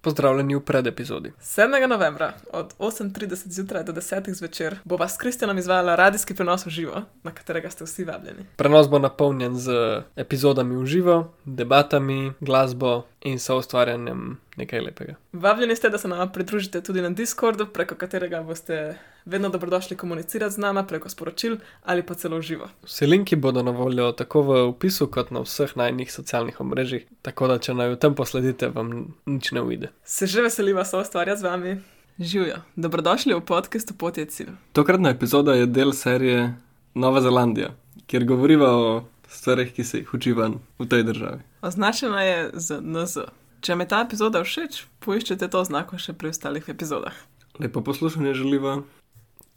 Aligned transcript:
Pozdravljeni 0.00 0.54
v 0.56 0.60
predepizodi. 0.60 1.32
7. 1.40 1.86
novembra 1.88 2.32
od 2.52 2.74
8:30 2.78 3.48
zjutraj 3.48 3.84
do 3.84 3.92
10. 3.92 4.34
zvečer 4.34 4.76
bo 4.84 4.96
vas 4.96 5.14
s 5.14 5.18
Kristjanom 5.18 5.58
izvajala 5.58 5.94
radijski 5.94 6.34
prenos 6.34 6.66
v 6.66 6.70
živo, 6.70 7.02
na 7.22 7.30
katerega 7.30 7.70
ste 7.70 7.84
vsi 7.84 8.04
vabljeni. 8.04 8.46
Prenos 8.56 8.88
bo 8.88 8.98
napolnjen 8.98 9.56
z 9.56 9.72
epizodami 10.16 10.76
v 10.76 10.86
živo, 10.86 11.32
debatami, 11.44 12.32
glasbo 12.40 13.02
in 13.22 13.38
soustvarjanjem 13.38 14.38
nekaj 14.56 14.80
lepega. 14.80 15.14
Vabljeni 15.32 15.76
ste, 15.76 15.90
da 15.90 15.98
se 15.98 16.08
nam 16.08 16.32
pridružite 16.32 16.80
tudi 16.80 17.02
na 17.02 17.10
Discordu, 17.10 17.66
preko 17.66 17.94
katerega 17.94 18.42
boste 18.42 18.98
vedno 19.24 19.48
dobrodošli 19.48 19.96
komunicirati 19.96 20.54
z 20.54 20.58
nami 20.58 20.86
preko 20.88 21.08
sporočil 21.08 21.56
ali 21.82 22.02
pa 22.02 22.14
celo 22.14 22.40
živo. 22.42 22.68
Vsi 22.82 23.06
linki 23.06 23.36
bodo 23.36 23.62
na 23.62 23.70
voljo 23.70 24.12
tako 24.12 24.42
v 24.42 24.62
opisu, 24.68 25.06
kot 25.06 25.30
na 25.30 25.40
vseh 25.40 25.76
najnih 25.76 26.12
socialnih 26.12 26.60
omrežjih, 26.60 27.06
tako 27.22 27.48
da 27.48 27.58
če 27.58 27.74
naj 27.74 27.94
v 27.94 28.00
tem 28.00 28.14
posledite, 28.14 28.68
vam 28.68 29.14
nič 29.26 29.52
ne 29.52 29.62
uide. 29.62 29.92
Se 30.04 30.26
že 30.26 30.42
veseliva 30.42 30.84
soustvarjati 30.84 31.40
z 31.40 31.44
vami. 31.44 31.78
Živijo, 32.20 32.56
dobrodošli 32.76 33.34
v 33.34 33.40
podkastu 33.40 33.94
Pot 33.94 34.18
je 34.18 34.26
cilj. 34.26 34.50
Tokratna 34.72 35.10
epizoda 35.10 35.54
je 35.54 35.66
del 35.66 35.92
serije 35.92 36.54
Nova 36.94 37.20
Zelandija, 37.20 37.70
kjer 38.06 38.24
govoriva 38.24 38.72
o 38.76 39.04
stvarih, 39.30 39.72
ki 39.74 39.84
se 39.84 40.02
jih 40.02 40.14
uči 40.14 40.32
van 40.32 40.58
v 40.78 40.88
tej 40.90 41.04
državi. 41.06 41.40
Označena 41.62 42.22
je 42.22 42.50
z 42.54 42.80
NZ. 42.82 43.30
Če 43.60 43.76
mi 43.76 43.84
ta 43.88 44.02
epizoda 44.02 44.40
všeč, 44.44 44.84
poiščite 45.04 45.48
to 45.52 45.60
znako 45.64 45.98
še 46.00 46.14
pri 46.16 46.32
ostalih 46.32 46.64
epizodah. 46.68 47.14
Lepo 47.60 47.82
poslušanje 47.84 48.34
želiva. 48.34 48.80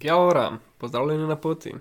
Ja, 0.03 0.17
ora, 0.19 0.59
pozdravljeni 0.77 1.27
na 1.27 1.35
poti. 1.35 1.71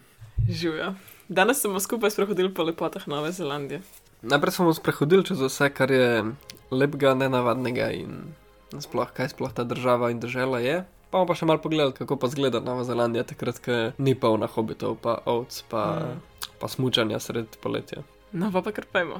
Živijo. 0.48 0.94
Danes 1.28 1.60
smo 1.60 1.80
skupaj 1.80 2.10
sprehodili 2.14 2.54
po 2.54 2.62
lepotah 2.62 3.08
Nove 3.08 3.32
Zelandije. 3.32 3.82
Najprej 4.22 4.52
smo 4.52 4.74
sprehodili 4.74 5.24
čez 5.26 5.40
vse, 5.42 5.70
kar 5.74 5.90
je 5.90 6.24
lepega, 6.70 7.14
nenavadnega 7.14 7.90
in 7.90 8.34
sploh, 8.78 9.10
kaj 9.10 9.34
sploh 9.34 9.52
ta 9.52 9.64
država 9.64 10.10
in 10.10 10.20
država 10.22 10.60
je. 10.62 10.84
Pa 11.10 11.18
bomo 11.18 11.28
pa 11.28 11.34
še 11.36 11.46
malo 11.48 11.60
pogledali, 11.60 11.92
kako 11.92 12.16
pa 12.16 12.30
zgleda 12.30 12.62
Nova 12.62 12.86
Zelandija, 12.86 13.26
takrat, 13.28 13.58
ko 13.60 13.80
ni 13.98 14.14
polna 14.14 14.46
hobitov, 14.46 14.96
pa 15.02 15.18
ovc, 15.26 15.64
pa, 15.68 15.82
Mm. 15.98 16.31
Pa 16.62 16.68
smučanja 16.68 17.18
sred 17.18 17.46
poletja. 17.60 18.02
No, 18.32 18.52
pa 18.52 18.62
pa 18.62 18.70
kar 18.70 18.84
pojmo. 18.92 19.18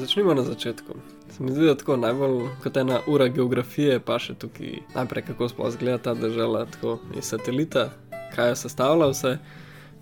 Začnimo 0.00 0.34
na 0.34 0.42
začetku. 0.42 1.19
Se 1.40 1.44
mi 1.44 1.52
zdi, 1.52 1.66
da 1.66 1.74
tako 1.74 1.96
najbolj 1.96 2.48
kot 2.62 2.76
ena 2.76 2.98
ura 3.06 3.28
geografije, 3.28 3.94
pa 4.04 4.18
še 4.20 4.34
tukaj 4.36 4.74
najprej, 4.92 5.22
kako 5.30 5.46
sploh 5.48 5.70
zgleda 5.72 5.98
ta 6.04 6.12
država, 6.14 6.66
tako 6.68 6.98
iz 7.16 7.30
satelita, 7.32 7.86
kaj 8.34 8.50
jo 8.50 8.58
sestavlja 8.60 9.08
vse, 9.08 9.30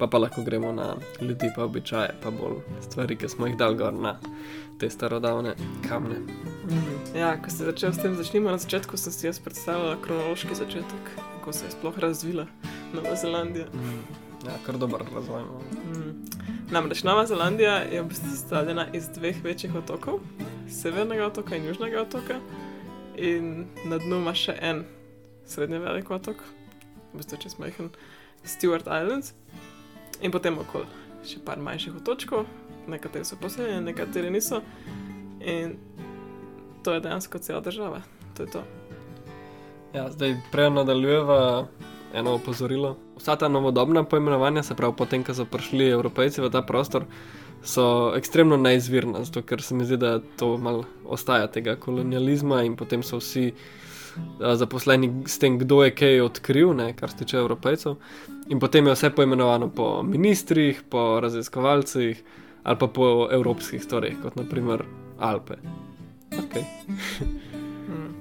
pa 0.00 0.08
pa 0.10 0.18
lahko 0.18 0.42
gremo 0.42 0.72
na 0.74 0.88
ljudi, 1.20 1.52
pa 1.54 1.62
običaje, 1.68 2.16
pa 2.24 2.32
bolj 2.34 2.58
stvari, 2.88 3.14
ki 3.14 3.30
smo 3.30 3.46
jih 3.46 3.54
dal 3.54 3.78
gor 3.78 3.94
na 3.94 4.16
te 4.82 4.90
starodavne 4.90 5.54
kamne. 5.86 6.18
Ja, 7.14 7.36
ko 7.38 7.54
si 7.54 7.70
začel 7.70 7.94
s 7.94 8.02
tem, 8.02 8.18
začnimo 8.18 8.50
na 8.50 8.58
začetku, 8.58 8.98
sem 8.98 9.14
si 9.14 9.30
jaz 9.30 9.38
predstavljal 9.38 9.94
kronološki 10.02 10.58
začetek, 10.58 11.14
kako 11.36 11.54
se 11.54 11.68
je 11.68 11.76
sploh 11.78 12.02
razvila 12.02 12.48
Nova 12.98 13.14
Zelandija. 13.14 13.70
Ja, 14.42 14.58
kar 14.66 14.82
dober 14.82 15.06
razvoj. 15.14 15.46
Mm. 15.86 16.12
Namreč 16.74 17.06
Nova 17.06 17.30
Zelandija 17.30 17.78
je 17.86 18.02
v 18.02 18.10
bistvu 18.10 18.34
sestavljena 18.34 18.90
iz 18.92 19.06
dveh 19.14 19.38
večjih 19.44 19.78
otokov, 19.78 20.18
severnega 20.68 21.26
otoka 21.26 21.56
in 21.56 21.66
južnega 21.66 22.02
otoka, 22.02 22.38
in 23.16 23.66
na 23.84 23.98
dnu 23.98 24.20
ima 24.22 24.34
še 24.34 24.54
en 24.60 24.84
srednje 25.48 25.80
velik 25.82 26.10
otok, 26.10 26.42
v 27.12 27.20
bistvu 27.20 27.40
čez 27.42 27.58
majhen 27.58 27.90
Stewart 28.44 28.86
Islands, 28.86 29.34
in 30.20 30.34
potem 30.34 30.58
okoli 30.60 30.86
še 31.26 31.42
par 31.44 31.58
manjših 31.62 31.98
otočkov, 32.02 32.46
nekateri 32.88 33.26
so 33.26 33.36
poseljeni, 33.40 33.90
nekateri 33.90 34.30
niso, 34.30 34.62
in 35.40 35.76
to 36.84 36.94
je 36.94 37.02
dejansko 37.04 37.38
cela 37.38 37.60
država. 37.60 38.02
To 38.36 38.42
je 38.42 38.50
to. 38.50 38.62
Ja, 39.92 40.06
zdaj 40.12 40.36
prej 40.52 40.70
nadaljujeva 40.70 41.66
eno 42.14 42.34
opozorilo. 42.38 42.96
Vsa 43.18 43.36
ta 43.36 43.48
novodobna 43.48 44.04
poimenovanja, 44.04 44.62
se 44.62 44.76
pravi, 44.76 44.94
potem, 44.96 45.24
ko 45.24 45.34
so 45.34 45.44
prišli 45.44 45.90
evropejci 45.90 46.40
v 46.44 46.50
ta 46.52 46.62
prostor, 46.62 47.04
so 47.62 48.12
ekstremno 48.16 48.56
neizvirna, 48.56 49.24
zato 49.24 49.42
ker 49.42 49.62
se 49.62 49.74
mi 49.74 49.84
zdi, 49.84 49.96
da 49.96 50.18
to 50.38 50.56
malo 50.58 50.84
ostaja 51.04 51.46
tega 51.46 51.76
kolonializma 51.76 52.62
in 52.64 52.76
potem 52.76 53.02
so 53.02 53.18
vsi 53.18 53.50
a, 54.40 54.54
zaposleni 54.56 55.10
s 55.26 55.38
tem, 55.38 55.58
kdo 55.58 55.82
je 55.84 55.94
kaj 55.94 56.20
odkril, 56.20 56.74
ne, 56.76 56.92
kar 56.96 57.10
se 57.10 57.22
tiče 57.24 57.38
evropejcev. 57.38 57.96
In 58.48 58.60
potem 58.60 58.86
je 58.86 58.94
vse 58.94 59.10
poimenovano 59.10 59.70
po 59.74 60.02
ministrih, 60.02 60.82
po 60.90 61.20
raziskovalcih 61.20 62.22
ali 62.62 62.76
pa 62.78 62.86
po 62.86 63.28
evropskih 63.32 63.82
stvareh, 63.82 64.16
kot 64.22 64.36
naprimer 64.36 64.82
Alpe. 65.18 65.54
Okay. 66.30 66.64
Mm. 67.88 68.12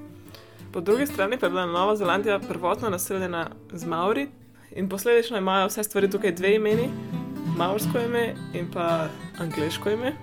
Po 0.71 0.81
drugi 0.81 1.05
strani 1.07 1.37
pa 1.37 1.45
je 1.45 1.49
bila 1.49 1.65
Nova 1.65 1.95
Zelandija 1.95 2.39
prvotno 2.39 2.89
naseljena 2.89 3.49
z 3.73 3.85
Maori 3.85 4.27
in 4.75 4.89
posledično 4.89 5.37
imajo 5.37 5.67
vse 5.67 5.83
stvari 5.83 6.09
tukaj 6.09 6.31
dve 6.31 6.55
imeni, 6.55 6.89
maorsko 7.57 7.99
ime 7.99 8.35
in 8.53 8.71
pa 8.73 9.07
angliško 9.39 9.89
ime, 9.89 10.13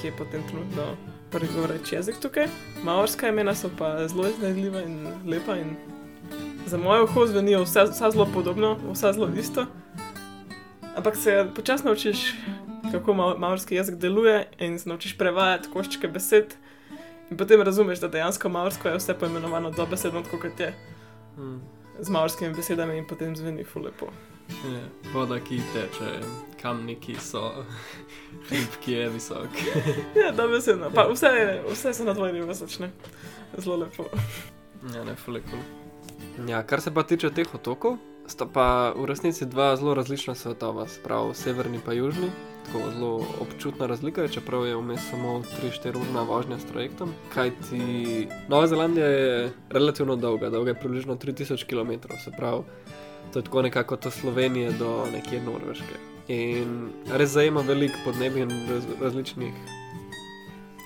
ki 0.00 0.06
je 0.06 0.16
potem 0.16 0.42
trenutno 0.48 0.96
prvi 1.30 1.48
govoreč 1.54 1.92
jezik 1.92 2.16
tukaj. 2.22 2.46
Maorska 2.84 3.28
imena 3.28 3.54
so 3.54 3.70
pa 3.78 4.08
zelo 4.08 4.28
iznajdljiva 4.28 4.82
in 4.82 5.06
lepa 5.26 5.56
in 5.56 5.76
za 6.66 6.78
moje 6.78 7.02
uho 7.02 7.26
zvenijo 7.26 7.62
vse, 7.62 7.84
vse 7.84 8.10
zelo 8.10 8.26
podobno, 8.34 8.76
vse 8.92 9.12
zelo 9.12 9.28
isto. 9.38 9.66
Ampak 10.96 11.16
se 11.16 11.46
počasno 11.54 11.90
naučiš, 11.90 12.34
kako 12.92 13.14
ma 13.14 13.34
maorski 13.38 13.74
jezik 13.74 13.94
deluje 13.94 14.48
in 14.58 14.78
se 14.78 14.88
naučiš 14.88 15.18
prevajati 15.18 15.68
koščke 15.72 16.08
besed. 16.08 16.54
In 17.30 17.36
potem 17.36 17.62
razumeš, 17.62 18.00
da 18.00 18.08
dejansko 18.08 18.48
maorsko 18.48 18.88
je 18.88 18.98
vse 18.98 19.14
poimenovano 19.14 19.70
dobesedno 19.70 20.22
kot 20.30 20.60
je, 20.60 20.74
Hmm. 21.36 21.60
z 22.00 22.10
maorskimi 22.10 22.54
besedami 22.54 22.98
in 22.98 23.06
potem 23.06 23.36
zveni 23.36 23.64
fulepo. 23.64 24.06
Je, 24.06 24.33
voda, 25.12 25.38
ki 25.40 25.60
teče, 25.74 26.10
kamni, 26.62 26.96
ki 27.00 27.16
so, 27.20 27.50
hrib, 28.48 28.76
ki 28.84 28.92
je 28.92 29.08
visok. 29.10 29.60
Ja, 30.20 30.32
dobesedno. 30.32 30.90
Pa 30.94 31.06
vse, 31.12 31.60
vse 31.70 31.94
se 31.94 32.04
na 32.04 32.14
tvoj 32.14 32.32
nivo 32.32 32.54
začne. 32.54 32.90
Zelo 33.58 33.76
lepo. 33.76 34.08
Ja, 34.94 35.04
ne, 35.04 35.14
fuleko. 35.16 35.60
Ja, 36.48 36.62
kar 36.62 36.80
se 36.80 36.94
pa 36.94 37.02
tiče 37.02 37.30
teh 37.30 37.54
otokov, 37.54 37.98
sta 38.26 38.46
pa 38.46 38.92
v 38.96 39.06
resnici 39.06 39.46
dva 39.46 39.76
zelo 39.76 39.94
različna 39.94 40.34
svetova, 40.34 40.88
sprav 40.88 41.32
severni 41.34 41.80
pa 41.84 41.92
južni. 41.92 42.30
Tako 42.64 42.90
zelo 42.90 43.26
občutna 43.40 43.86
razlika 43.86 44.22
je, 44.22 44.28
čeprav 44.38 44.66
je 44.66 44.76
vmes 44.76 45.00
samo 45.10 45.42
3-4 45.60 46.00
urna 46.00 46.22
vožnja 46.22 46.58
s 46.58 46.64
trajektom. 46.64 47.12
Kaj 47.34 47.50
ti 47.68 48.26
Nova 48.48 48.66
Zelandija 48.66 49.06
je 49.06 49.52
relativno 49.70 50.16
dolga, 50.16 50.50
dolga 50.50 50.70
je 50.70 50.80
približno 50.80 51.16
3000 51.16 51.66
km, 51.68 52.08
se 52.24 52.32
pravi, 52.36 52.62
to 53.32 53.38
je 53.38 53.44
tako 53.44 53.62
nekako 53.62 53.94
od 53.94 54.12
Slovenije 54.12 54.72
do 54.72 55.06
nekje 55.12 55.42
Norveške. 55.42 55.96
In 56.28 56.90
res 57.12 57.30
zajema 57.30 57.60
veliko 57.60 57.98
podnebij 58.04 58.42
in 58.42 58.52
raz, 58.68 58.84
različnih 59.00 59.52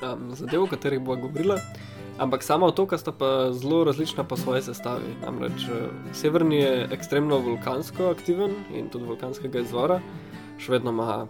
um, 0.02 0.34
zadev, 0.34 0.62
o 0.62 0.66
katerih 0.66 1.00
bo 1.00 1.16
govorila. 1.16 1.58
Ampak 2.18 2.42
sama 2.42 2.66
otoka 2.66 2.98
sta 2.98 3.12
pa 3.12 3.52
zelo 3.52 3.84
različna 3.84 4.24
po 4.24 4.36
svoji 4.36 4.62
sestavi. 4.62 5.14
Namreč 5.22 5.68
eh, 5.70 5.86
severni 6.12 6.56
je 6.56 6.88
ekstremno 6.90 7.38
vulkansko 7.38 8.10
aktiven 8.10 8.54
in 8.74 8.88
tudi 8.90 9.06
vulkanskega 9.06 9.62
izvora, 9.62 10.00
še 10.58 10.72
vedno 10.72 10.90
ima 10.90 11.28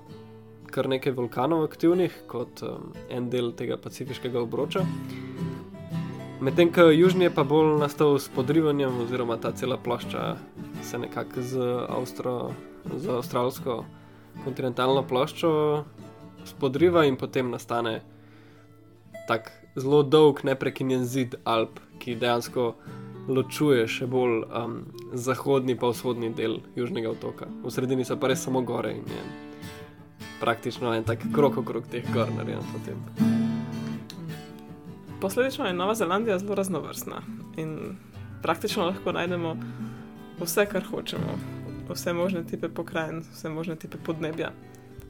kar 0.73 0.89
nekaj 0.89 1.13
vulkanov 1.13 1.65
aktivnih, 1.65 2.13
kot 2.29 2.63
um, 2.65 2.93
en 3.11 3.29
del 3.31 3.53
tega 3.57 3.77
pacifiškega 3.77 4.41
obroča. 4.41 4.85
Medtem 6.41 6.73
ko 6.73 6.89
južni 6.93 7.27
je 7.27 7.35
pa 7.35 7.45
bolj 7.45 7.77
nastal 7.81 8.17
s 8.19 8.31
podrivanjem, 8.33 9.01
oziroma 9.05 9.37
ta 9.37 9.53
cela 9.53 9.77
plošča 9.77 10.37
se 10.83 10.99
nekako 10.99 11.43
z, 11.43 11.59
Avstro, 11.89 12.53
z 12.97 13.09
avstralsko 13.09 13.85
kontinentalno 14.45 15.03
ploščo 15.03 15.51
spodriva 16.47 17.05
in 17.05 17.17
potem 17.17 17.51
nastane 17.51 18.01
tak 19.29 19.53
zelo 19.77 20.03
dolg, 20.03 20.41
neprekinjen 20.45 21.05
zid 21.05 21.37
Alp, 21.45 21.81
ki 21.99 22.17
dejansko 22.17 22.73
ločuje 23.29 23.85
še 23.91 24.07
bolj 24.09 24.41
um, 24.47 24.79
zahodni 25.13 25.77
pa 25.77 25.91
vzhodni 25.93 26.33
del 26.33 26.63
južnega 26.79 27.13
otoka. 27.13 27.49
V 27.65 27.73
sredini 27.75 28.07
so 28.09 28.17
pa 28.17 28.31
res 28.33 28.41
samo 28.45 28.63
gore 28.65 28.95
in 28.97 29.05
je 29.05 29.25
praktično 30.41 30.95
en 30.95 31.05
tak 31.05 31.27
krok 31.35 31.61
okrog 31.61 31.91
teh 31.93 32.07
gor 32.15 32.31
narejen 32.33 32.65
potem. 32.73 33.03
Posledično 35.21 35.67
je 35.67 35.75
Nova 35.75 35.95
Zelandija 35.99 36.39
zelo 36.39 36.55
raznovrstna 36.55 37.23
in 37.59 37.99
praktično 38.43 38.87
lahko 38.87 39.13
najdemo 39.13 39.57
vse, 40.41 40.67
kar 40.67 40.85
hočemo. 40.85 41.39
vse 41.89 42.13
možne 42.13 42.47
tipe 42.47 42.69
pokrajin, 42.69 43.25
vse 43.33 43.49
možne 43.49 43.77
tipe 43.77 43.99
podnebja. 44.07 44.53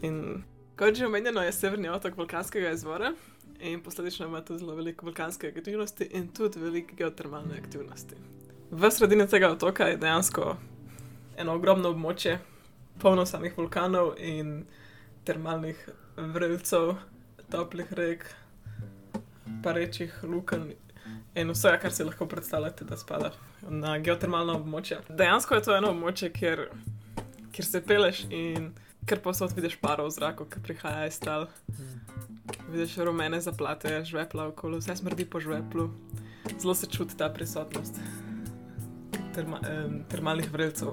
In 0.02 0.44
kot 0.76 0.94
že 0.94 1.06
omenjeno, 1.06 1.42
je 1.42 1.52
severni 1.52 1.88
otok 1.88 2.16
vulkanskega 2.16 2.70
izvora 2.70 3.12
in 3.60 3.82
posledično 3.82 4.26
ima 4.26 4.40
tudi 4.44 4.58
zelo 4.58 4.74
veliko 4.74 5.06
vulkanske 5.06 5.48
aktivnosti 5.48 6.08
in 6.10 6.28
tudi 6.28 6.60
veliko 6.60 6.94
geotermalne 6.96 7.58
aktivnosti. 7.58 8.14
V 8.70 8.90
sredini 8.90 9.26
tega 9.26 9.50
otoka 9.50 9.84
je 9.84 9.96
dejansko 9.96 10.56
eno 11.36 11.54
ogromno 11.54 11.88
območje, 11.90 12.38
polno 13.00 13.26
samih 13.26 13.58
vulkanov 13.58 14.14
in 14.18 14.64
termalnih 15.24 15.88
vrelcev, 16.16 16.94
toplih 17.50 17.92
rek, 17.92 18.24
parečih 19.62 20.14
luken 20.22 20.72
in 21.34 21.50
vse, 21.50 21.74
kar 21.82 21.92
si 21.92 22.04
lahko 22.04 22.26
predstavljate, 22.26 22.84
da 22.84 22.96
spada 22.96 23.32
na 23.68 23.98
geotermalno 23.98 24.58
območje. 24.58 25.00
Dejansko 25.08 25.54
je 25.54 25.66
to 25.66 25.76
eno 25.76 25.92
območje, 25.94 26.32
kjer, 26.32 26.68
kjer 27.52 27.66
se 27.66 27.82
peleš 27.84 28.24
in 28.30 28.72
ker 29.08 29.20
posod 29.24 29.52
vidiš 29.56 29.78
paro 29.80 30.06
v 30.06 30.12
zraku, 30.12 30.44
ki 30.48 30.62
prihaja 30.62 31.06
iz 31.08 31.20
tal. 31.20 31.48
Vidiš 32.68 32.98
rumene 33.04 33.40
zaplate, 33.40 34.00
žvepla 34.04 34.50
okolo, 34.52 34.80
vse 34.82 34.96
smrdi 34.96 35.24
po 35.24 35.40
žveplu. 35.40 35.90
Zelo 36.58 36.74
se 36.74 36.86
čuti 36.86 37.16
ta 37.16 37.28
prisotnost 37.32 38.00
terma, 39.38 39.60
um, 39.62 40.02
termalnih 40.10 40.52
vrelcev. 40.52 40.88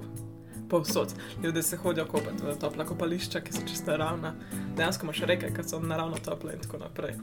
Povsod. 0.70 1.14
Ljudje 1.44 1.64
se 1.64 1.78
hodijo 1.78 2.06
kopati 2.06 2.44
v 2.44 2.56
topla 2.60 2.86
kopališča, 2.86 3.42
ki 3.42 3.54
so 3.54 3.62
čisto 3.68 3.92
naravna. 3.92 4.34
Dejansko 4.78 5.06
imaš 5.06 5.20
reke, 5.30 5.52
ki 5.54 5.64
so 5.64 5.80
naravno 5.80 6.18
tople 6.26 6.54
in 6.54 6.62
tako 6.62 6.78
naprej. 6.82 7.14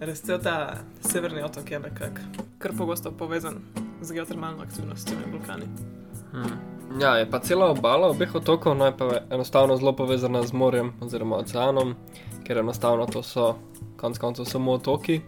Res 0.00 0.22
cel 0.22 0.40
ta 0.42 0.76
severni 1.00 1.42
otok 1.42 1.70
je 1.70 1.78
nekako 1.78 2.44
kar 2.58 2.72
pogosto 2.78 3.10
povezan 3.12 3.60
z 4.02 4.12
geotermalno 4.12 4.62
aktivnostjo 4.62 5.16
in 5.26 5.32
vulkani. 5.32 5.66
Hmm. 6.32 7.00
Ja, 7.00 7.16
je 7.16 7.30
pa 7.30 7.38
cela 7.38 7.70
obala 7.70 8.08
obeh 8.08 8.34
otokov, 8.34 8.76
no 8.76 8.86
je 8.86 8.96
pa 8.96 9.20
enostavno 9.30 9.76
zelo 9.76 9.92
povezana 9.96 10.42
z 10.42 10.52
morjem 10.52 10.92
oziroma 11.00 11.36
oceanom, 11.36 11.94
ker 12.44 12.58
enostavno 12.58 13.06
to 13.06 13.22
so 13.22 13.54
konec 13.96 14.18
koncev 14.18 14.44
samo 14.44 14.72
otoki. 14.72 15.20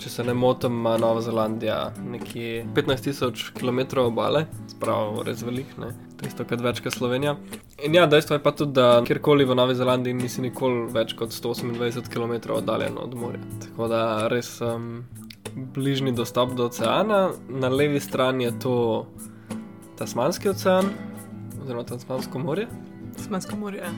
Če 0.00 0.10
se 0.10 0.24
ne 0.24 0.34
motim, 0.34 0.72
ima 0.72 0.96
Nova 0.98 1.20
Zelandija 1.20 1.92
nekje 2.08 2.64
15.000 2.74 3.52
km 3.58 4.00
obale, 4.00 4.46
spravo 4.80 5.22
res 5.22 5.42
velik, 5.44 5.74
ne? 5.78 5.90
300 6.22 6.44
krat 6.48 6.62
več 6.64 6.80
kot 6.80 6.94
Slovenija. 6.94 7.34
In 7.84 7.94
ja, 7.94 8.06
dejstvo 8.06 8.38
je 8.38 8.42
pa 8.42 8.52
tudi, 8.52 8.72
da 8.72 9.02
kjerkoli 9.04 9.44
v 9.44 9.54
Novi 9.54 9.74
Zelandiji 9.76 10.14
nisi 10.16 10.40
nikoli 10.40 10.86
več 10.92 11.12
kot 11.16 11.34
128 11.36 12.08
km 12.08 12.52
oddaljen 12.56 12.96
od 12.98 13.14
morja. 13.14 13.40
Tako 13.60 13.88
da 13.88 14.00
res 14.28 14.54
um, 14.64 15.04
bližnji 15.74 16.12
dostop 16.12 16.54
do 16.56 16.64
oceana, 16.64 17.20
na 17.48 17.68
levi 17.68 18.00
strani 18.00 18.44
je 18.44 18.54
to 18.58 18.74
Tasmanski 19.98 20.48
ocean, 20.48 20.88
oziroma 21.60 21.84
Tasmansko 21.84 22.38
morje. 22.38 22.68
Tasmansko 23.16 23.56
morje. 23.56 23.80
ja. 23.80 23.92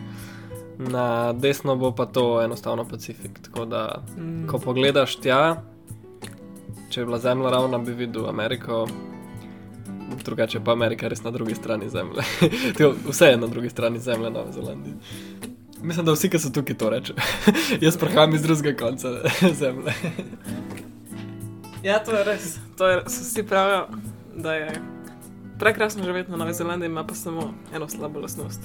Na 0.82 1.06
desno 1.32 1.76
bo 1.76 1.92
pa 1.92 2.06
to 2.06 2.42
enostavno 2.42 2.84
Pacifik. 2.84 3.38
Tako 3.40 3.64
da, 3.64 4.02
Mm. 4.16 4.46
ko 4.48 4.58
pogledaš 4.58 5.16
tja, 5.16 5.62
če 6.90 7.00
je 7.00 7.06
bila 7.06 7.18
zemlja 7.18 7.50
ravna, 7.50 7.78
bi 7.78 7.92
videl 7.94 8.26
Ameriko, 8.28 8.86
drugače 10.24 10.60
pa 10.64 10.72
Amerika 10.72 11.08
res 11.08 11.22
na 11.22 11.30
drugi 11.30 11.54
strani 11.54 11.88
zemlje. 11.88 12.22
Vse 13.10 13.26
je 13.26 13.36
na 13.36 13.46
drugi 13.46 13.70
strani 13.70 13.98
zemlje, 13.98 14.30
Nove 14.30 14.52
Zelandije. 14.52 14.94
Mislim, 15.82 16.06
da 16.06 16.12
vsi, 16.12 16.30
ki 16.30 16.38
so 16.38 16.50
tukaj, 16.50 16.76
to 16.78 16.90
reče. 16.90 17.14
Jaz 17.84 17.96
prihajam 17.96 18.34
iz 18.34 18.42
drugega 18.42 18.86
konca 18.86 19.08
zemlje. 19.60 19.92
Ja, 21.82 21.98
to 22.04 22.14
je 22.14 22.24
res. 22.24 22.58
To 22.78 22.88
je, 22.88 23.02
so 23.06 23.24
vsi 23.24 23.42
pravijo, 23.42 23.86
da 24.36 24.54
je 24.54 24.80
prekrasno 25.58 26.04
živeti 26.04 26.30
na 26.30 26.36
Novi 26.36 26.54
Zelandiji, 26.54 26.86
ima 26.86 27.04
pa 27.04 27.14
samo 27.14 27.54
eno 27.74 27.88
slabo 27.88 28.20
lastnost. 28.20 28.60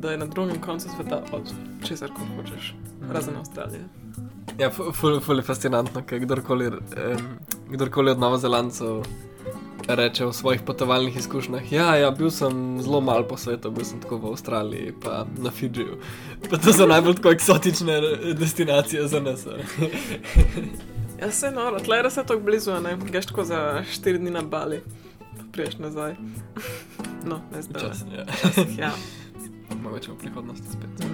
Da 0.00 0.10
je 0.10 0.18
na 0.18 0.26
drugem 0.26 0.60
koncu 0.60 0.88
sveta 0.96 1.22
od 1.32 1.52
česar 1.84 2.10
koli 2.16 2.28
hočeš, 2.36 2.74
razen 3.12 3.36
Avstralije. 3.36 3.84
Ja, 4.58 4.70
ful, 4.70 5.20
ful, 5.20 5.36
je 5.36 5.42
fascinantno, 5.42 6.02
ker 6.06 6.20
kdorkoli, 6.20 6.66
um, 6.68 6.78
kdorkoli 7.70 8.10
od 8.10 8.18
Novozelandcev 8.18 9.02
reče 9.88 10.26
o 10.26 10.32
svojih 10.32 10.62
potovalnih 10.62 11.16
izkušnjah. 11.16 11.72
Ja, 11.72 11.96
ja, 11.96 12.10
bil 12.10 12.30
sem 12.30 12.80
zelo 12.82 13.00
malo 13.00 13.28
po 13.28 13.36
svetu, 13.36 13.70
bil 13.70 13.84
sem 13.84 14.00
tako 14.00 14.16
v 14.16 14.32
Avstraliji, 14.32 14.94
pa 15.04 15.26
na 15.38 15.50
Fidžiju. 15.50 15.98
Pa 16.50 16.56
to 16.56 16.72
so 16.72 16.86
najbolj 16.86 17.14
tako 17.14 17.30
eksotične 17.30 18.00
destinacije 18.34 19.08
za 19.08 19.20
nas. 19.20 19.46
Ja, 21.20 21.30
se 21.30 21.50
noro, 21.50 21.80
tle 21.80 21.96
je 21.96 22.02
res 22.02 22.14
tako 22.14 22.40
blizu, 22.40 22.74
ne 22.80 22.96
greš 22.96 23.26
tako 23.26 23.44
za 23.44 23.84
4 23.92 24.18
dni 24.18 24.30
na 24.30 24.42
Bali, 24.42 24.82
pa 25.20 25.44
priješ 25.52 25.78
nazaj. 25.78 26.16
No, 27.24 27.40
ne 27.52 27.62
zdaj. 27.62 27.82
Včasih, 27.82 28.78
ja. 28.78 28.88
Ja. 28.88 28.92
Mogoče 29.82 30.12
v 30.12 30.16
prihodnosti 30.16 30.66
spet. 30.72 31.06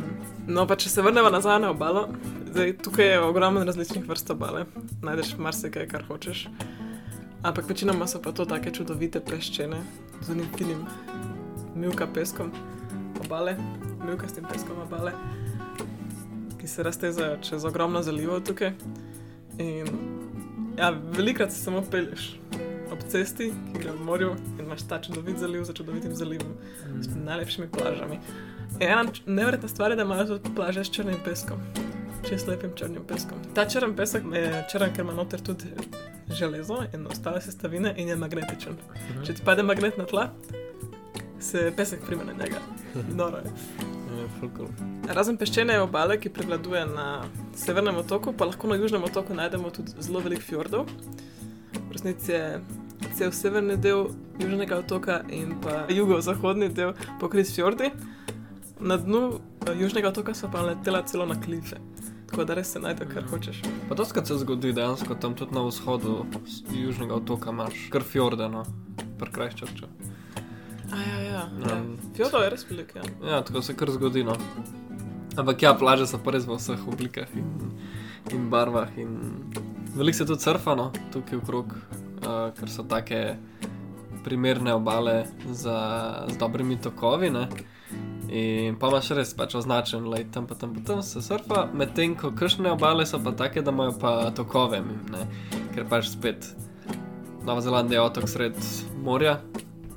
No, 0.46 0.66
pa 0.66 0.76
če 0.76 0.88
se 0.90 1.02
vrnemo 1.02 1.30
nazaj 1.30 1.60
na 1.60 1.70
obalo, 1.70 2.08
zdaj, 2.50 2.76
tukaj 2.82 3.06
je 3.06 3.20
ogromno 3.20 3.64
različnih 3.64 4.08
vrst 4.08 4.30
obale, 4.30 4.64
najdeš 5.02 5.36
marsikaj, 5.38 5.86
kar 5.88 6.06
hočeš. 6.08 6.48
Ampak 7.42 7.68
večinoma 7.68 8.06
so 8.06 8.20
pa 8.22 8.32
to 8.32 8.44
take 8.44 8.70
čudovite 8.70 9.20
peščene 9.20 9.76
z 10.20 10.28
unim 10.30 10.46
finim 10.58 10.82
milka 11.74 12.06
peskom 12.06 12.50
obale, 13.24 13.54
milkastim 14.04 14.44
peskom 14.44 14.82
obale, 14.82 15.12
ki 16.60 16.68
se 16.68 16.82
raztezajo 16.82 17.38
čez 17.40 17.64
ogromno 17.64 18.02
zalivov 18.02 18.42
tukaj. 18.44 18.74
In 19.58 19.88
ja, 20.76 20.92
velikrat 21.16 21.52
se 21.52 21.62
samo 21.64 21.80
pelješ 21.90 22.34
ob 22.92 23.08
cesti, 23.08 23.48
ki 23.72 23.80
gre 23.80 23.96
v 23.96 24.04
morju 24.04 24.34
in 24.58 24.66
imaš 24.66 24.84
ta 24.88 25.00
čudovit 25.00 25.40
zaliv 25.40 25.64
za 25.64 25.72
čudovitim 25.72 26.14
zalivom 26.14 26.52
s 27.00 27.08
najlepšimi 27.24 27.70
plažami. 27.72 28.20
In 28.80 28.88
Ena 28.88 29.06
neverjetna 29.26 29.68
stvar 29.68 29.90
je, 29.90 29.96
da 29.96 30.02
imajo 30.02 30.26
tudi 30.36 30.54
plaže 30.56 30.84
s 30.84 30.92
črnim 30.92 31.16
peskom, 31.24 31.64
čez 32.28 32.46
lepim 32.46 32.70
črnim 32.76 33.04
peskom. 33.08 33.38
Ta 33.54 33.66
črn 33.68 33.94
pesek 33.96 34.24
je 34.34 34.64
črn, 34.72 34.94
ker 34.94 35.04
ima 35.04 35.14
noter 35.16 35.40
tudi 35.40 35.70
železo 36.30 36.82
in 36.94 37.06
ostale 37.06 37.40
sestavine 37.40 37.94
in 37.96 38.08
je 38.08 38.16
magnetičen. 38.16 38.76
Če 39.26 39.34
ti 39.34 39.44
pade 39.44 39.62
magnet 39.62 39.98
na 39.98 40.06
tla, 40.06 40.28
se 41.40 41.72
pesek 41.76 42.04
prime 42.06 42.24
na 42.24 42.32
njega. 42.32 42.60
Noro 43.20 43.42
je. 43.44 43.54
Ja, 44.10 44.48
cool. 44.56 44.68
Razen 45.08 45.38
peščene 45.40 45.78
obale, 45.80 46.18
ki 46.20 46.32
prevladuje 46.34 46.82
na 46.86 47.24
severnem 47.56 48.00
otoku, 48.02 48.34
pa 48.36 48.48
lahko 48.50 48.68
na 48.68 48.76
južnem 48.76 49.04
otoku 49.06 49.34
najdemo 49.34 49.70
tudi 49.74 49.94
zelo 50.02 50.20
veliko 50.20 50.42
fjordov. 50.42 50.90
V 51.76 51.92
resnici 51.94 52.32
je 52.32 52.60
cel 53.16 53.32
severni 53.32 53.76
del 53.76 54.10
južnega 54.40 54.80
otoka 54.82 55.20
in 55.30 55.54
pa 55.62 55.84
jugozahodni 55.88 56.68
del 56.74 56.94
pokrit 57.20 57.48
s 57.48 57.56
fjordi. 57.56 57.90
Na 58.80 58.96
dnu 58.96 59.40
eh, 59.66 59.74
južnega 59.80 60.08
otoka 60.08 60.34
so 60.34 60.50
pa 60.52 60.62
letela 60.66 61.02
celo 61.06 61.26
na 61.26 61.38
klife. 61.40 61.78
Tako 62.30 62.44
da 62.44 62.54
res 62.54 62.68
se 62.72 62.78
najde, 62.78 63.06
kar 63.10 63.24
hočeš. 63.26 63.62
Pa 63.88 63.96
to 63.98 64.04
skrat 64.06 64.28
se 64.30 64.36
zgodi 64.38 64.70
dejansko 64.72 65.16
tam 65.18 65.34
tudi 65.34 65.54
na 65.54 65.64
vzhodu 65.66 66.20
južnega 66.70 67.14
otoka 67.14 67.50
imaš 67.50 67.88
kar 67.90 68.04
fjorde, 68.06 68.46
no, 68.48 68.62
prekrajščača. 69.18 69.88
A, 70.92 71.00
ja, 71.00 71.18
ja. 71.24 71.40
ja. 71.66 71.78
Fjordov 72.14 72.44
je 72.46 72.52
res 72.54 72.62
veliko. 72.70 72.98
Ja. 72.98 73.08
Ja, 73.32 73.40
tako 73.42 73.62
se 73.66 73.74
kar 73.74 73.90
zgodi. 73.90 74.22
No. 74.24 74.36
Ampak 75.36 75.62
ja, 75.62 75.74
plaže 75.74 76.06
so 76.06 76.22
pa 76.22 76.36
res 76.36 76.46
v 76.46 76.54
vseh 76.54 76.86
oblikah 76.86 77.34
in, 77.34 77.50
in 78.30 78.46
barvah. 78.50 78.94
In... 78.98 79.18
Veliko 79.94 80.22
se 80.22 80.26
tudi 80.30 80.46
surfa, 80.46 80.76
no, 80.78 80.92
tukaj 81.10 81.42
okrog, 81.42 81.74
uh, 82.22 82.54
ker 82.54 82.70
so 82.70 82.86
take 82.86 83.40
primerne 84.22 84.74
obale 84.78 85.24
za, 85.50 85.78
z 86.30 86.38
dobrimi 86.38 86.78
tokovi. 86.78 87.30
Ne? 87.34 87.48
In 88.30 88.76
pa 88.78 88.92
imaš 88.92 89.10
res 89.18 89.32
pač 89.34 89.56
označen, 89.58 90.04
da 90.10 90.20
tam 90.32 90.46
pa 90.46 90.54
tam, 90.54 90.74
pa 90.74 90.84
tam 90.86 91.02
se 91.02 91.22
surfa, 91.22 91.64
medtem 91.74 92.14
ko 92.14 92.30
kršne 92.30 92.70
obale 92.70 93.06
so 93.06 93.18
pa 93.18 93.32
take, 93.34 93.64
da 93.66 93.74
imajo 93.74 93.96
pa 93.98 94.12
tokove, 94.30 94.78
ne? 95.10 95.24
ker 95.74 95.88
pač 95.90 96.12
spet 96.12 96.52
Nova 97.46 97.60
Zelandija 97.64 97.98
je 97.98 98.06
otok 98.06 98.28
sred 98.28 98.56
morja, 99.02 99.40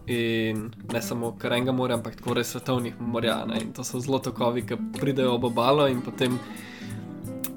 In 0.08 0.66
ne 0.92 1.02
samo 1.02 1.32
kar 1.40 1.54
enega 1.56 1.72
morja, 1.72 1.96
ampak 1.96 2.18
tako 2.20 2.34
res 2.36 2.50
svetovnih 2.52 2.98
morja. 3.00 3.38
Ne? 3.48 3.62
In 3.64 3.72
to 3.74 3.86
so 3.88 4.02
zelo 4.04 4.20
tokovi, 4.20 4.66
ki 4.68 4.76
pridejo 5.00 5.38
ob 5.38 5.46
obalo 5.48 5.86
in 5.88 6.02
potem 6.04 6.36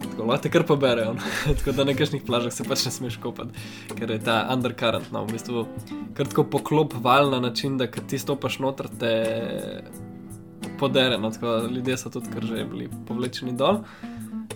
tako 0.05 0.29
lahko 0.31 0.53
kar 0.55 0.65
poberejo. 0.69 1.17
No? 1.19 1.33
tako 1.59 1.73
da 1.73 1.83
na 1.83 1.91
nekakšnih 1.91 2.23
plažah 2.27 2.55
se 2.55 2.65
pač 2.65 2.85
ne 2.87 2.93
smeš 2.95 3.19
kopati, 3.23 3.67
ker 3.99 4.15
je 4.15 4.21
ta 4.23 4.45
undercurrent, 4.55 5.11
no, 5.13 5.25
v 5.27 5.35
bistvu 5.35 5.67
kar 6.15 6.31
tako 6.31 6.47
poklop 6.55 6.95
val 7.03 7.35
na 7.35 7.43
način, 7.43 7.81
da 7.83 7.91
ti 7.91 8.19
stopaš 8.19 8.61
noter, 8.63 8.89
te 8.95 9.13
podere. 10.79 11.19
No? 11.19 11.31
Tako 11.31 11.47
da 11.47 11.73
ljudje 11.75 11.97
so 11.97 12.11
tudi 12.11 12.33
kar 12.35 12.45
že 12.45 12.65
bili 12.65 12.89
povlečeni 13.09 13.57
dol. 13.57 13.83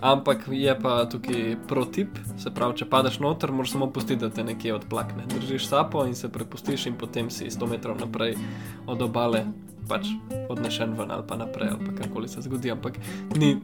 Ampak 0.00 0.48
je 0.48 0.72
pa 0.80 1.04
tukaj 1.04 1.56
protip, 1.68 2.18
se 2.40 2.50
pravi, 2.50 2.78
če 2.80 2.86
padeš 2.88 3.18
noter, 3.20 3.52
moraš 3.52 3.74
samo 3.74 3.90
pustiti, 3.92 4.20
da 4.22 4.30
te 4.32 4.44
nekje 4.44 4.74
odplakne. 4.74 5.26
Držiš 5.28 5.66
sapo 5.68 6.06
in 6.08 6.14
se 6.14 6.30
prepustiš, 6.32 6.86
in 6.88 6.96
potem 6.96 7.28
si 7.30 7.50
100 7.50 7.68
metrov 7.68 8.00
naprej 8.00 8.38
od 8.86 9.02
obale, 9.04 9.44
pač 9.88 10.08
odnešen 10.48 10.96
ven 10.96 11.12
ali 11.12 11.26
pa 11.28 11.36
naprej, 11.36 11.74
ali 11.74 11.84
pa 11.84 11.98
karkoli 12.00 12.28
se 12.28 12.40
zgodi. 12.40 12.72
Ampak 12.72 12.96
ni, 13.36 13.58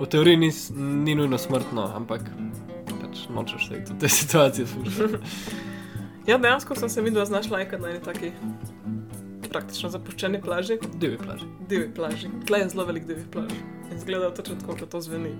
v 0.00 0.06
teoriji 0.10 0.42
ni, 0.42 0.50
ni 1.06 1.14
nujno 1.14 1.38
smrtno, 1.38 1.86
ampak 1.96 2.26
pač 2.90 3.28
nočeš 3.30 3.68
se 3.68 3.84
v 3.94 3.98
te 4.00 4.10
situacije 4.18 4.66
ja, 6.26 6.38
dejansko 6.38 6.74
sem 6.74 6.88
se 6.88 7.02
videla 7.02 7.24
znašla 7.24 7.60
enkrat 7.60 7.80
na 7.80 7.90
eni 7.90 8.00
taki 8.00 8.32
praktično 9.54 9.90
zapuščeni 9.90 10.40
plaži, 10.42 10.78
Divji 10.94 11.18
plaži. 11.18 11.46
divji 11.68 11.94
plaži. 11.94 12.28
Tle 12.46 12.58
je 12.58 12.68
zelo 12.68 12.84
velik 12.84 13.06
divjih 13.06 13.26
plaž. 13.32 13.52
In 13.92 14.00
zgleda 14.00 14.34
točno 14.34 14.56
tako, 14.60 14.76
kot 14.80 14.90
to 14.90 15.00
zveni. 15.00 15.30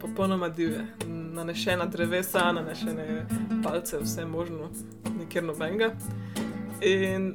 Popolnoma 0.00 0.48
divje. 0.48 0.86
Nanešena 1.34 1.86
drevesa, 1.86 2.52
nanešene 2.52 3.26
palce, 3.64 3.98
vse 3.98 4.26
možno, 4.26 4.70
nikjer 5.18 5.44
nobenega. 5.44 5.90
In 6.80 7.34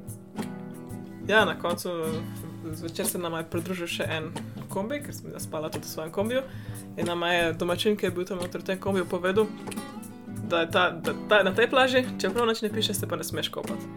ja, 1.27 1.45
na 1.45 1.59
koncu 1.59 1.89
zvečer 2.71 3.07
se 3.07 3.19
nam 3.19 3.33
je 3.33 3.45
pridružil 3.49 3.87
še 3.87 4.07
en 4.07 4.31
kombi, 4.71 5.01
ker 5.03 5.15
sem 5.15 5.31
jaz 5.35 5.43
spala 5.43 5.69
tudi 5.69 5.85
v 5.85 5.91
svojem 5.91 6.11
kombiju. 6.11 6.41
In 6.97 7.11
nam 7.11 7.27
je 7.27 7.53
domačin, 7.59 7.97
ki 7.99 8.07
je 8.07 8.11
bil 8.11 8.25
tam 8.25 8.39
v 8.39 8.63
tem 8.63 8.79
kombiju, 8.79 9.05
povedal, 9.05 9.47
da 10.49 10.63
je 10.63 10.71
ta, 10.71 10.89
da, 10.91 11.13
ta, 11.29 11.43
na 11.43 11.51
tej 11.55 11.67
plaži, 11.69 12.05
čeprav 12.21 12.47
noč 12.47 12.61
ne 12.61 12.69
piše, 12.69 12.93
se 12.93 13.07
pa 13.07 13.19
ne 13.19 13.23
smeš 13.23 13.49
kopati. 13.49 13.87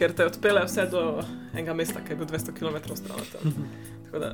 Ker 0.00 0.14
te 0.16 0.24
odpelje 0.24 0.64
vse 0.64 0.86
do 0.88 1.02
enega 1.52 1.74
mesta, 1.76 2.00
ki 2.00 2.14
je 2.14 2.20
bil 2.22 2.30
200 2.30 2.56
km 2.56 2.96
stran. 2.96 3.20
Tako 4.06 4.22
da 4.22 4.32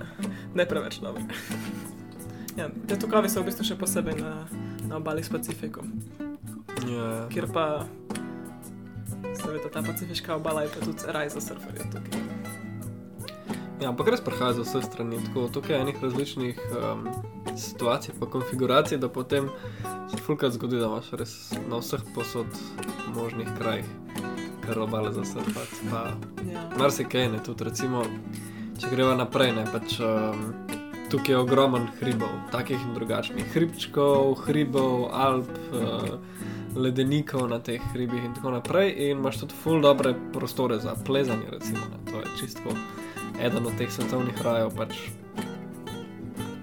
ne 0.54 0.66
preveč 0.68 1.00
dobro. 1.02 1.26
Ja, 2.56 2.70
te 2.88 2.96
tokovi 2.96 3.28
so 3.28 3.42
v 3.42 3.50
bistvu 3.50 3.66
še 3.66 3.74
posebej 3.76 4.20
na, 4.22 4.30
na 4.86 5.00
obali 5.02 5.26
s 5.26 5.28
Pacifikom, 5.28 5.90
Ja, 6.86 7.26
kjer 7.32 7.48
pa 7.52 7.86
seveda 9.34 9.68
ta 9.72 9.82
pacifiška 9.82 10.36
obala 10.36 10.62
je 10.62 10.70
pa 10.74 10.84
tudi 10.84 11.12
raj 11.12 11.28
za 11.34 11.40
surferje 11.40 11.84
tukaj. 11.92 12.20
Ja, 13.80 13.90
ampak 13.90 14.08
res 14.08 14.22
prihaja 14.24 14.56
z 14.56 14.64
vseh 14.64 14.84
strani. 14.86 15.18
Tako, 15.28 15.48
tukaj 15.52 15.76
je 15.76 15.80
enih 15.84 15.98
različnih 16.02 16.60
um, 16.78 17.08
situacij, 17.56 18.14
pa 18.20 18.28
konfiguracij, 18.30 18.98
da 18.98 19.08
potem 19.12 19.50
se 20.10 20.16
fulkrat 20.16 20.56
zgodi, 20.56 20.80
da 20.80 20.88
imaš 20.88 21.10
res 21.20 21.34
na 21.68 21.80
vseh 21.82 22.04
posod 22.14 22.48
možnih 23.16 23.50
krajih, 23.58 23.88
kar 24.66 24.78
obale 24.78 25.12
za 25.12 25.24
surfati. 25.24 25.86
Pa 25.90 26.10
Ja. 26.52 26.68
marsikaj 26.78 27.28
ne, 27.28 27.42
tudi 27.42 27.64
recimo, 27.64 28.04
če 28.80 28.90
greva 28.90 29.14
naprej, 29.14 29.52
ne 29.52 29.64
pač. 29.72 30.00
Um, 30.00 30.52
Tukaj 31.06 31.34
je 31.34 31.38
ogromen 31.38 31.84
hribov, 32.00 32.32
takih 32.50 32.80
in 32.82 32.94
drugačnih. 32.94 33.44
Hribčkov, 33.54 34.40
hribov, 34.42 35.04
Alp, 35.14 35.46
uh, 35.70 36.18
ledenikov 36.74 37.46
na 37.48 37.60
teh 37.62 37.78
hribih 37.92 38.24
in 38.24 38.34
tako 38.34 38.50
naprej. 38.50 38.90
In 38.90 39.18
imaš 39.22 39.38
tudi 39.44 39.54
ful 39.62 39.78
dobre 39.80 40.16
prostore 40.32 40.78
za 40.82 40.96
plezanje, 41.06 41.46
recimo. 41.52 41.78
Ne. 41.78 42.10
To 42.10 42.18
je 42.18 42.26
čisto 42.40 42.74
eden 43.38 43.66
od 43.66 43.78
teh 43.78 43.92
svetovnih 43.92 44.42
rajev. 44.42 44.74
Pač 44.74 44.98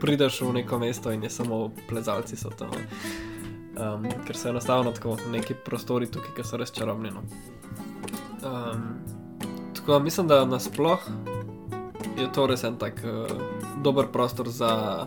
prideš 0.04 0.42
v 0.42 0.54
neko 0.60 0.80
mesto 0.80 1.12
in 1.12 1.24
je 1.24 1.30
samo 1.30 1.72
plezalci 1.90 2.36
so 2.36 2.52
tam. 2.52 2.76
Um, 3.80 4.06
ker 4.28 4.36
so 4.38 4.50
enostavno 4.50 4.92
tako 4.92 5.18
neki 5.32 5.56
prostori 5.66 6.12
tukaj, 6.12 6.36
ki 6.36 6.44
so 6.44 6.60
res 6.60 6.76
čarobni. 6.76 7.16
No. 7.16 7.24
Um, 8.46 9.00
tako 9.76 9.92
da 9.92 10.00
mislim, 10.00 10.28
da 10.28 10.46
nasploh 10.46 11.00
je 12.18 12.32
to 12.34 12.48
res 12.48 12.64
en 12.64 12.76
tak 12.78 13.02
uh, 13.04 13.38
dober 13.84 14.08
prostor 14.12 14.50
za 14.50 15.06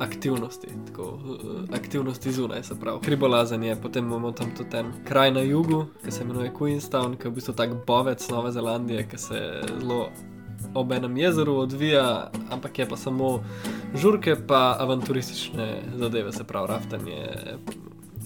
aktivnosti, 0.00 0.68
tako 0.86 1.02
uh, 1.02 1.74
aktivnosti 1.74 2.32
zunaj, 2.32 2.62
se 2.62 2.80
pravi. 2.80 2.98
Hribolazenje, 3.04 3.76
potem 3.82 4.06
imamo 4.06 4.32
tam 4.32 4.50
tudi 4.56 4.76
en 4.76 4.92
kraj 5.04 5.30
na 5.30 5.40
jugu, 5.40 5.86
ki 6.04 6.10
se 6.10 6.22
imenuje 6.22 6.52
Queenstown, 6.58 7.16
ki 7.16 7.26
je 7.26 7.30
v 7.30 7.34
bistvu 7.34 7.54
tak 7.54 7.74
bovec 7.86 8.28
Nove 8.30 8.52
Zelandije, 8.52 9.08
ki 9.08 9.18
se 9.18 9.40
zelo 9.80 10.08
ob 10.74 10.92
enem 10.92 11.16
jezeru 11.16 11.56
odvija, 11.56 12.30
ampak 12.50 12.78
je 12.78 12.88
pa 12.88 12.96
samo 12.96 13.44
žurke, 13.94 14.36
pa 14.46 14.76
avanturistične 14.78 15.82
zadeve, 15.94 16.32
se 16.32 16.44
pravi 16.44 16.68
raftanje. 16.68 17.26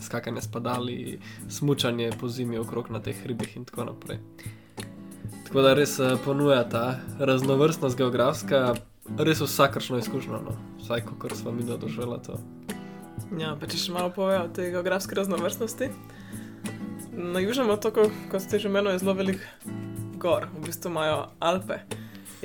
Skakanje 0.06 0.44
s 0.44 0.50
padali, 0.52 1.18
smučanje 1.50 2.12
po 2.20 2.28
zimi 2.28 2.58
okrog 2.58 2.90
na 2.94 3.00
teh 3.02 3.16
hribih 3.22 3.56
in 3.56 3.64
tako 3.66 3.88
naprej. 3.90 4.20
Tako 5.46 5.62
da 5.62 5.74
res 5.74 5.98
eh, 5.98 6.14
ponuja 6.24 6.62
ta 6.70 7.00
raznovrstnost 7.18 7.98
geografska, 7.98 8.74
res 9.18 9.40
vsakršno 9.42 9.98
izkušnjo, 9.98 10.42
no. 10.46 10.54
vsaj 10.82 11.02
kot 11.18 11.34
smo 11.34 11.52
mi 11.52 11.66
doživeli 11.66 12.18
to. 12.26 12.38
Ja, 13.34 13.56
pa 13.58 13.66
če 13.66 13.78
še 13.80 13.94
malo 13.94 14.12
povejo 14.14 14.44
o 14.46 14.52
tej 14.54 14.70
geografski 14.76 15.18
raznovrstnosti. 15.18 15.90
Na 17.16 17.40
južnem 17.42 17.70
otoku, 17.74 18.06
kot 18.30 18.44
ste 18.44 18.60
že 18.62 18.70
menili, 18.70 18.94
je 18.94 19.02
zelo 19.02 19.16
velik 19.18 19.42
gor, 20.22 20.46
v 20.54 20.66
bistvu 20.68 20.92
imajo 20.92 21.18
Alpe. 21.40 21.80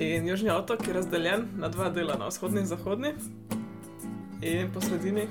In 0.02 0.26
južni 0.28 0.50
otok 0.50 0.88
je 0.88 0.96
razdeljen 0.96 1.46
na 1.62 1.70
dva 1.70 1.90
dela, 1.94 2.16
na 2.18 2.32
vzhodni 2.32 2.64
in 2.64 2.70
zahodni. 2.70 3.14
In 4.42 4.72
po 4.74 4.82
sredini, 4.82 5.28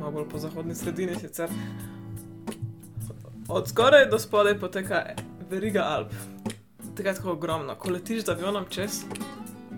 malo 0.00 0.12
bolj 0.12 0.28
po 0.28 0.38
zahodni 0.38 0.74
sredini 0.74 1.16
sicer. 1.20 1.50
Od 3.48 3.68
zgoraj 3.68 4.08
do 4.10 4.18
spodaj 4.18 4.58
poteka 4.58 5.02
veriga 5.50 5.82
Alp. 5.82 6.12
Tega 6.96 7.10
je 7.10 7.16
tako 7.16 7.32
ogromno. 7.32 7.74
Ko 7.74 7.90
letiš 7.90 8.24
z 8.24 8.32
avionom 8.32 8.64
čez, 8.70 9.02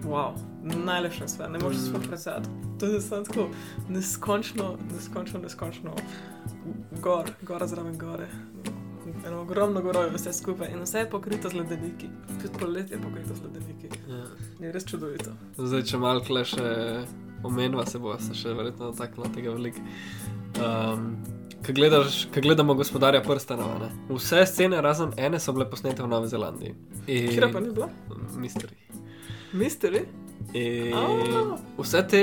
wow, 0.04 0.36
najlepša 0.62 1.28
stvar, 1.28 1.50
ne 1.50 1.58
moreš 1.58 1.78
si 1.78 1.88
sploh 1.88 2.02
predstavljati. 2.08 2.48
To 2.80 2.86
je 2.86 3.00
samo 3.00 3.24
tako 3.24 3.48
neskončno, 3.88 4.76
neskončno, 4.94 5.40
neskončno 5.40 5.94
gor, 7.02 7.30
gora 7.42 7.66
zraven 7.66 7.98
gore. 7.98 8.28
Eno 9.26 9.40
ogromno 9.40 9.82
goro 9.82 10.00
je 10.02 10.10
vse 10.10 10.32
skupaj 10.32 10.68
in 10.72 10.82
vse 10.82 10.98
je 10.98 11.10
pokrito 11.10 11.48
z 11.48 11.54
ledeniki. 11.54 12.08
Tudi 12.42 12.58
poletje 12.60 12.96
je 12.96 13.02
pokrito 13.02 13.34
z 13.34 13.42
ledeniki. 13.42 13.88
Ja. 14.08 14.24
Je 14.66 14.72
res 14.72 14.84
čudovito. 14.84 15.30
Zdaj, 15.56 15.82
če 15.82 15.98
malo 15.98 16.20
kle 16.20 16.44
še 16.44 16.66
omenjava, 17.46 17.86
se 17.86 17.98
bo 18.02 18.14
se 18.20 18.36
še 18.36 18.54
verjetno 18.56 18.92
dotaknila 18.92 19.32
tega 19.34 19.54
veliko. 19.56 19.82
Um, 20.60 21.10
Ko 21.66 21.72
gledamo 22.40 22.74
gospodarja 22.78 23.22
prstanov, 23.24 23.72
ne? 23.80 23.88
vse 24.12 24.44
scene 24.46 24.78
razen 24.80 25.10
ene 25.18 25.40
so 25.42 25.52
bile 25.56 25.66
posnete 25.70 26.04
v 26.04 26.06
Novi 26.08 26.28
Zelandiji. 26.30 26.74
In... 27.06 27.28
Kira 27.32 27.48
pa 27.50 27.60
ni 27.60 27.72
bila? 27.74 27.88
Mystery. 28.38 28.76
Mystery? 29.52 30.04
In 30.54 30.94
A. 30.94 31.56
vse 31.78 32.02
te 32.06 32.22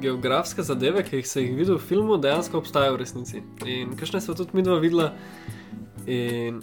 geografske 0.00 0.62
zadeve, 0.62 1.02
ki 1.04 1.20
jih 1.20 1.28
se 1.28 1.42
jih 1.42 1.52
videl 1.58 1.76
v 1.76 1.84
filmu, 1.90 2.16
dejansko 2.16 2.62
obstajajo 2.62 2.96
v 2.96 3.02
resnici. 3.02 3.42
In 3.68 3.92
kakšne 4.00 4.22
so 4.24 4.34
tudi 4.38 4.56
mi 4.56 4.64
dva 4.64 4.78
videla. 4.80 5.10
In 6.08 6.62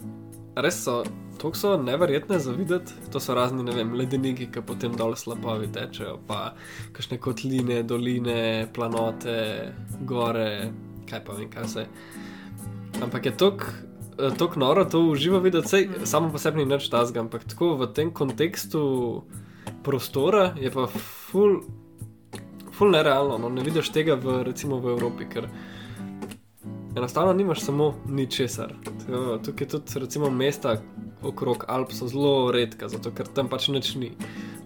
res 0.57 0.81
so, 0.87 1.03
to 1.37 1.53
so 1.53 1.77
neverjetne 1.77 2.39
za 2.39 2.51
videti. 2.51 2.93
To 3.11 3.19
so 3.19 3.35
razni, 3.37 3.63
ne 3.63 3.75
vem, 3.75 3.93
ledeniki, 3.97 4.49
ki 4.51 4.63
potem 4.65 4.95
dol 4.97 5.15
slabovi 5.15 5.69
tečejo, 5.73 6.17
pa 6.27 6.53
kakšne 6.93 7.19
kotline, 7.21 7.81
doline, 7.87 8.67
planote, 8.73 9.73
gore, 10.01 10.71
kaj 11.09 11.23
pa 11.25 11.37
vem, 11.37 11.51
kaj 11.53 11.69
vse. 11.69 11.85
Ampak 13.01 13.29
je 13.29 13.37
tako 13.37 13.75
tok 14.37 14.55
noro 14.55 14.85
to 14.85 14.99
uživo 14.99 15.39
videti, 15.39 15.67
sej 15.67 15.89
samo 16.03 16.31
po 16.31 16.37
sebi 16.37 16.63
ni 16.63 16.65
nič 16.65 16.89
tazga, 16.89 17.21
ampak 17.21 17.45
tako 17.45 17.75
v 17.77 17.89
tem 17.93 18.09
kontekstu 18.11 18.81
prostora 19.83 20.53
je 20.57 20.71
pa 20.73 20.87
ful, 20.87 21.61
ful 22.73 22.91
nerealno. 22.91 23.37
No? 23.37 23.49
Ne 23.49 23.61
vidiš 23.63 23.91
tega 23.93 24.17
v, 24.17 24.41
recimo 24.47 24.81
v 24.81 24.97
Evropi, 24.97 25.29
ker 25.29 25.49
enostavno 26.97 27.33
nimaš 27.33 27.61
samo 27.61 27.93
ničesar. 28.07 28.73
Tukaj 29.45 29.67
tudi 29.67 29.99
recimo 29.99 30.29
mesta 30.29 30.81
okrog 31.23 31.65
Alp 31.67 31.91
so 31.91 32.07
zelo 32.07 32.51
redka, 32.51 32.89
zato 32.89 33.11
ker 33.11 33.27
tam 33.27 33.49
pač 33.49 33.67
nič 33.67 33.95
ni. 33.95 34.11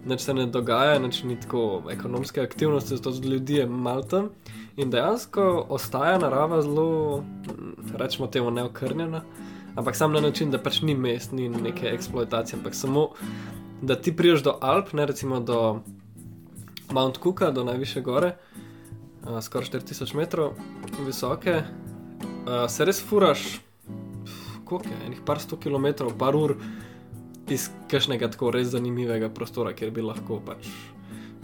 Nič 0.06 0.20
se 0.20 0.34
ne 0.34 0.46
dogaja, 0.46 0.98
nič 0.98 1.22
ni 1.24 1.36
tako 1.40 1.82
ekonomske 1.90 2.42
aktivnosti, 2.42 2.96
zato 2.96 3.12
tudi 3.12 3.28
ljudi 3.28 3.54
je 3.54 3.66
malo 3.66 4.02
tam. 4.02 4.30
In 4.76 4.90
dejansko 4.90 5.66
ostaja 5.68 6.18
narava 6.18 6.62
zelo, 6.62 7.20
mm, 7.20 7.96
rečemo 7.96 8.26
temu, 8.26 8.50
neokrnjena, 8.50 9.22
ampak 9.76 9.96
sam 9.96 10.12
na 10.12 10.20
način, 10.20 10.50
da 10.50 10.58
pač 10.58 10.82
ni 10.82 10.94
mest, 10.94 11.32
ni 11.32 11.48
neke 11.48 11.86
eksploatacije, 11.86 12.58
ampak 12.58 12.74
samo 12.74 13.08
da 13.82 14.00
ti 14.00 14.16
priješ 14.16 14.42
do 14.42 14.58
Alp, 14.60 14.92
ne 14.92 15.06
recimo 15.06 15.40
do 15.40 15.80
Mount 16.92 17.18
Cooka, 17.18 17.50
do 17.50 17.64
najviše 17.64 18.00
gore, 18.00 18.36
skoraj 19.42 19.68
4000 19.68 20.16
metrov 20.16 20.52
visoke, 21.06 21.62
uh, 22.42 22.66
se 22.68 22.84
res 22.84 23.02
furaš, 23.02 23.60
koliko 24.64 24.88
je, 24.88 24.98
enih 25.06 25.20
par 25.26 25.40
sto 25.40 25.56
km, 25.56 25.86
par 26.18 26.36
ur 26.36 26.56
iz 27.48 27.68
kakšnega 27.90 28.30
tako 28.30 28.50
res 28.50 28.68
zanimivega 28.68 29.28
prostora, 29.28 29.72
kjer 29.72 29.90
bi 29.90 30.00
lahko 30.02 30.40
pač 30.40 30.68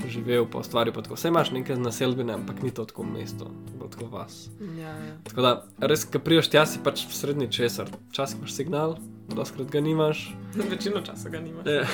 živel, 0.09 0.47
pa 0.47 0.61
ustvaril. 0.63 0.93
Pa 0.95 1.03
tako. 1.03 1.17
Vse 1.19 1.29
imaš 1.29 1.51
neke 1.51 1.75
naselbine, 1.77 2.33
ampak 2.33 2.63
ni 2.63 2.71
to 2.71 2.85
tako 2.85 3.03
mesto, 3.05 3.45
to 3.67 3.73
je 3.73 3.79
bolj 3.79 3.91
tako 3.91 4.07
vas. 4.07 4.37
Ja, 4.79 4.93
ja. 4.95 5.15
Tako 5.27 5.43
da, 5.43 5.51
res, 5.81 6.05
ko 6.07 6.19
priješ 6.19 6.49
tja, 6.49 6.63
si 6.67 6.79
pač 6.79 7.03
v 7.05 7.13
srednji 7.13 7.49
česar. 7.51 7.91
Včasih 8.09 8.39
imaš 8.39 8.55
signal, 8.55 8.95
doskrat 9.29 9.69
ga 9.69 9.83
nimaš. 9.83 10.29
Večino 10.71 11.03
časa 11.03 11.29
ga 11.29 11.41
nima. 11.41 11.67
Eh, 11.67 11.85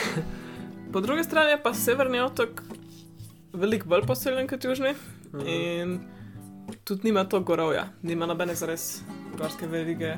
Po 0.93 1.01
drugi 1.01 1.25
strani 1.25 1.51
je 1.51 1.63
pa 1.63 1.73
severni 1.75 2.21
otok 2.23 2.61
veliko 3.53 3.89
bolj 3.89 4.05
poseljen 4.07 4.47
kot 4.47 4.65
južni 4.65 4.93
Mhm. 5.33 5.47
in 5.49 5.97
tudi 6.85 7.01
nima 7.05 7.25
to 7.25 7.41
gorovja, 7.41 7.89
nima 8.03 8.27
nobene 8.27 8.55
zares 8.55 9.03
gorske 9.39 9.67
verige. 9.67 10.17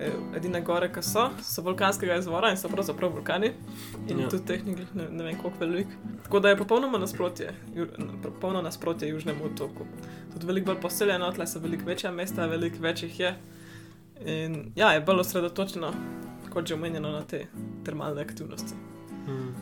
Eh, 0.00 0.12
Edine 0.36 0.60
gore, 0.60 0.92
ki 0.92 1.02
so, 1.02 1.24
so 1.42 1.62
vulkanskega 1.62 2.16
izvora 2.16 2.50
in 2.50 2.56
so 2.56 2.68
pravzaprav 2.68 3.10
vulkani. 3.12 3.50
In 4.08 4.20
Ja. 4.20 4.28
tudi 4.28 4.44
tehnik, 4.46 4.78
ne, 4.94 5.08
ne 5.10 5.24
vem 5.24 5.38
koliko 5.38 5.58
velik. 5.60 5.86
Tako 6.22 6.40
da 6.40 6.48
je 6.48 6.56
popolnoma 6.56 6.98
nasprotje, 6.98 7.50
ju, 7.74 7.86
popolno 8.22 8.62
nasprotje 8.62 9.08
južnemu 9.08 9.44
otoku. 9.44 9.86
Tudi 10.32 10.46
veliko 10.46 10.66
bolj 10.66 10.80
poseljeno, 10.80 11.32
tle 11.32 11.46
so 11.46 11.58
veliko 11.58 11.84
večja 11.84 12.10
mesta, 12.12 12.46
veliko 12.46 12.76
več 12.80 13.02
jih 13.02 13.20
je. 13.20 13.34
In 14.26 14.72
ja, 14.76 14.92
je 14.92 15.00
bolj 15.00 15.20
osredotočeno, 15.20 15.92
kot 16.50 16.66
že 16.66 16.74
omenjeno, 16.74 17.10
na 17.10 17.22
te 17.22 17.46
termalne 17.84 18.22
aktivnosti. 18.22 18.74
mm. 19.26 19.54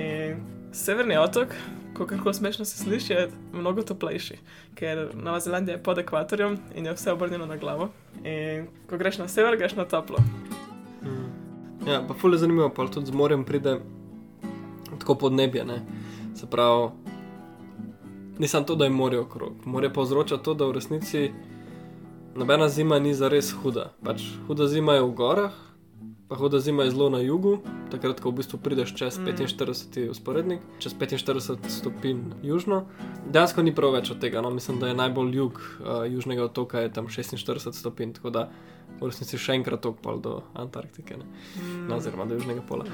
In 0.00 0.40
severni 0.72 1.16
otok, 1.16 1.48
kako 1.94 2.32
smešno 2.32 2.64
se 2.64 2.78
sliši, 2.78 3.12
je 3.12 3.30
mnogo 3.52 3.82
toplejši, 3.82 4.38
ker 4.74 5.08
Nova 5.14 5.40
Zelandija 5.40 5.76
je 5.76 5.82
pod 5.82 5.98
ekvatorjem 5.98 6.58
in 6.74 6.86
je 6.86 6.92
vse 6.92 7.12
obrnjeno 7.12 7.46
na 7.46 7.56
glavo. 7.56 7.88
In 8.24 8.66
ko 8.90 8.98
greš 8.98 9.18
na 9.18 9.28
sever, 9.28 9.56
greš 9.56 9.76
na 9.76 9.84
toplo. 9.84 10.18
Mm. 11.02 11.88
Ja, 11.88 12.02
pa 12.08 12.14
fulje 12.14 12.38
zanimivo, 12.38 12.68
pa 12.68 12.86
tudi 12.86 13.06
z 13.06 13.14
morjem 13.14 13.44
pride 13.44 13.78
tako 14.98 15.14
podnebje. 15.14 15.64
Ne? 15.64 15.82
Se 16.34 16.46
pravi, 16.50 16.88
nisem 18.38 18.64
to, 18.64 18.74
da 18.74 18.84
je 18.84 18.90
morje 18.90 19.20
okrog. 19.20 19.52
Morje 19.64 19.92
povzroča 19.92 20.36
to, 20.36 20.54
da 20.54 20.66
v 20.66 20.72
resnici 20.72 21.30
nobena 22.34 22.68
zima 22.68 22.98
ni 22.98 23.14
za 23.14 23.28
res 23.28 23.52
huda. 23.52 23.92
Pač 24.04 24.22
huda 24.46 24.66
zima 24.66 24.94
je 24.94 25.02
v 25.02 25.12
gorah, 25.14 25.52
pa 26.28 26.36
huda 26.36 26.58
zima 26.60 26.82
je 26.82 26.90
zelo 26.90 27.10
na 27.10 27.20
jugu, 27.20 27.58
takrat, 27.90 28.20
ko 28.20 28.30
v 28.30 28.40
bistvu 28.40 28.58
prideš 28.58 28.94
čez 28.96 29.18
Mm. 29.18 29.26
45 29.26 30.10
usporednik, 30.10 30.60
čez 30.78 30.94
45 30.94 31.68
stopinj 31.68 32.20
južno. 32.42 32.84
Dejansko 33.30 33.62
ni 33.62 33.74
prav 33.74 33.92
več 33.92 34.10
od 34.10 34.20
tega. 34.20 34.40
No? 34.40 34.50
Mislim, 34.50 34.80
da 34.80 34.88
je 34.88 34.94
najbolj 34.94 35.36
jug 35.36 35.60
uh, 35.80 36.04
južnega 36.08 36.44
otoka 36.44 36.80
je 36.80 36.92
tam 36.92 37.06
46 37.06 37.72
stopinj, 37.72 38.12
tako 38.12 38.30
da 38.30 38.48
v 39.00 39.10
resnici 39.10 39.38
še 39.38 39.58
enkrat 39.58 39.80
tok 39.80 40.00
pol 40.00 40.20
do 40.20 40.42
Antarktike, 40.54 41.16
ne? 41.16 41.24
Mm. 41.24 41.88
no, 41.88 41.96
oziroma 41.96 42.24
do 42.24 42.38
južnega 42.38 42.62
pola. 42.68 42.86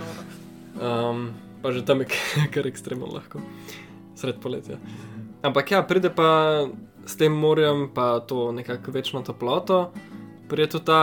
Um, 0.81 1.31
pa 1.63 1.73
že 1.73 1.85
tam 1.85 2.01
je 2.01 2.11
kar 2.55 2.67
ekstremno 2.67 3.07
lahko, 3.07 3.43
sred 4.15 4.41
poletja. 4.43 4.79
Ampak 5.43 5.71
ja, 5.71 5.83
pride 5.83 6.11
pa 6.11 6.67
s 7.07 7.17
tem 7.17 7.33
morjem, 7.33 7.89
pa 7.95 8.21
to 8.21 8.51
nekako 8.53 8.93
večno 8.93 9.23
toploto, 9.23 9.93
pride 10.51 10.69
tudi 10.75 10.85
ta 10.85 11.01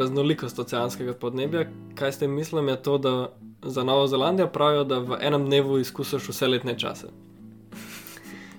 raznolikost 0.00 0.58
oceanskega 0.58 1.14
podnebja. 1.20 1.66
Kaj 1.94 2.12
s 2.12 2.22
tem 2.24 2.32
mislim, 2.32 2.68
je 2.68 2.82
to, 2.82 2.98
da 2.98 3.14
za 3.62 3.84
Novo 3.84 4.06
Zelandijo 4.06 4.48
pravijo, 4.48 4.84
da 4.84 4.98
v 4.98 5.18
enem 5.20 5.44
dnevu 5.46 5.78
izkusiš 5.78 6.28
vse 6.28 6.48
letne 6.48 6.78
čase. 6.78 7.12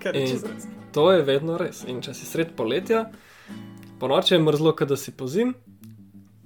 kar 0.04 0.16
je 0.16 0.28
čisto 0.28 0.48
res. 0.54 0.68
To 0.94 1.12
je 1.12 1.24
vedno 1.26 1.58
res. 1.58 1.84
In 1.88 2.02
če 2.02 2.14
si 2.14 2.26
sred 2.26 2.54
poletja, 2.58 3.10
po 4.00 4.08
noči 4.08 4.36
je 4.36 4.42
mrzlo, 4.42 4.74
kot 4.78 4.90
da 4.90 4.98
si 4.98 5.12
pozim, 5.12 5.54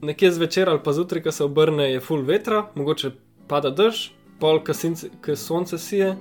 nekje 0.01 0.31
zvečer 0.31 0.69
ali 0.69 0.81
pa 0.83 0.93
zjutraj, 0.93 1.23
ko 1.23 1.31
se 1.31 1.43
obrne, 1.43 1.91
je 1.91 1.99
full 1.99 2.25
vetra, 2.25 2.65
mogoče 2.75 3.11
pada 3.47 3.69
dež, 3.69 4.09
pol, 4.39 4.63
ko 4.63 5.35
sonce 5.35 5.77
sije, 5.77 6.15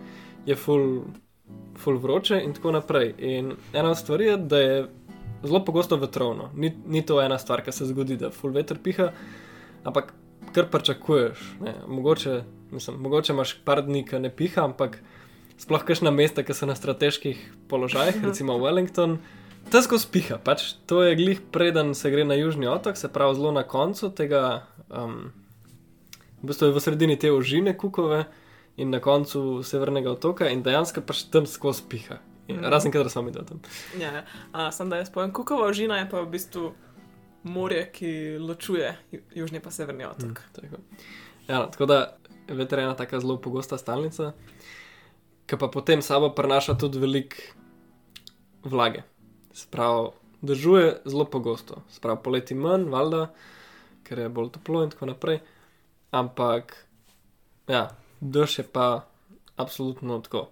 je 0.47 0.57
full, 0.57 1.03
full 1.81 1.99
vroče 1.99 2.43
in 2.45 2.55
tako 2.55 2.75
naprej. 2.77 3.15
In 3.19 3.55
ena 3.73 3.91
od 3.91 3.99
stvari 3.99 4.27
je, 4.27 4.37
da 4.37 4.61
je 4.61 4.81
zelo 5.43 5.65
pogosto 5.65 5.97
vetrovno. 5.97 6.51
Ni, 6.55 6.73
ni 6.87 7.03
to 7.07 7.21
ena 7.23 7.39
stvar, 7.39 7.65
ki 7.65 7.73
se 7.73 7.87
zgodi, 7.89 8.17
da 8.21 8.31
full 8.35 8.55
veter 8.55 8.79
piha, 8.83 9.11
ampak 9.85 10.13
kar 10.53 10.69
pričakuješ. 10.71 11.39
Mogoče, 11.89 12.43
mislim, 12.71 13.01
mogoče 13.01 13.33
imaš 13.33 13.55
par 13.65 13.83
dni, 13.87 14.05
ki 14.07 14.21
ne 14.21 14.31
piha, 14.31 14.65
ampak 14.65 14.99
sploh 15.61 15.85
kakšna 15.85 16.11
mesta, 16.11 16.45
ki 16.45 16.57
so 16.57 16.69
na 16.69 16.77
strateških 16.77 17.41
položajih, 17.69 18.25
recimo 18.25 18.59
Wellington. 18.59 19.19
To 19.71 19.83
skozi 19.85 20.09
piha, 20.13 20.39
pač 20.41 20.73
to 20.89 21.03
je 21.05 21.17
glih 21.19 21.41
preden 21.53 21.93
se 21.95 22.11
gre 22.11 22.25
na 22.25 22.35
južni 22.35 22.67
otok, 22.67 22.97
se 22.97 23.13
pravi 23.13 23.37
zelo 23.37 23.53
na 23.53 23.63
koncu 23.63 24.09
tega, 24.17 24.65
um, 24.89 25.33
v 26.41 26.49
bistvu 26.49 26.71
je 26.71 26.75
v 26.75 26.81
sredini 26.81 27.19
te 27.21 27.33
ožine 27.33 27.77
kukove 27.77 28.25
in 28.81 28.91
na 28.91 29.03
koncu 29.05 29.61
severnega 29.63 30.17
otoka 30.17 30.49
in 30.49 30.65
dejansko 30.65 31.05
pač 31.05 31.27
tam 31.29 31.47
skozi 31.47 31.85
piha. 31.93 32.19
Mhm. 32.53 32.65
razen 32.65 32.93
kadar 32.93 33.11
sem 33.11 33.27
videl 33.27 33.45
tam. 33.45 33.61
Ja, 33.99 34.13
ja. 34.13 34.25
A, 34.53 34.71
sam 34.71 34.91
da 34.91 34.97
jaz 34.97 35.11
povem, 35.11 35.33
kukova 35.33 35.67
ožina 35.67 35.99
je 35.99 36.11
pa 36.11 36.21
v 36.21 36.27
bistvu 36.29 36.73
morje, 37.43 37.91
ki 37.93 38.11
ločuje 38.39 38.97
ju- 39.13 39.21
južni 39.35 39.61
pa 39.61 39.71
severni 39.71 40.05
otok. 40.05 40.25
Mm, 40.31 40.53
tako. 40.53 40.77
Ja, 41.49 41.59
no, 41.59 41.67
tako 41.67 41.87
da 41.87 42.17
veter 42.49 42.79
je 42.79 42.85
ena 42.85 42.95
tako 42.95 43.21
zelo 43.21 43.37
pogosta 43.39 43.79
stalnica, 43.79 44.33
ki 45.47 45.57
pa 45.57 45.69
potem 45.69 46.03
sabo 46.03 46.31
prenaša 46.31 46.75
tudi 46.75 46.99
veliko 46.99 47.37
vlage. 48.63 49.03
Sprav, 49.53 50.13
držuje 50.43 51.01
zelo 51.05 51.25
pogosto, 51.25 51.83
sprav 51.89 52.23
poleti 52.23 52.55
manj, 52.55 52.85
valjda, 52.85 53.31
ker 54.03 54.19
je 54.19 54.29
bolj 54.29 54.51
toplo 54.51 54.83
in 54.83 54.91
tako 54.91 55.07
naprej. 55.07 55.41
Ampak, 56.11 56.87
ja, 57.69 57.89
dež 58.21 58.59
je 58.59 58.65
pa 58.65 59.07
absolutno 59.57 60.21
tako. 60.21 60.49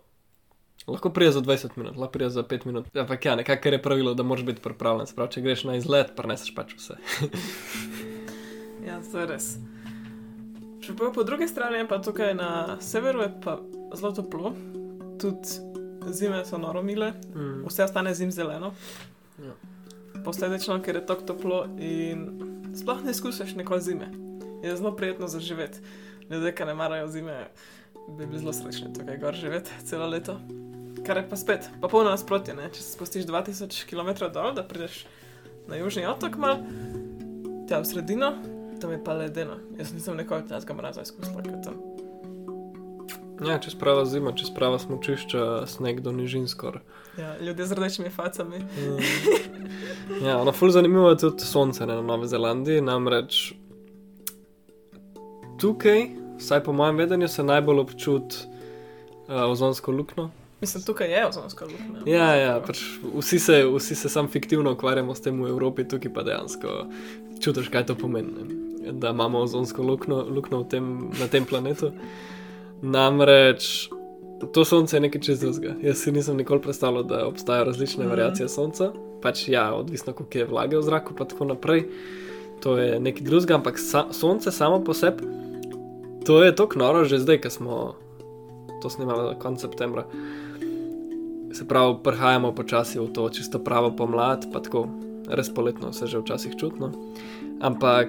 Lahko 0.89 1.11
prije 1.11 1.33
za 1.33 1.41
20 1.41 1.77
minut, 1.77 1.97
lahko 1.97 2.13
prije 2.13 2.31
za 2.31 2.43
5 2.43 2.67
minut. 2.67 2.97
Ampak 2.97 3.25
ja, 3.25 3.37
nekako 3.37 3.69
je 3.69 3.83
pravilo, 3.83 4.15
da 4.15 4.23
moraš 4.23 4.45
biti 4.45 4.61
pripravljen. 4.61 5.07
Sprav, 5.07 5.29
če 5.29 5.41
greš 5.41 5.65
na 5.65 5.77
izlet, 5.77 6.15
preneseš 6.17 6.55
pač 6.55 6.75
vse. 6.75 6.97
Ja, 8.87 9.01
to 9.13 9.19
je 9.21 9.27
res. 9.27 9.47
Še 10.81 10.95
po, 10.97 11.11
po 11.13 11.25
drugi 11.27 11.49
strani 11.49 11.83
pa 11.89 11.99
tukaj 12.01 12.33
na 12.35 12.79
severu 12.81 13.21
je 13.21 13.29
pa 13.45 13.59
zelo 13.93 14.13
toplo, 14.17 14.55
tudi 15.21 15.59
zime 16.09 16.41
so 16.45 16.57
noro 16.59 16.81
mile, 16.83 17.13
Mm. 17.35 17.67
vse 17.67 17.85
ostane 17.85 18.15
zim 18.15 18.31
zeleno. 18.33 18.73
Ja. 19.45 19.53
Posledično, 20.25 20.79
ker 20.83 20.97
je 20.97 21.07
tako 21.07 21.27
toplo 21.27 21.59
in 21.79 22.25
sploh 22.75 23.05
ne 23.05 23.11
izkusiš 23.11 23.53
nikoli 23.55 23.83
zime. 23.83 24.09
Je 24.63 24.77
zelo 24.77 24.95
prijetno 24.97 25.29
za 25.29 25.41
živeti. 25.41 25.79
Ljudje, 26.31 26.55
ki 26.55 26.65
ne 26.65 26.75
marajo 26.75 27.09
zime, 27.09 27.37
bi 28.09 28.27
bili 28.27 28.39
zelo 28.39 28.53
srečni 28.53 28.95
tukaj 28.95 29.19
gor 29.19 29.35
živeti 29.35 29.71
celo 29.85 30.07
leto. 30.07 30.39
Kar 31.09 31.17
je 31.17 31.29
pa 31.29 31.37
spet, 31.41 31.71
pa 31.81 31.89
polno 31.89 32.11
nasprotje, 32.13 32.53
ne? 32.53 32.67
če 32.69 32.83
se 32.83 32.91
spustiš 32.93 33.25
2000 33.25 33.87
km 33.89 34.29
dol, 34.29 34.51
da 34.53 34.61
prideš 34.61 35.07
na 35.65 35.79
južni 35.81 36.05
otok, 36.05 36.35
mal, 36.37 36.59
tja 37.65 37.79
v 37.81 37.89
sredino, 37.89 38.35
tam 38.77 38.93
je 38.93 38.99
pa 39.05 39.15
ledeno. 39.17 39.57
Jaz 39.79 39.95
nisem 39.97 40.19
nikoli 40.21 40.45
tega 40.51 40.75
mraza 40.77 41.07
izkusila, 41.09 41.41
kot 41.47 41.63
tam. 41.65 41.79
Ja, 43.49 43.57
če 43.57 43.73
sprava 43.73 44.03
zima, 44.05 44.35
če 44.37 44.51
sprava 44.51 44.77
smočišča, 44.83 45.45
sneg 45.71 46.03
do 46.05 46.13
nižin 46.13 46.45
skoraj. 46.51 46.85
Ja, 47.17 47.31
ljudje 47.41 47.71
z 47.71 47.79
rdečimi 47.79 48.13
facami. 48.13 48.61
Ja, 50.27 50.43
no, 50.45 50.53
ful 50.53 50.73
zanimivo 50.75 51.09
je 51.13 51.23
tudi 51.23 51.49
sonce 51.49 51.87
ne, 51.87 51.97
na 52.01 52.05
Novi 52.05 52.29
Zelandiji, 52.29 52.85
namreč 52.85 53.55
tukaj, 55.61 56.05
vsaj 56.37 56.63
po 56.69 56.77
mojem 56.77 57.01
vedenju, 57.01 57.29
se 57.33 57.45
najbolj 57.49 57.81
občuti 57.87 58.45
uh, 58.45 59.49
ozonsko 59.49 59.93
luknjo. 59.93 60.29
Mislim, 60.61 60.83
tukaj 60.83 61.13
je 61.13 61.27
ozonska 61.27 61.65
luknja. 61.65 62.03
Ja, 62.07 62.35
ja, 62.35 62.55
pač 62.67 62.81
vsi 63.15 63.39
se, 63.39 63.61
vsi 63.77 63.95
se 63.95 64.09
sam 64.09 64.29
fiktivno 64.29 64.73
ukvarjamo 64.73 65.15
s 65.15 65.23
tem 65.23 65.43
v 65.43 65.49
Evropi, 65.49 65.87
tukaj 65.89 66.13
pa 66.15 66.25
dejansko 66.27 66.81
čutiš, 67.41 67.69
kaj 67.71 67.87
to 67.87 67.95
pomeni. 67.95 68.33
Ne? 68.33 68.93
Da 68.93 69.13
imamo 69.15 69.45
ozonsko 69.47 69.83
luknjo, 69.83 70.25
luknjo 70.35 70.65
tem, 70.65 71.11
na 71.21 71.29
tem 71.31 71.47
planetu. 71.47 71.93
Namreč 72.83 73.89
to 74.53 74.65
sonce 74.65 74.97
je 74.97 75.01
nekaj 75.01 75.21
čezuzga. 75.21 75.75
Jaz 75.83 76.03
si 76.03 76.13
nisem 76.13 76.37
nikoli 76.37 76.63
predstavljal, 76.63 77.03
da 77.03 77.27
obstajajo 77.27 77.65
različne 77.65 78.07
mm. 78.07 78.09
variacije 78.09 78.49
sonca. 78.49 78.93
Pač 79.23 79.49
ja, 79.49 79.75
odvisno 79.75 80.13
koliko 80.13 80.39
je 80.39 80.47
vlage 80.47 80.79
v 80.79 80.83
zraku, 80.83 81.15
pa 81.15 81.25
tako 81.25 81.45
naprej. 81.45 81.89
To 82.63 82.79
je 82.79 83.01
nekaj 83.01 83.23
drugega, 83.23 83.55
ampak 83.55 83.79
sa, 83.79 84.07
sonce 84.13 84.51
samo 84.53 84.83
po 84.85 84.95
sebi, 84.95 85.27
to 86.27 86.43
je 86.43 86.55
tako 86.55 86.79
noro, 86.79 87.05
že 87.05 87.23
zdaj, 87.23 87.41
ko 87.41 87.51
smo 87.51 87.75
to 88.83 88.91
snimali 88.91 89.37
konec 89.39 89.61
septembra. 89.61 90.05
Se 91.53 91.65
pravi, 91.65 91.95
prihajamo 92.05 92.53
počasi 92.53 92.99
v 93.01 93.09
to 93.13 93.29
čisto 93.31 93.59
pravo 93.59 93.91
pomlad, 93.97 94.47
pa 94.53 94.61
tako 94.61 94.89
res 95.29 95.49
poletno 95.55 95.93
se 95.93 96.07
že 96.07 96.19
včasih 96.19 96.57
čutno. 96.57 96.93
Ampak 97.61 98.09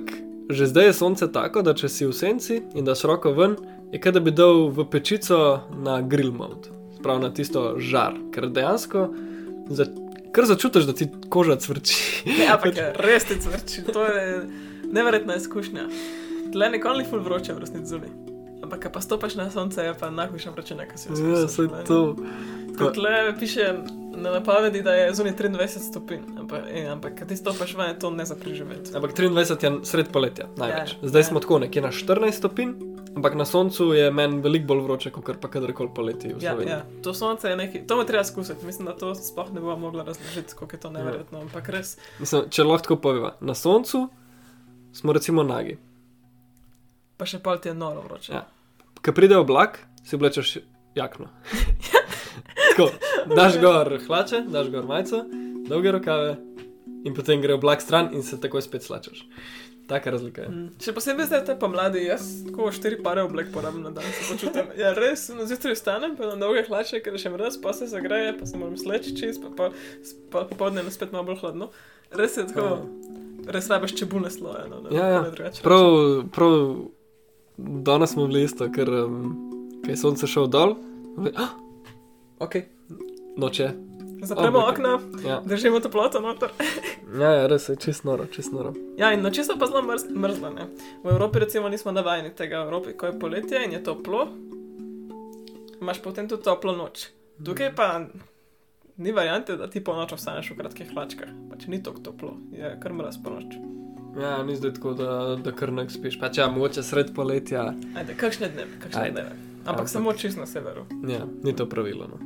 že 0.49 0.65
zdaj 0.65 0.85
je 0.85 0.93
sonce 0.93 1.27
tako, 1.31 1.61
da 1.61 1.73
če 1.73 1.89
si 1.89 2.05
v 2.09 2.13
senci 2.13 2.61
in 2.73 2.85
da 2.85 2.95
široko 2.97 3.31
ven, 3.37 3.53
je 3.93 3.99
kot 4.01 4.13
da 4.13 4.19
bi 4.19 4.31
dal 4.33 4.69
v 4.73 4.85
pečico 4.89 5.61
na 5.77 6.01
grill 6.01 6.31
mode, 6.33 6.69
sprav 6.97 7.21
na 7.21 7.29
tisto 7.29 7.77
žar, 7.77 8.17
ker 8.33 8.49
dejansko 8.49 9.07
za, 9.69 9.85
kar 10.33 10.49
začutiš, 10.49 10.89
da 10.89 10.93
ti 10.93 11.05
koža 11.29 11.55
cvrči. 11.61 12.25
Ne, 12.33 12.49
ampak 12.49 12.73
res 13.05 13.29
ti 13.29 13.37
cvrči, 13.37 13.85
to 13.85 14.01
je 14.05 14.25
neverjetna 14.89 15.37
izkušnja. 15.37 15.85
Tle 16.49 16.69
nikoli 16.73 17.03
ni 17.03 17.09
ful 17.09 17.21
vroče 17.21 17.53
v 17.53 17.61
resnici 17.61 17.93
zunaj. 17.93 18.09
Ampak, 18.65 18.89
pa 18.93 19.01
stopiš 19.01 19.37
na 19.37 19.47
sonce, 19.53 19.81
je 19.85 19.93
pa 19.93 20.09
najhujša 20.09 20.49
vročina, 20.51 20.89
ki 20.89 20.97
si 20.97 21.07
jo 21.09 21.15
Ja, 21.15 21.45
izkusil. 21.45 21.69
saj 21.69 21.85
to. 21.85 21.99
Kot 22.79 22.97
le 22.97 23.33
piše 23.39 23.73
na 24.19 24.31
napovedi, 24.31 24.81
da 24.81 24.93
je 24.93 25.13
zunaj 25.13 25.33
23 25.35 25.67
stopinj, 25.89 26.21
ampak, 26.39 26.63
eh, 26.71 26.87
ampak 26.87 27.19
ko 27.19 27.25
ti 27.25 27.35
stopiš 27.35 27.75
ven, 27.75 27.89
je 27.89 27.99
to 27.99 28.11
ne 28.11 28.25
za 28.25 28.35
preživeti. 28.35 28.91
Ampak 28.95 29.13
23 29.13 29.63
je 29.63 29.85
sred 29.85 30.11
poletja, 30.11 30.47
največ. 30.57 30.91
Ja, 30.91 31.07
Zdaj 31.07 31.21
ja. 31.21 31.23
smo 31.23 31.39
tako 31.39 31.59
nekje 31.59 31.81
na 31.81 31.91
14 31.91 32.31
stopinj, 32.31 32.73
ampak 33.15 33.35
na 33.35 33.45
soncu 33.45 33.93
je 33.93 34.11
meni 34.11 34.41
veliko 34.41 34.67
bolj 34.67 34.81
vroče, 34.81 35.11
kot 35.11 35.37
pa 35.41 35.47
kadarkoli 35.47 35.89
poleti 35.95 36.33
Ja, 36.39 36.55
ja, 36.67 36.81
to 37.03 37.13
sonce 37.13 37.49
je 37.49 37.55
nekaj, 37.55 37.87
to 37.87 37.97
me 37.97 38.05
treba 38.05 38.21
izkusiti. 38.21 38.65
Mislim, 38.65 38.85
da 38.85 38.97
to 38.97 39.15
sploh 39.15 39.53
ne 39.53 39.61
bom 39.61 39.81
mogla 39.81 40.03
razložiti, 40.03 40.55
kako 40.59 40.75
je 40.75 40.79
to 40.79 40.89
neverjetno, 40.89 41.41
ampak 41.41 41.69
res. 41.69 41.97
Mislim, 42.19 42.49
če 42.49 42.63
lahko 42.63 42.83
tako 42.83 42.95
poveva, 42.95 43.35
na 43.41 43.55
soncu 43.55 44.07
smo 44.93 45.13
recimo 45.13 45.43
nagi. 45.43 45.77
Pa 47.17 47.25
še 47.25 47.39
pol 47.43 47.59
ti 47.59 47.69
je 47.69 47.75
noro 47.75 48.01
vroče. 48.01 48.33
Ja. 48.33 48.45
Ko 49.05 49.11
pride 49.15 49.37
oblak, 49.37 49.79
si 50.03 50.15
oblečeš 50.15 50.57
jakno. 50.95 51.27
tako, 52.81 53.35
daš 53.35 53.59
gor 53.59 53.99
hlače, 54.07 54.41
daš 54.47 54.69
gor 54.69 54.85
majico, 54.85 55.23
dolge 55.65 55.91
rokave 55.91 56.37
in 57.03 57.13
potem 57.13 57.41
gre 57.41 57.53
oblak 57.53 57.81
stran 57.81 58.09
in 58.11 58.23
se 58.23 58.37
takoj 58.37 58.61
spet 58.61 58.83
slačeš. 58.83 59.25
taka 59.89 60.11
razlika 60.11 60.41
je. 60.41 60.49
Mm. 60.49 60.67
Še 60.77 60.93
posebej 60.93 61.25
zdaj, 61.25 61.45
te 61.45 61.55
pomladi, 61.57 62.03
jaz 62.05 62.21
tako 62.45 62.67
štiri 62.69 62.99
pare 63.01 63.23
oblek 63.23 63.47
porabim 63.49 63.81
na 63.81 63.89
dan, 63.89 64.03
se 64.05 64.27
počutim. 64.29 64.67
Ja, 64.77 64.91
res, 64.93 65.29
na 65.29 65.45
zjutraj 65.45 65.73
vstanem, 65.73 66.13
pa 66.13 66.27
na 66.27 66.35
dolge 66.37 66.61
hlače, 66.61 66.99
ker 67.01 67.17
še 67.17 67.29
mraz, 67.29 67.57
pa 67.57 67.73
se 67.73 67.87
zagreje, 67.87 68.35
pa 68.37 68.45
se 68.45 68.57
moram 68.57 68.77
sleči 68.77 69.15
čez, 69.17 69.39
pa, 69.39 69.49
pa, 69.49 69.71
pa 70.29 70.43
popoldne 70.45 70.83
je 70.83 70.91
spet 70.91 71.09
malo 71.09 71.25
bolj 71.25 71.39
hladno. 71.41 71.71
Res 72.11 72.37
je 72.37 72.45
tako, 72.45 72.85
res 73.47 73.65
rabiš 73.67 73.95
čebulne 73.95 74.29
sloje. 74.29 74.67
No, 74.69 74.81
da, 74.81 74.93
Ja, 74.93 75.07
ja. 75.07 75.21
ne 75.21 75.31
drugače 75.31 75.65
Prav, 75.65 75.89
prav 76.29 76.53
danes 77.57 78.09
smo 78.09 78.27
bili 78.27 78.43
isto, 78.43 78.69
ker 78.69 78.89
um, 78.99 79.33
je 79.83 79.97
sonce 79.97 80.27
šel 80.27 80.45
dol. 80.47 80.75
ve- 81.17 81.33
Ah, 81.35 81.49
ok, 82.39 82.55
noče. 83.37 83.69
Zapremo 84.21 84.59
Obleke. 84.59 84.71
okna, 84.73 84.99
Ja. 85.25 85.41
držimo 85.41 85.79
toploto 85.79 86.19
noter. 86.19 86.49
ja, 87.15 87.31
ja, 87.31 87.47
res 87.47 87.69
je, 87.69 87.75
čist 87.75 88.03
noro, 88.03 88.25
čist 88.25 88.51
noro. 88.51 88.73
Ja, 88.97 89.13
in 89.13 89.21
noči 89.21 89.43
so 89.43 89.55
pa 89.55 89.65
zelo 89.65 89.81
mrz, 89.81 90.09
mrzle. 90.11 90.49
Ne? 90.49 90.65
V 91.03 91.09
Evropi 91.09 91.39
recimo 91.39 91.69
nismo 91.69 91.91
navajeni 91.91 92.29
tega, 92.31 92.59
v 92.59 92.65
Evropi, 92.65 92.93
ko 92.93 93.05
je 93.05 93.19
poletje 93.19 93.63
in 93.65 93.71
je 93.71 93.83
toplo, 93.83 94.27
imaš 95.81 96.01
potem 96.01 96.27
tudi 96.27 96.43
toplo 96.43 96.75
noč. 96.75 97.07
Tukaj 97.39 97.75
pa 97.75 98.05
ni 98.97 99.11
variante, 99.11 99.55
da 99.55 99.69
ti 99.69 99.79
po 99.79 99.95
noč 99.95 100.11
ostaneš 100.11 100.51
v 100.51 100.57
kratkih 100.57 100.91
hlačkah, 100.91 101.29
pač 101.49 101.67
ni 101.67 101.79
tako 101.79 101.99
toplo, 102.01 102.33
je 102.51 102.75
kar 102.77 102.91
mraz 102.93 103.15
po 103.17 103.29
noč. 103.31 103.55
Ja, 104.17 104.43
ni 104.43 104.55
zdaj 104.55 104.73
tako, 104.73 104.93
da, 104.93 105.09
da 105.37 105.51
kar 105.51 105.71
nek 105.71 105.87
spiš. 105.89 106.19
Pač 106.19 106.37
ja, 106.37 106.49
mogoče 106.49 106.83
sred 106.83 107.13
poletja. 107.15 107.69
Ajde, 107.95 108.15
kakšne 108.15 108.49
dneve, 108.49 108.75
kakšne 108.81 109.01
Ajde. 109.01 109.13
dneve. 109.13 109.48
Ampak 109.69 109.79
Ampak- 109.79 109.89
samo 109.89 110.13
čist 110.13 110.37
na 110.37 110.45
severu. 110.45 110.85
Ja, 111.07 111.23
ni 111.43 111.53
to 111.53 111.65
pravilo. 111.65 112.07
No. 112.07 112.17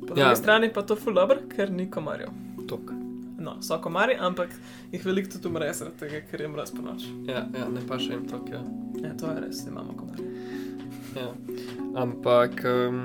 Po 0.00 0.14
Ja. 0.16 0.24
drugi 0.24 0.36
strani 0.36 0.72
pa 0.72 0.82
to 0.82 0.96
ful 0.96 1.14
dobro, 1.14 1.36
ker 1.48 1.70
ni 1.70 1.86
komarjev. 1.86 2.28
Tok. 2.66 2.92
No, 3.38 3.56
so 3.60 3.78
komarji, 3.78 4.16
ampak 4.18 4.48
jih 4.92 5.04
veliko 5.04 5.30
tudi 5.30 5.48
umre 5.48 5.72
zaradi 5.72 5.96
tega, 5.96 6.20
ker 6.22 6.40
je 6.40 6.48
mraz 6.48 6.70
po 6.70 6.82
noč. 6.82 7.04
Ja, 7.24 7.46
ja, 7.54 7.68
ne 7.68 7.80
pa 7.80 7.96
še 7.96 8.10
jim 8.10 8.26
tok. 8.26 8.48
Ja. 8.50 8.60
Ja, 8.98 9.14
to 9.14 9.26
je 9.26 9.40
res, 9.40 9.66
imamo 9.66 9.92
komarje. 9.92 10.24
Ja. 11.16 11.28
Ampak 11.94 12.64
um, 12.64 12.98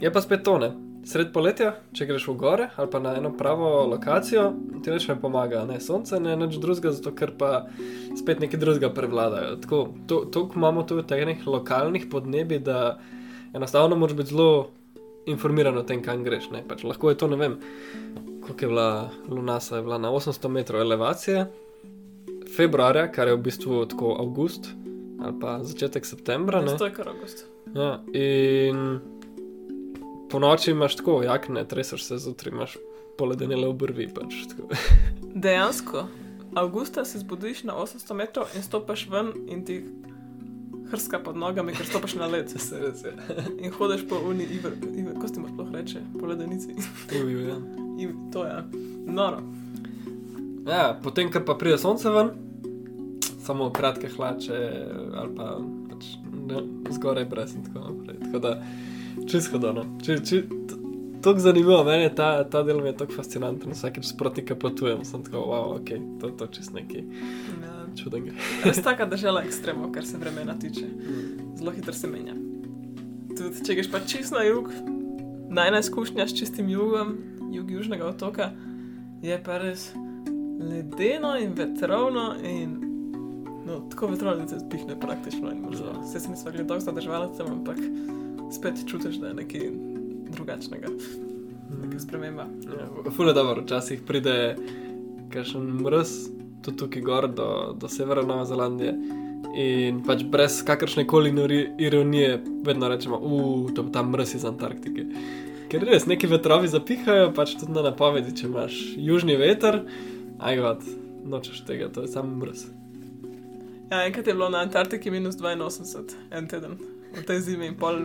je 0.00 0.10
pa 0.10 0.20
spet 0.20 0.42
tone. 0.42 0.72
Sred 1.06 1.30
poletja, 1.32 1.70
če 1.96 2.04
greš 2.10 2.26
v 2.28 2.34
gore 2.36 2.66
ali 2.76 2.90
pa 2.92 2.98
na 3.00 3.14
eno 3.16 3.30
pravo 3.36 3.86
lokacijo, 3.88 4.50
ti 4.84 4.92
več 4.92 5.06
ne 5.08 5.16
pomaga, 5.20 5.62
ne 5.68 5.78
sonce, 5.80 6.20
ne 6.20 6.34
nič 6.36 6.58
drugega, 6.60 6.92
zato 6.96 7.14
ker 7.16 7.32
pa 7.40 7.64
spet 8.18 8.42
nekaj 8.42 8.60
drugega 8.60 8.90
prevladajo. 8.92 9.56
Tako, 9.64 9.78
to, 10.10 10.20
to 10.28 10.44
imamo 10.56 10.84
tu 10.84 11.00
teh 11.02 11.46
lokalnih 11.46 12.04
podnebij, 12.12 12.60
da 12.68 12.98
enostavno 13.56 13.96
moraš 13.96 14.18
biti 14.18 14.34
zelo 14.34 14.68
informiran 15.26 15.78
o 15.78 15.86
tem, 15.88 16.02
kam 16.04 16.24
greš. 16.24 16.50
Ne? 16.52 16.62
Pač 16.68 16.84
lahko 16.84 17.10
je 17.10 17.18
to, 17.20 17.30
ne 17.32 17.40
vem, 17.40 17.56
koliko 18.44 18.64
je 18.64 18.68
bila 18.68 18.90
Lunasa, 19.28 19.80
je 19.80 19.86
bila 19.88 19.98
na 19.98 20.12
800 20.12 20.52
metrov 20.52 20.84
elevacije, 20.84 21.46
februarja, 22.56 23.08
kar 23.12 23.28
je 23.28 23.38
v 23.38 23.42
bistvu 23.46 23.86
tako 23.88 24.16
avgust 24.20 24.68
ali 25.20 25.36
pa 25.40 25.58
začetek 25.60 26.06
septembra. 26.06 26.62
Ne? 26.64 26.76
To 26.80 26.88
je 26.88 26.92
kar 26.96 27.10
avgust. 27.12 27.44
Ja, 27.76 28.00
in 28.16 29.00
po 30.30 30.38
noči 30.38 30.70
imaš 30.70 30.96
tako, 30.96 31.22
jakne, 31.22 31.64
treseš 31.68 32.04
se 32.04 32.18
zjutraj, 32.18 32.54
imaš 32.54 32.76
poledenele 33.18 33.68
obrvi. 33.68 34.08
Pač. 34.14 34.34
Dejansko, 35.44 36.06
avgusta 36.54 37.04
se 37.04 37.18
zbudiš 37.18 37.64
na 37.68 37.76
800 37.76 38.14
metrov 38.14 38.46
in 38.56 38.62
stopiš 38.62 39.08
ven 39.10 39.32
in 39.48 39.64
ti 39.64 39.82
hrska 40.90 41.18
pod 41.18 41.36
nogami, 41.36 41.72
ker 41.72 41.86
stopiš 41.86 42.14
na 42.18 42.26
led. 42.26 42.50
Se 42.68 42.78
res 42.78 43.04
je. 43.04 43.14
In 43.64 43.72
hodiš 43.72 44.06
po 44.08 44.18
uni, 44.26 44.44
iver, 44.44 44.74
iver, 44.90 45.14
ko 45.14 45.28
ti 45.28 45.38
imaš 45.38 45.54
sploh 45.54 45.72
reče, 45.72 46.02
po 46.20 46.26
ledenici. 46.26 46.74
Uvil, 47.22 47.48
ja. 47.48 47.58
In 48.00 48.30
to 48.32 48.44
je 48.44 48.62
noro. 49.06 49.42
ja, 50.66 50.98
potem, 51.02 51.30
ko 51.32 51.42
pa 51.46 51.54
pride 51.54 51.78
sonce 51.78 52.10
ven, 52.10 52.32
samo 53.44 53.70
kratke 53.72 54.08
hlače 54.08 54.58
ali 55.16 55.34
pa 55.36 55.46
pač, 55.90 56.10
ne, 56.46 56.62
zgoraj 56.94 57.24
brez 57.24 57.54
in 57.54 57.64
tako 57.66 57.86
naprej. 57.88 58.18
Tako 58.24 58.38
da, 58.38 58.54
čisto 59.30 59.56
hodano. 59.58 59.86
Či, 60.02 60.42
To 61.20 61.30
je 61.30 61.38
zanimivo, 61.40 61.84
meni 61.84 62.02
je 62.02 62.14
ta, 62.14 62.44
ta 62.48 62.62
del 62.62 62.80
je 62.86 62.96
tako 62.96 63.12
fascinanten. 63.12 63.72
Vsakeč 63.76 64.06
sproti, 64.08 64.40
ko 64.40 64.54
potujem, 64.56 65.04
sem 65.04 65.20
tako, 65.24 65.36
wow, 65.52 65.74
ok, 65.76 65.88
to 66.20 66.30
je 66.30 66.36
to 66.36 66.46
čist 66.46 66.72
nekaj 66.72 67.02
Ja. 67.60 67.84
čudenega. 67.96 68.32
Res 68.64 68.80
taka 68.82 69.04
država 69.06 69.42
ekstremov, 69.44 69.92
kar 69.92 70.06
se 70.06 70.16
vremena 70.18 70.56
tiče. 70.58 70.86
Zelo 71.58 71.70
hitro 71.70 71.92
se 71.92 72.08
menja. 72.08 72.34
Tudi 73.36 73.64
če 73.66 73.74
greš 73.74 73.90
pa 73.92 74.00
čist 74.00 74.32
na 74.32 74.46
jug, 74.48 74.72
najna 75.50 75.78
izkušnja 75.84 76.24
s 76.28 76.38
čistim 76.38 76.68
jugom, 76.68 77.18
jug 77.52 77.70
južnega 77.70 78.06
otoka, 78.08 78.52
je 79.22 79.36
pa 79.44 79.58
res 79.58 79.90
ledeno 80.60 81.34
in 81.36 81.52
vetrovno 81.52 82.34
in 82.44 82.78
no, 83.66 83.82
tako 83.92 84.06
vetrovno, 84.14 84.46
da 84.46 84.54
te 84.54 84.60
spihne 84.60 84.96
praktično 85.00 85.52
in 85.52 85.60
mrzlo. 85.68 85.92
Ja. 85.92 86.00
Vse 86.00 86.20
se 86.20 86.30
nismo 86.30 86.48
gledali 86.50 86.68
dolgo 86.68 86.84
zadrževali 86.84 87.28
tam, 87.36 87.52
ampak 87.58 87.76
spet 88.52 88.84
čutiš, 88.86 89.16
da 89.22 89.28
je 89.28 89.34
nekaj 89.34 89.70
drugačnega, 90.30 90.88
neka 91.82 92.00
sprememba. 92.00 92.46
Ja, 92.66 93.10
Fule 93.10 93.32
dobro, 93.32 93.62
včasih 93.62 94.02
pride 94.06 94.56
kakšen 95.32 95.62
mrz, 95.82 96.14
tudi 96.64 96.76
tukaj 96.76 97.02
gor 97.02 97.28
do, 97.28 97.76
do 97.78 97.88
severa 97.88 98.22
Nove 98.22 98.44
Zelandije. 98.44 98.94
In 99.56 100.02
pač 100.06 100.22
brez 100.30 100.60
kakršne 100.66 101.06
koli 101.06 101.32
ironije, 101.78 102.42
vedno 102.64 102.88
rečemo, 102.88 103.18
to 103.74 103.82
je 103.82 103.92
tam 103.92 104.10
mrz 104.10 104.34
iz 104.34 104.44
Antarktike. 104.44 105.06
Ker 105.70 105.86
res 105.86 106.06
neki 106.06 106.26
vetrovi 106.26 106.68
zapihajo, 106.68 107.30
pač 107.34 107.54
tudi 107.58 107.72
na 107.72 107.82
napovedi, 107.86 108.34
če 108.36 108.46
imaš 108.46 108.78
južni 108.98 109.36
veter, 109.38 109.84
ajgod, 110.38 110.86
nočeš 111.30 111.64
tega, 111.66 111.88
to 111.94 112.02
je 112.06 112.10
samo 112.10 112.36
mrz. 112.42 112.64
Ja, 113.90 114.04
enkrat 114.06 114.26
je 114.26 114.34
bilo 114.34 114.48
na 114.50 114.62
Antarktiki 114.66 115.10
minus 115.10 115.38
82, 115.38 116.18
en 116.30 116.48
teden, 116.50 116.78
v 117.14 117.24
tej 117.26 117.40
zimi 117.40 117.66
in 117.66 117.76
pol. 117.76 117.98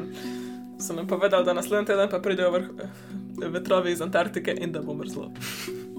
So 0.80 0.94
nam 0.94 1.08
povedali, 1.08 1.46
da 1.46 1.54
naslednji 1.54 1.86
teden 1.86 2.10
pa 2.12 2.20
pridejo 2.20 2.52
vrh, 2.52 2.66
eh, 2.80 3.48
vetrovi 3.48 3.92
iz 3.92 4.02
Antarktike 4.02 4.56
in 4.58 4.72
da 4.72 4.82
bo 4.82 4.94
mrzlo. 4.94 5.32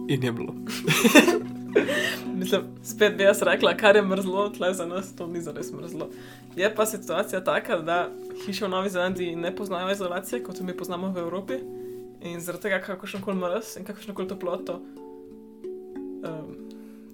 In 0.09 0.23
je 0.23 0.33
bilo. 0.33 0.55
Mislim, 2.39 2.63
spet 2.83 3.17
bi 3.17 3.23
jaz 3.23 3.43
rekla, 3.43 3.77
kar 3.77 3.97
je 3.97 4.03
mrzlo, 4.03 4.49
tle 4.49 4.75
za 4.75 4.87
nas 4.87 5.17
to 5.17 5.27
ni 5.27 5.41
zares 5.41 5.73
mrzlo. 5.73 6.11
Je 6.57 6.75
pa 6.75 6.87
situacija 6.87 7.45
taka, 7.45 7.79
da 7.79 8.11
hiše 8.47 8.67
v 8.67 8.69
Novi 8.69 8.91
Zelandiji 8.91 9.37
ne 9.37 9.57
poznajo 9.57 9.93
izolacije, 9.93 10.43
kot 10.43 10.61
jo 10.61 10.67
mi 10.67 10.77
poznamo 10.77 11.11
v 11.11 11.19
Evropi. 11.19 11.55
In 12.21 12.41
zaradi 12.41 12.63
tega, 12.63 12.81
kakršno 12.81 13.21
koli 13.25 13.37
mraz 13.37 13.77
in 13.77 13.85
kakršno 13.85 14.15
koli 14.15 14.29
toploto 14.29 14.81
um, 16.25 16.66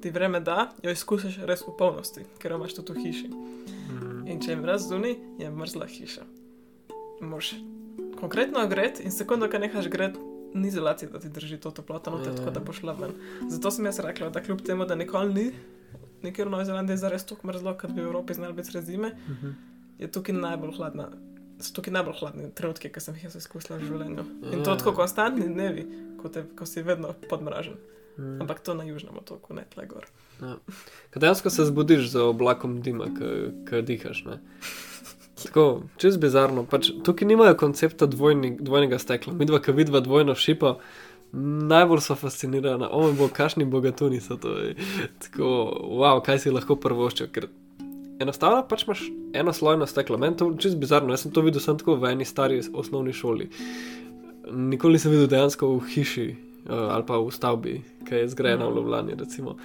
ti 0.02 0.10
vreme 0.10 0.40
da, 0.40 0.72
jo 0.82 0.90
izkusiš 0.90 1.38
res 1.42 1.62
v 1.62 1.76
polnosti, 1.78 2.24
ker 2.38 2.50
jo 2.50 2.58
imaš 2.58 2.74
tudi 2.74 2.92
v 2.92 3.04
hiši. 3.04 3.28
In 4.26 4.38
če 4.38 4.50
je 4.50 4.58
mraz 4.58 4.88
zunaj, 4.88 5.14
je 5.38 5.50
mrzla 5.52 5.86
hiša. 5.88 6.24
Moš 7.22 7.52
konkretno 8.16 8.62
greti 8.66 9.02
in 9.02 9.12
sekundo, 9.12 9.48
ko 9.48 9.58
nehaš 9.58 9.88
greti, 9.88 10.18
ni 10.54 10.68
izolacije, 10.68 11.08
da 11.08 11.18
ti 11.18 11.28
drži 11.30 11.56
to 11.58 11.70
toploto 11.72 12.10
noter, 12.10 12.28
Ja. 12.28 12.36
tako 12.36 12.50
da 12.50 12.60
boš 12.60 12.78
šla 12.78 12.92
ven. 12.92 13.12
Zato 13.48 13.70
sem 13.70 13.86
jaz 13.86 13.98
rekla, 14.00 14.28
da 14.30 14.42
kljub 14.42 14.60
temu, 14.60 14.84
da 14.84 14.94
nikoli 14.94 15.34
ni, 15.34 15.46
nikjer 16.22 16.48
v 16.48 16.52
Novi 16.52 16.64
Zelandiji 16.64 16.96
zares 16.96 17.24
tako 17.24 17.46
mrzlo, 17.46 17.72
kot 17.74 17.90
bi 17.90 18.00
v 18.00 18.06
Evropi 18.06 18.34
znali 18.34 18.52
biti 18.52 18.68
sred 18.68 18.84
zime, 18.84 19.12
je 19.98 20.10
tukaj 20.10 20.34
najbolj 20.34 20.72
hladna. 20.72 21.08
So 21.58 21.72
tukaj 21.72 21.92
najbolj 21.92 22.14
hladni 22.14 22.50
trenutki, 22.52 22.90
ki 22.90 23.00
sem 23.00 23.14
jih 23.14 23.30
izkusila 23.34 23.78
v 23.78 23.84
življenju. 23.84 24.24
In 24.52 24.62
to 24.62 24.70
Ja. 24.70 24.76
tako 24.76 24.92
konstantni 24.92 25.46
dnevi, 25.46 25.86
ko, 26.18 26.28
te, 26.28 26.44
ko 26.56 26.66
si 26.66 26.82
vedno 26.82 27.14
podmražen. 27.28 27.74
Ampak 28.18 28.60
to 28.60 28.74
na 28.74 28.84
južnem 28.84 29.16
otoku, 29.16 29.54
ne 29.54 29.64
tle 29.74 29.86
gor. 29.86 30.06
Kaj 31.10 31.20
dejansko 31.20 31.50
se 31.50 31.64
zbudiš 31.64 32.10
z 32.12 32.20
oblakom 32.20 32.80
dima, 32.82 33.08
ki 33.68 33.82
dihaš. 33.82 34.24
Ne? 34.24 34.40
Tako, 35.42 35.82
čez 35.96 36.18
bizarno. 36.20 36.66
Pač, 36.68 36.92
tukaj 37.04 37.28
nimajo 37.28 37.56
koncepta 37.58 38.06
dvojni, 38.06 38.56
dvojnega 38.60 38.98
stekla. 39.00 39.32
Mi 39.34 39.48
dva, 39.48 39.62
ki 39.64 39.74
vidva 39.74 40.02
dvojno 40.04 40.36
šipo, 40.38 40.76
najbolj 41.72 42.04
so 42.04 42.18
fascinirana. 42.20 42.90
O, 42.92 43.06
moj 43.06 43.16
bog, 43.18 43.32
kakšni 43.36 43.64
bogatuni 43.64 44.20
so 44.20 44.36
to. 44.36 44.54
ej. 44.60 44.76
Tako, 45.24 45.48
wow, 46.02 46.20
kaj 46.24 46.44
si 46.44 46.54
lahko 46.54 46.76
prvoščil. 46.76 47.32
Ker 47.32 47.48
enostavno 48.22 48.62
pač 48.68 48.86
imaš 48.86 49.08
eno 49.34 49.56
slojno 49.56 49.88
steklo. 49.88 50.20
Meni 50.20 50.36
to 50.36 50.52
čez 50.60 50.76
bizarno. 50.78 51.16
Jaz 51.16 51.24
sem 51.24 51.32
to 51.34 51.42
videl 51.42 51.64
sem 51.64 51.80
tako 51.80 51.96
v 51.96 52.12
eni 52.12 52.28
stari 52.28 52.60
osnovni 52.60 53.16
šoli. 53.16 53.48
Nikoli 54.52 55.00
nisem 55.00 55.14
videl 55.14 55.30
dejansko 55.32 55.74
v 55.78 55.92
hiši 55.96 56.30
ali 56.68 57.04
pa 57.06 57.18
v 57.18 57.30
stavbi, 57.30 57.74
ki 58.08 58.14
je 58.14 58.28
zgrajena 58.28 58.68
v 58.68 58.76
Ljubljani. 58.76 59.14
Recimo. 59.18 59.56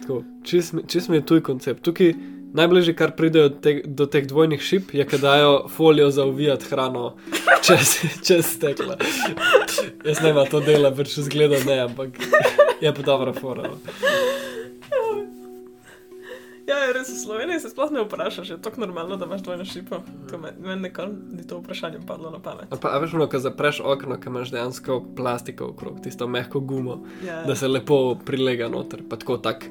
Tako, 0.00 0.22
čist, 0.42 0.72
mi- 0.72 0.82
čist 0.86 1.08
mi 1.08 1.16
je 1.16 1.26
tuj 1.26 1.40
koncept. 1.40 1.82
Tukaj 1.82 2.14
najbližje, 2.52 2.94
kar 2.94 3.14
pride 3.16 3.48
te, 3.62 3.82
do 3.86 4.06
teh 4.06 4.26
dvojnih 4.26 4.60
šip, 4.60 4.90
je, 4.94 5.04
da 5.04 5.18
dajo 5.18 5.68
folijo 5.68 6.10
za 6.10 6.24
uvijati 6.24 6.64
hrano 6.64 7.14
čez, 7.66 7.96
čez 8.26 8.46
stekla. 8.46 8.96
Jaz 10.04 10.20
ne 10.22 10.32
vem, 10.32 10.46
to 10.50 10.60
dela, 10.60 10.90
več 10.90 11.14
zgleda 11.18 11.62
ne, 11.66 11.78
ampak 11.86 12.18
je 12.80 12.94
pa 12.94 13.02
dobra 13.02 13.32
fora. 13.32 13.70
Ja, 16.62 16.76
je 16.78 16.92
res 16.92 17.08
v 17.08 17.16
Sloveniji 17.16 17.60
se 17.60 17.68
sploh 17.68 17.90
ne 17.90 18.02
vprašaš, 18.02 18.50
je 18.50 18.58
tako 18.58 18.80
normalno, 18.80 19.16
da 19.16 19.24
imaš 19.24 19.40
dvojno 19.40 19.64
šipo. 19.64 19.98
To 20.28 20.38
me- 20.38 20.52
Meni 20.58 20.82
nikoli 20.82 21.10
ni 21.30 21.42
to 21.42 21.58
vprašanje 21.58 21.98
padlo 22.06 22.30
na 22.30 22.38
pamet. 22.38 22.66
Ali 22.70 22.80
Pa, 22.80 22.88
a 22.88 22.98
veš, 22.98 23.12
no, 23.12 23.26
ko 23.26 23.38
zapreš 23.38 23.80
okno, 23.82 24.16
ki 24.16 24.28
imaš 24.28 24.50
dejansko 24.50 25.02
plastiko 25.16 25.66
okrog, 25.66 26.00
tisto 26.00 26.28
mehko 26.28 26.60
gumo, 26.62 27.00
Ja, 27.22 27.42
da 27.42 27.54
se 27.54 27.68
lepo 27.68 27.96
prilega 28.16 28.68
noter, 28.68 29.02
pa 29.02 29.16
tako 29.16 29.38
tak, 29.38 29.66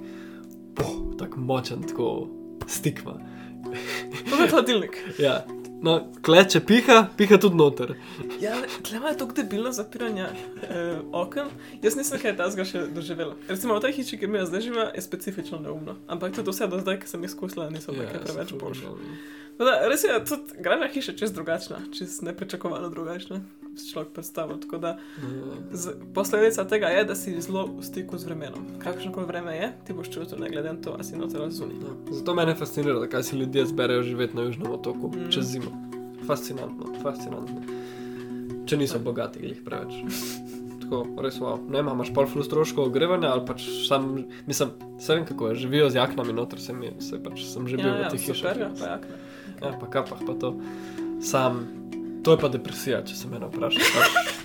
poh, 0.75 0.91
tak 1.17 1.35
močen, 1.37 1.81
tako 1.83 2.27
stikma. 2.67 3.13
To 4.29 4.35
je 4.37 4.49
hladilnik. 4.49 4.97
Ja. 5.17 5.45
No, 5.81 6.11
kleče 6.21 6.59
piha, 6.61 7.07
piha 7.17 7.37
tudi 7.41 7.57
noter. 7.57 7.95
Ja, 8.41 8.53
tlema 8.85 9.09
je 9.09 9.17
tako 9.17 9.33
debilno 9.33 9.71
zapiranje 9.71 10.23
eh, 10.23 10.99
oken. 11.11 11.49
Jaz 11.81 11.95
nisem 11.97 12.21
kaj 12.21 12.35
tazga 12.37 12.65
še 12.69 12.83
doživela. 12.93 13.33
Recimo 13.49 13.77
v 13.79 13.81
tej 13.87 13.95
hiši, 13.97 14.19
ki 14.21 14.29
mi 14.29 14.37
jo 14.37 14.45
zdaj 14.45 14.61
živa, 14.67 14.85
je 14.93 15.01
specifično 15.01 15.57
neumno. 15.63 15.97
Ampak 16.07 16.35
tudi 16.37 16.53
vse 16.53 16.69
do 16.69 16.81
zdaj, 16.83 16.99
ki 17.01 17.09
sem 17.09 17.25
jih 17.25 17.33
izkusila, 17.33 17.71
niso 17.73 17.95
bile 17.97 18.11
ja, 18.11 18.21
preveč 18.21 18.53
boljše. 18.61 18.93
Res 19.89 20.05
je, 20.05 20.19
tudi 20.29 20.61
gradna 20.61 20.89
hiša 20.93 21.17
čez 21.17 21.33
drugačna, 21.33 21.81
čez 21.97 22.21
nepričakovano 22.25 22.93
drugačna, 22.93 23.41
človek 23.91 24.09
predstavlja. 24.13 24.57
Tako 24.61 24.77
da 24.77 24.97
z, 25.71 25.93
posledica 26.13 26.65
tega 26.67 26.87
je, 26.87 27.03
da 27.05 27.15
si 27.15 27.35
zelo 27.41 27.65
v 27.77 27.85
stiku 27.85 28.17
z 28.17 28.29
vremenom. 28.29 28.65
Kakšno 28.83 29.11
koli 29.15 29.25
vreme 29.25 29.55
je, 29.55 29.71
ti 29.87 29.93
boš 29.93 30.11
čutil, 30.11 30.39
ne 30.39 30.49
glede 30.49 30.73
na 30.73 30.81
to, 30.81 30.93
ali 30.93 31.03
si 31.03 31.17
noter 31.17 31.41
razumel. 31.41 31.77
Ja. 31.81 31.95
Zato 32.19 32.35
me 32.35 32.55
fascinira, 32.55 33.07
kaj 33.07 33.23
si 33.23 33.37
ljudje 33.37 33.65
zberejo 33.65 34.03
živeti 34.03 34.35
na 34.35 34.47
južnem 34.47 34.71
otoku 34.71 35.07
mm. 35.07 35.31
čez 35.31 35.45
zimo. 35.55 35.71
Fascinantno, 36.27 36.93
fascinantno. 37.01 37.61
Če 38.65 38.77
niso 38.77 38.99
ja. 38.99 39.03
bogati, 39.03 39.41
jih 39.45 39.63
preveč. 39.65 40.03
Tako, 40.83 41.05
res, 41.23 41.39
wow. 41.39 41.57
ne 41.71 41.79
imaš 41.79 42.11
pol 42.13 42.27
flus 42.27 42.45
stroškov 42.51 42.91
ogrevanja, 42.91 43.31
ali 43.31 43.45
pač 43.47 43.63
sam, 43.87 44.25
mislim, 44.47 44.73
se 44.99 45.15
vem 45.15 45.25
kako 45.25 45.51
je, 45.51 45.61
živijo 45.63 45.89
z 45.89 46.01
jaknami 46.01 46.35
noter, 46.35 46.59
sem, 46.59 46.83
se, 46.99 47.19
pač, 47.23 47.45
sem 47.47 47.67
že 47.67 47.79
bil 47.79 47.87
ja, 47.87 48.09
v 48.09 48.11
teh 48.11 48.27
ja, 48.27 48.33
hišah. 48.33 48.59
Ja, 48.59 48.71
pa 48.75 48.95
jakne 48.97 49.19
ja, 49.61 49.77
pa 49.77 49.87
kapah, 49.87 50.19
pa 50.25 50.33
to. 50.33 50.57
Sam, 51.21 51.67
to 52.23 52.31
je 52.31 52.37
pa 52.37 52.49
depresija, 52.49 53.01
če 53.05 53.15
se 53.15 53.27
me 53.27 53.39
vprašaš. 53.39 53.83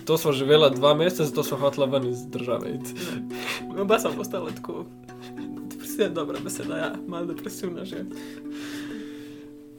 To 0.07 0.19
smo 0.19 0.33
živela 0.33 0.71
dva 0.71 0.95
meseca, 0.95 1.25
zato 1.25 1.43
smo 1.45 1.59
hotela 1.59 1.87
ven 1.87 2.09
iz 2.09 2.27
države. 2.27 2.71
Ja. 2.71 3.83
Oba 3.83 3.99
sem 3.99 4.15
postala 4.17 4.51
tako. 4.51 4.85
Depresija 5.71 6.07
je 6.07 6.15
dobra 6.15 6.39
beseda, 6.45 6.77
ja, 6.77 6.93
malo 7.07 7.27
depresivna 7.27 7.85
že. 7.85 8.05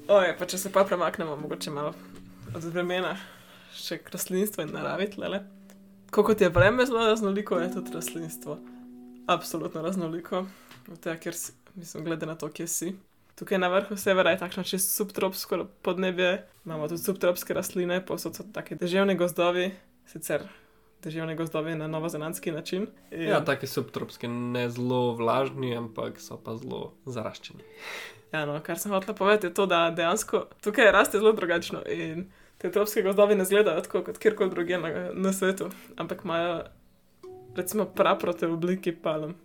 Oje, 0.07 0.35
pa 0.39 0.45
če 0.45 0.57
se 0.57 0.71
pa 0.71 0.83
premaknemo, 0.83 1.35
mogoče 1.35 1.71
malo 1.71 1.93
od 2.55 2.63
vremena, 2.63 3.17
še 3.75 3.97
k 4.03 4.13
rastlinstvu 4.13 4.63
in 4.63 4.75
naravi. 4.75 5.09
Kako 6.11 6.35
je 6.39 6.49
vreme 6.49 6.85
zelo 6.85 7.07
raznoliko, 7.07 7.59
je 7.59 7.73
tudi 7.73 7.91
rastlinstvo. 7.93 8.59
Absolutno 9.27 9.81
raznoliko, 9.81 10.45
tega, 11.03 11.17
ker 11.19 11.35
si, 11.35 11.51
mislim, 11.75 12.05
glede 12.05 12.25
na 12.25 12.35
to, 12.35 12.47
kje 12.47 12.67
si. 12.67 12.93
Tukaj 13.37 13.59
na 13.61 13.67
vrhu 13.69 13.97
severa 13.97 14.31
je 14.33 14.39
takšno 14.41 14.63
čisto 14.65 15.03
subtropsko 15.03 15.67
podnebje, 15.81 16.47
imamo 16.65 16.87
tudi 16.87 17.03
subtropske 17.03 17.53
rastline, 17.53 17.99
posod 18.05 18.35
so 18.35 18.43
tako 18.53 18.75
deževni 18.81 19.13
gozdovi, 19.15 19.69
sicer 20.09 20.47
deževni 21.05 21.35
gozdovi 21.37 21.75
na 21.75 21.87
novozelandski 21.87 22.51
način. 22.51 22.87
In... 23.11 23.21
Ja, 23.29 23.43
taki 23.45 23.67
subtropski, 23.67 24.27
ne 24.27 24.69
zelo 24.69 25.13
vlažni, 25.15 25.75
ampak 25.77 26.17
so 26.19 26.39
pa 26.41 26.57
zelo 26.57 26.93
zaraščeni. 27.05 27.63
Ja, 28.27 28.41
no, 28.43 28.57
kar 28.59 28.75
sem 28.75 28.91
hotel 28.91 29.15
povedati, 29.15 29.47
je 29.47 29.53
to, 29.55 29.65
da 29.71 29.85
dejansko 29.95 30.41
tukaj 30.59 30.89
raste 30.91 31.15
zelo 31.15 31.31
drugačno 31.31 31.79
in 31.87 32.25
te 32.59 32.67
tropske 32.71 32.99
gozdovi 33.01 33.37
ne 33.39 33.45
izgledajo 33.47 33.85
tako 33.85 34.01
kot 34.03 34.17
kjerkoli 34.19 34.51
drugje 34.51 34.79
na, 34.83 34.89
na 35.13 35.31
svetu, 35.33 35.69
ampak 35.95 36.25
imajo 36.25 36.57
recimo 37.55 37.85
praprote 37.85 38.47
v 38.47 38.53
obliki 38.53 38.91
palom. 38.91 39.37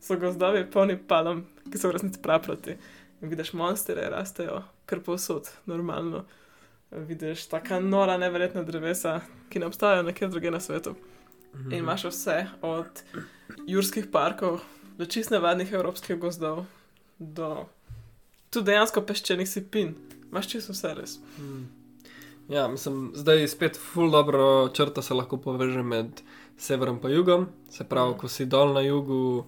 So 0.00 0.18
gozdovi 0.20 0.66
polni 0.70 0.98
palom, 0.98 1.46
ki 1.72 1.80
so 1.80 1.88
v 1.88 1.96
resnici 1.96 2.20
praproti. 2.22 2.76
In 3.22 3.28
vidiš 3.28 3.52
monstre, 3.52 4.08
rastejo 4.10 4.62
kar 4.86 5.00
posod, 5.00 5.48
normalno. 5.66 6.24
Vidiš 6.90 7.46
taka 7.46 7.80
nora, 7.80 8.18
neverjetna 8.18 8.62
drevesa, 8.62 9.20
ki 9.50 9.58
ne 9.58 9.66
obstajajo 9.66 10.02
nekje 10.02 10.28
druge 10.28 10.50
na 10.50 10.60
svetu. 10.60 10.94
In 11.54 11.60
Mhm. 11.60 11.74
imaš 11.74 12.04
vse 12.04 12.46
od 12.62 13.02
jurskih 13.66 14.06
parkov 14.12 14.60
do 14.98 15.06
čist 15.06 15.30
navadnih 15.30 15.72
evropskih 15.72 16.18
gozdov, 16.18 16.64
do 17.18 17.66
tudi 18.50 18.66
dejansko 18.66 19.00
peščenih 19.00 19.48
sipin. 19.48 19.94
Imaš 20.30 20.48
čisto 20.48 20.72
vse 20.72 20.94
res. 20.94 21.18
Hmm. 21.36 21.68
Ja, 22.48 22.68
mislim, 22.68 23.12
zdaj 23.14 23.48
spet 23.48 23.76
ful 23.76 24.10
dobro 24.10 24.68
črta 24.68 25.02
se 25.02 25.14
lahko 25.14 25.36
poveže 25.36 25.82
med 25.82 26.20
severom 26.58 27.00
in 27.02 27.08
jugom. 27.08 27.48
Se 27.70 27.84
pravi, 27.84 28.14
ko 28.18 28.28
si 28.28 28.46
dol 28.46 28.72
na 28.72 28.80
jugu, 28.80 29.46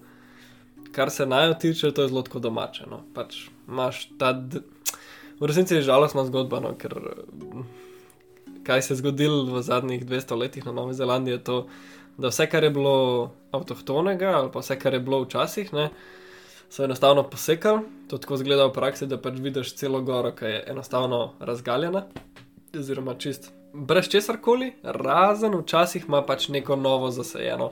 kar 0.91 1.09
se 1.11 1.25
najo 1.25 1.53
tiče, 1.53 1.91
to 1.91 2.01
je 2.01 2.07
zelo 2.07 2.23
domače. 2.39 2.85
No. 2.89 3.03
Pač 3.13 3.47
imaš 3.69 4.09
ta. 4.19 4.33
D... 4.33 4.61
V 5.39 5.47
resnici 5.47 5.77
je 5.77 5.87
žalostna 5.87 6.25
zgodba, 6.27 6.59
no, 6.59 6.73
ker 6.75 6.97
kaj 8.67 8.81
se 8.81 8.93
je 8.93 8.97
zgodilo 8.99 9.45
v 9.47 9.61
zadnjih 9.63 10.05
200 10.05 10.37
letih 10.37 10.65
na 10.65 10.71
Novi 10.75 10.93
Zelandiji, 10.93 11.37
je 11.37 11.43
to, 11.43 11.59
da 12.17 12.27
vse, 12.27 12.49
kar 12.51 12.63
je 12.63 12.69
bilo 12.75 13.31
avtohtonega 13.55 14.33
ali 14.35 14.51
pa 14.51 14.59
vse, 14.59 14.75
kar 14.79 14.93
je 14.93 14.99
bilo 14.99 15.21
včasih, 15.23 15.71
ne, 15.73 15.89
so 16.69 16.83
enostavno 16.83 17.23
posekali. 17.23 17.87
To 18.09 18.17
tako 18.17 18.37
zgleda 18.37 18.65
v 18.67 18.73
praksi, 18.73 19.07
da 19.07 19.21
pač 19.21 19.39
vidiš 19.39 19.73
celo 19.79 20.01
goro, 20.01 20.33
ki 20.35 20.45
je 20.45 20.59
enostavno 20.73 21.33
razgaljena, 21.39 22.03
oziroma 22.75 23.15
čist 23.15 23.51
brez 23.73 24.09
česar 24.09 24.37
koli, 24.41 24.73
razen 24.83 25.55
včasih 25.55 26.05
ima 26.07 26.21
pač 26.25 26.47
neko 26.49 26.75
novo 26.75 27.11
zasajeno 27.11 27.71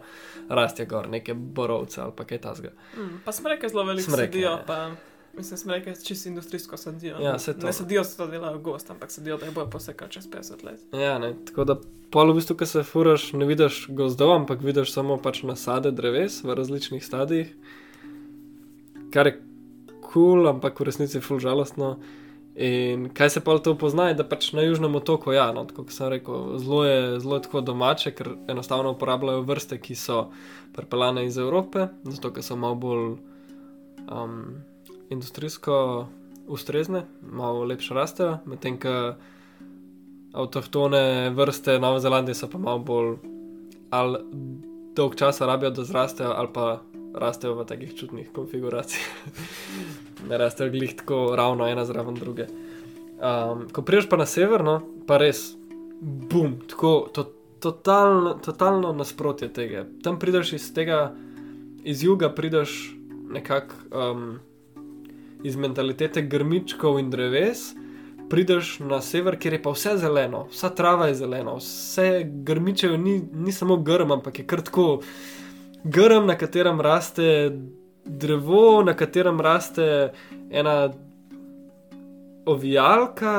rastje 0.49 0.85
gor, 0.85 1.09
neke 1.09 1.33
borovce 1.33 2.01
ali 2.01 2.11
pa 2.15 2.23
kaj 2.23 2.41
tasga. 2.41 2.71
Mm, 2.97 3.21
pa 3.25 3.31
smreke 3.31 3.69
zelo 3.69 3.83
veliko 3.83 4.11
Smreke, 4.11 4.31
sedijo, 4.31 4.49
ja. 4.49 4.63
pa 4.67 4.89
mislim, 5.37 5.57
smreke 5.57 5.93
čisto 6.03 6.29
industrijsko 6.29 6.77
sedijo. 6.77 7.17
Ja, 7.21 7.39
saj 7.39 7.53
to. 7.53 7.65
Ne 7.65 7.73
sedijo, 7.73 8.03
se 8.03 8.17
to 8.17 8.27
delajo 8.27 8.59
gost, 8.59 8.91
ampak 8.91 9.11
sedijo, 9.11 9.37
da 9.37 9.45
jih 9.45 9.55
bojo 9.55 9.69
posekali 9.69 10.11
čez 10.11 10.29
50 10.29 10.63
let. 10.65 10.79
Ja, 10.93 11.17
ne, 11.19 11.33
tako 11.45 11.63
da 11.63 11.79
pol 12.11 12.31
v 12.31 12.39
bistvu, 12.39 12.57
ko 12.57 12.65
se 12.65 12.83
furaš, 12.83 13.31
ne 13.33 13.45
vidiš 13.45 13.85
gozdov, 13.89 14.35
ampak 14.35 14.61
vidiš 14.63 14.93
samo 14.93 15.17
pač 15.17 15.43
nasade 15.43 15.91
dreves 15.91 16.43
v 16.43 16.55
različnih 16.55 17.05
stadijih, 17.05 17.51
kar 19.13 19.27
je 19.27 19.39
kul, 20.01 20.07
cool, 20.13 20.47
ampak 20.47 20.79
v 20.79 20.87
resnici 20.87 21.17
je 21.17 21.21
ful 21.21 21.39
žalostno. 21.39 21.97
In 22.57 23.09
kaj 23.13 23.29
se 23.29 23.41
pa 23.45 23.53
to 23.61 23.75
pozna, 23.77 24.07
je, 24.09 24.17
da 24.17 24.23
pač 24.25 24.49
na 24.57 24.63
južnem 24.65 24.95
otoku, 24.97 25.29
ja, 25.35 25.51
no, 25.53 25.67
kot 25.69 25.91
sem 25.93 26.09
rekel, 26.09 26.55
zelo 26.57 26.79
je, 26.87 27.19
zelo 27.21 27.37
je 27.37 27.43
tako 27.45 27.61
domače, 27.61 28.11
ker 28.17 28.31
enostavno 28.49 28.95
uporabljajo 28.95 29.43
vrste, 29.45 29.77
ki 29.77 29.93
so 29.95 30.31
pripeljane 30.73 31.27
iz 31.27 31.37
Evrope, 31.37 31.91
zato 32.03 32.33
ker 32.33 32.41
so 32.41 32.57
malo 32.57 32.79
bolj 32.81 33.05
um, 34.09 34.39
industrijsko 35.09 36.07
ustrezne, 36.47 37.05
malo 37.21 37.63
lepše 37.63 37.93
rastejo, 37.93 38.37
medtem 38.45 38.79
ko 38.79 39.13
avtohtone 40.33 41.29
vrste 41.29 41.79
Nove 41.79 41.99
Zelandije 41.99 42.35
so 42.35 42.49
pa 42.49 42.57
malo 42.57 42.79
bolj 42.79 43.15
ali 43.89 44.19
dolg 44.95 45.15
časa 45.15 45.45
rabijo, 45.45 45.69
da 45.71 45.83
zrastejo, 45.83 46.33
ali 46.35 46.49
pa 46.53 46.81
rastejo 47.13 47.55
v 47.55 47.65
takih 47.65 47.95
čudnih 47.95 48.29
konfiguracijah. 48.33 49.05
ne 50.29 50.37
rastejo 50.37 50.71
glih 50.71 50.95
tako 50.95 51.35
ravno 51.35 51.67
ena 51.67 51.85
zraven 51.85 52.15
druge. 52.15 52.47
Um, 53.17 53.67
ko 53.71 53.81
priješ 53.81 54.09
pa 54.09 54.17
na 54.17 54.25
sever, 54.25 54.63
no, 54.63 54.81
pa 55.07 55.17
res, 55.17 55.55
bum, 56.01 56.59
tako 56.67 57.09
to, 57.13 57.23
totalno, 57.59 58.33
totalno 58.45 58.93
nasprotje 58.93 59.53
tega. 59.53 59.85
Tam 60.03 60.19
prideš 60.19 60.53
iz 60.53 60.73
tega, 60.73 61.13
iz 61.83 62.03
juga 62.03 62.29
prideš 62.35 62.93
nekako 63.29 63.75
um, 63.91 64.39
iz 65.43 65.55
mentalitete 65.55 66.21
grmičkov 66.21 66.99
in 66.99 67.09
dreves. 67.09 67.73
Prideš 68.29 68.79
na 68.79 69.01
sever, 69.01 69.37
kjer 69.39 69.53
je 69.53 69.61
pa 69.63 69.71
vse 69.71 69.95
zeleno, 69.97 70.47
vsa 70.51 70.69
trava 70.75 71.07
je 71.07 71.15
zelena, 71.15 71.53
vse 71.55 72.23
grmičejo, 72.25 72.97
ni, 72.97 73.21
ni 73.33 73.51
samo 73.51 73.77
grm, 73.77 74.11
ampak 74.11 74.39
je 74.39 74.45
kar 74.45 74.61
tako 74.61 74.87
grm, 75.83 76.25
na 76.27 76.35
katerem 76.37 76.81
raste 76.81 77.51
drevo, 78.05 78.83
na 78.83 78.93
katerem 78.93 79.39
raste 79.41 80.11
ena 80.51 80.89
ovijalka, 82.47 83.33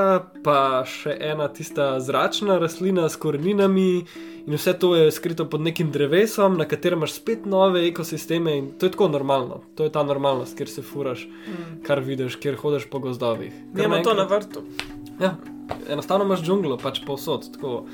pa 0.44 0.59
še 0.85 1.16
ena 1.23 1.49
tista 1.49 1.97
zračna 1.99 2.59
rastlina 2.59 3.09
s 3.09 3.16
koreninami, 3.16 4.05
in 4.47 4.55
vse 4.55 4.73
to 4.75 4.94
je 4.94 5.11
skrito 5.11 5.44
pod 5.44 5.61
nekim 5.61 5.90
drevesom, 5.90 6.57
na 6.57 6.64
katerem 6.64 6.99
imaš 6.99 7.12
spet 7.12 7.47
nove 7.47 7.83
ekosisteme. 7.85 8.55
In 8.55 8.71
to 8.73 8.87
je 8.87 8.92
tako 8.92 9.09
normalno, 9.09 9.62
to 9.75 9.85
je 9.85 9.92
ta 9.92 10.03
normalnost, 10.03 10.57
kjer 10.57 10.68
se 10.68 10.83
furaš, 10.83 11.27
Mm. 11.27 11.83
kar 11.83 12.01
vidiš, 12.01 12.37
kjer 12.37 12.57
hodeš 12.57 12.87
po 12.87 12.99
gozdovih. 12.99 13.53
Kar 13.75 13.85
Imamo 13.85 14.05
to 14.05 14.14
na 14.14 14.25
vrtu. 14.25 14.62
Ja, 15.21 15.35
enostavno 15.88 16.25
imaš 16.25 16.42
džunglo, 16.42 16.77
pač 16.77 17.01
povsod. 17.07 17.53
Tako, 17.53 17.85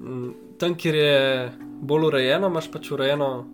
mm, 0.00 0.30
tam, 0.58 0.74
kjer 0.74 0.94
je 0.94 1.52
bolj 1.82 2.06
urejeno, 2.06 2.46
imaš 2.46 2.70
pač 2.70 2.90
urejeno 2.90 3.44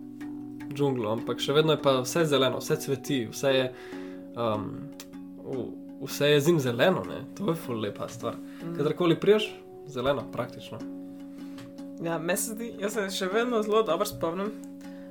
džunglo, 0.71 1.11
ampak 1.11 1.39
še 1.39 1.53
vedno 1.53 1.73
je 1.73 1.81
pa 1.81 1.99
vse 1.99 2.25
zeleno, 2.25 2.57
vse 2.57 2.75
cveti, 2.77 3.25
vse 3.27 3.49
je, 3.49 3.65
um, 4.35 4.69
v- 5.43 5.80
vse 6.01 6.27
je 6.27 6.39
zim 6.39 6.59
zeleno, 6.59 7.03
ne? 7.03 7.25
to 7.37 7.49
je 7.49 7.55
ful 7.55 7.79
lepa 7.79 8.07
stvar. 8.07 8.35
Mm. 8.35 8.75
Kadarkoli 8.77 9.19
priješ, 9.19 9.51
zeleno, 9.87 10.23
praktično. 10.31 10.77
Ja, 12.03 12.17
meni 12.19 12.37
se 12.37 12.53
zdi, 12.53 12.73
jaz 12.79 12.93
se 12.93 13.09
še 13.09 13.27
vedno 13.27 13.61
zelo 13.63 13.83
dobro 13.83 14.05
spomnim 14.05 14.51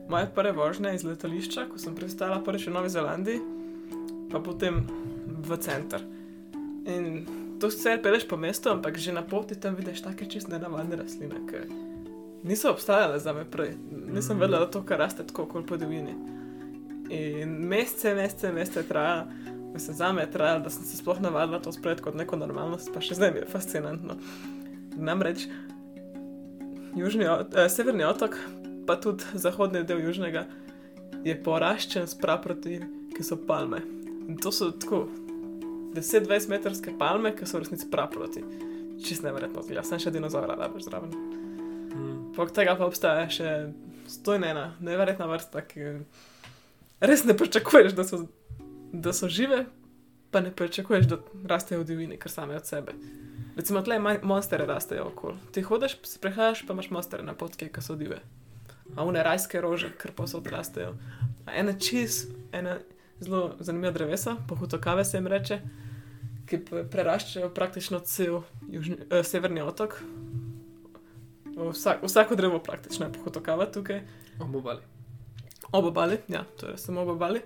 moje 0.09 0.27
prve 0.35 0.53
vožnje 0.53 0.95
iz 0.95 1.05
letališča, 1.05 1.69
ko 1.71 1.79
sem 1.79 1.95
pristala 1.95 2.41
prvič 2.43 2.67
v 2.67 2.73
Novi 2.73 2.89
Zelandiji, 2.89 3.39
pa 4.33 4.41
potem 4.41 4.81
v 5.47 5.57
center. 5.57 6.03
In 6.87 7.27
to 7.61 7.71
sicer 7.71 8.03
peleš 8.03 8.27
po 8.27 8.37
mestu, 8.37 8.71
ampak 8.71 8.99
že 8.99 9.13
na 9.13 9.23
poti 9.23 9.55
tam 9.55 9.77
vidiš 9.79 10.03
take 10.03 10.27
čist 10.27 10.49
nenavadne 10.49 10.97
rastline, 10.97 11.39
ki 11.47 11.63
niso 12.43 12.71
obstajale 12.73 13.19
za 13.21 13.33
me 13.33 13.45
prej. 13.45 13.77
Nisem 14.11 14.35
Mhm. 14.37 14.41
vedela, 14.41 14.65
da 14.65 14.71
to, 14.71 14.83
kar 14.83 14.99
raste 14.99 15.23
tako 15.27 15.47
kot 15.47 15.67
po 15.67 15.77
divjini. 15.77 16.15
In 17.11 17.49
mesece, 17.69 18.15
mesece, 18.15 18.53
mesece 18.53 18.83
traja, 18.83 19.27
mislim, 19.75 19.97
za 19.97 20.13
me 20.13 20.23
je 20.23 20.31
trajalo, 20.31 20.65
da 20.65 20.71
sem 20.71 20.85
se 20.85 20.97
sploh 20.97 21.21
navadila 21.21 21.61
to 21.63 21.73
sprejeti 21.73 22.03
kot 22.03 22.15
neko 22.15 22.37
normalnost, 22.37 22.91
pa 22.95 23.01
še 23.01 23.19
zdaj 23.19 23.33
mi 23.35 23.43
je 23.43 23.51
fascinantno. 23.51 24.17
Namreč 24.97 25.47
južni, 26.97 27.25
eh, 27.25 27.69
severni 27.69 28.05
otok, 28.05 28.37
pa 28.87 28.97
tudi 29.01 29.25
zahodni 29.35 29.85
del 29.85 30.01
južnega, 30.01 30.47
je 31.25 31.37
poraščen 31.43 32.09
s 32.09 32.17
praproti, 32.19 32.81
ki 33.17 33.25
so 33.25 33.37
palme. 33.37 33.83
In 34.29 34.37
to 34.37 34.53
so 34.53 34.71
tako 34.71 35.07
10-20 35.95 36.49
metrske 36.49 36.95
palme, 36.99 37.35
ki 37.37 37.47
so 37.47 37.59
v 37.59 37.65
resnici 37.65 37.89
praproti. 37.91 38.43
Čist 39.05 39.25
neverjetno 39.25 39.63
zgleda, 39.65 39.85
sem 39.87 40.01
še 40.01 40.13
dinozaura, 40.15 40.57
da 40.57 40.69
boš 40.69 40.87
zraven. 40.89 41.13
Mm. 41.91 42.19
Poleg 42.37 42.53
tega 42.55 42.77
pa 42.79 42.87
obstaja 42.87 43.27
še 43.33 43.55
stojnena, 44.11 44.75
neverjetna 44.85 45.27
vrsta, 45.31 45.63
ki 45.67 45.97
res 47.01 47.25
ne 47.25 47.37
pričakuješ, 47.37 47.97
da 47.97 48.05
so, 48.07 48.23
da 48.93 49.13
so 49.13 49.29
žive, 49.29 49.65
pa 50.31 50.41
ne 50.41 50.53
pričakuješ, 50.57 51.07
da 51.07 51.19
rastejo 51.45 51.81
v 51.81 51.85
divjini, 51.85 52.19
kar 52.19 52.31
same 52.31 52.57
od 52.57 52.67
sebe. 52.67 52.93
Recimo, 53.57 53.83
tle 53.83 53.99
monstere 54.23 54.67
rastejo 54.67 55.05
okoli. 55.05 55.37
Ti 55.53 55.63
hodiš, 55.63 55.97
se 56.03 56.19
prehajaš, 56.19 56.67
pa 56.67 56.73
imaš 56.73 56.91
monstere 56.91 57.23
na 57.23 57.35
potki, 57.35 57.69
ki 57.69 57.83
so 57.83 57.97
dive. 57.97 58.21
A 58.97 59.05
une 59.05 59.23
rajske 59.23 59.61
rože, 59.61 59.91
kar 59.99 60.13
posod 60.13 60.47
rastejo. 60.47 60.95
A 61.47 61.55
ena 61.55 61.73
čez, 61.79 62.27
ena 62.53 62.79
zelo 63.21 63.57
zanimiva 63.59 63.93
drevesa, 63.93 64.37
pohutokave 64.49 65.05
se 65.05 65.19
jim 65.19 65.27
reče, 65.27 65.61
ki 66.47 66.63
preraščajo 66.91 67.51
praktično 67.55 68.01
cel 68.01 68.43
južni, 68.69 68.97
eh, 69.11 69.23
severni 69.25 69.63
otok. 69.63 70.01
Vsak, 71.57 72.03
vsako 72.03 72.37
drevo 72.37 72.59
praktično 72.59 73.07
je 73.07 73.13
pohutokava 73.13 73.67
tukaj. 73.67 74.01
Obobali. 74.41 74.81
Ob 75.73 75.85
obali, 75.85 76.19
ja, 76.29 76.45
to 76.61 76.69
je 76.69 76.79
samo 76.79 77.01
ob 77.01 77.09
obali. 77.09 77.43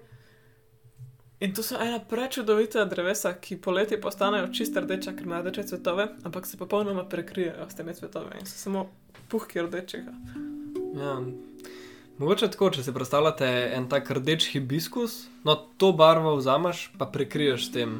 In 1.44 1.52
to 1.52 1.62
so 1.62 1.76
ena 1.76 1.98
prečudovita 2.00 2.84
drevesa, 2.88 3.34
ki 3.36 3.58
poleti 3.60 3.98
postanejo 4.00 4.46
čist 4.54 4.76
rdeča, 4.80 5.12
ker 5.12 5.26
imajo 5.26 5.42
rdeče 5.44 5.62
cvetove, 5.68 6.06
ampak 6.24 6.46
se 6.46 6.56
popolnoma 6.56 7.04
prekrijejo 7.04 7.66
s 7.68 7.76
temi 7.76 7.94
cvetovi 7.94 8.38
in 8.40 8.46
so 8.48 8.56
samo 8.58 8.86
puhki 9.28 9.60
rdečega. 9.60 10.14
Ja. 10.96 11.18
Mogoče 12.18 12.48
tako, 12.54 12.70
če 12.70 12.82
si 12.86 12.94
predstavljate 12.94 13.46
en 13.76 13.88
tak 13.90 14.08
rdeč 14.14 14.46
hibiskus, 14.54 15.24
no 15.44 15.56
to 15.76 15.92
barvo 15.92 16.36
vzameš, 16.38 16.86
pa 16.98 17.06
prekriješ 17.10 17.66
s 17.68 17.72
tem 17.74 17.96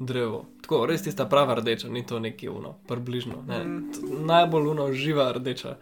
drevo. 0.00 0.46
Tako, 0.64 0.86
res 0.90 1.04
tista 1.04 1.26
prava 1.28 1.54
rdeča, 1.60 1.88
ni 1.92 2.02
to 2.06 2.18
neki 2.18 2.48
uno, 2.48 2.74
približno. 2.88 3.42
Ne. 3.46 3.60
Mm. 3.64 4.24
Najbolj 4.26 4.70
uno, 4.72 4.88
živa 4.92 5.28
rdeča, 5.36 5.76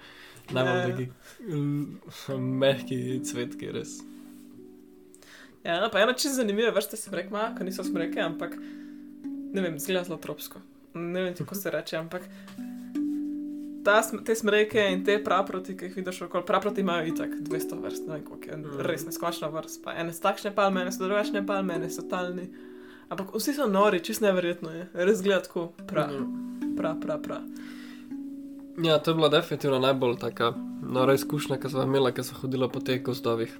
najbolj 0.50 0.80
Ja. 0.80 0.88
taki 0.90 1.08
l- 1.48 2.38
mehki 2.38 2.98
cvetki, 3.24 3.70
res. 3.72 4.02
Ja, 5.64 5.80
no, 5.80 5.88
pa 5.90 6.00
ena 6.00 6.12
čisto 6.12 6.36
zanimiva 6.36 6.70
vrsta 6.70 6.96
smrek 6.96 7.30
ima, 7.30 7.54
ki 7.54 7.64
niso 7.64 7.84
smreke, 7.84 8.20
ampak 8.20 8.56
ne 9.52 9.62
vem, 9.62 9.78
zgleda 9.78 10.04
zelo 10.04 10.18
tropsko. 10.18 10.60
Ne 10.94 11.22
vem, 11.22 11.34
kako 11.34 11.54
se 11.54 11.70
reče, 11.70 11.96
ampak 11.96 12.22
ta, 13.84 13.96
te 14.24 14.34
smreke 14.34 14.80
in 14.92 15.04
te 15.04 15.16
praproti, 15.18 15.76
ki 15.76 15.84
jih 15.84 15.96
vidiš 15.96 16.22
okoli, 16.22 16.44
praproti 16.46 16.80
imajo 16.80 17.06
itak 17.06 17.30
200 17.40 17.80
vrst, 17.80 18.06
ne 18.06 18.14
vem, 18.14 18.24
koliko 18.24 18.50
je, 18.50 18.56
Mm. 18.56 18.80
res 18.80 19.06
neskončna 19.06 19.48
vrst. 19.48 19.82
Pa 19.84 19.92
ene 19.94 20.12
so 20.12 20.22
takšne 20.22 20.54
palme, 20.54 20.80
ene 20.80 20.92
so 20.92 21.04
drugačne 21.04 21.46
palme, 21.46 21.74
ene 21.74 21.90
so 21.90 22.02
talni. 22.02 22.48
Ampak 23.08 23.34
vsi 23.34 23.52
so 23.54 23.66
nori, 23.66 24.00
čist 24.00 24.20
neverjetno 24.20 24.70
je, 24.70 24.86
res 24.94 25.22
gleda 25.22 25.42
tako, 25.42 25.72
prav, 25.86 26.10
Mhm. 26.10 26.76
prav, 26.76 27.00
prav. 27.00 27.22
prav. 27.22 27.40
Ja, 28.78 28.98
to 28.98 29.10
je 29.10 29.14
bila 29.14 29.28
definitivno 29.28 29.78
najbolj 29.78 30.16
taka 30.18 30.52
nora 30.82 31.14
izkušnja, 31.14 31.56
ki 31.56 31.68
sem 31.68 31.80
jo 31.80 31.84
imela, 31.84 32.12
ker 32.12 32.24
sem 32.24 32.34
hodila 32.34 32.68
po 32.68 32.80
teh 32.80 33.02
gozdovih, 33.02 33.52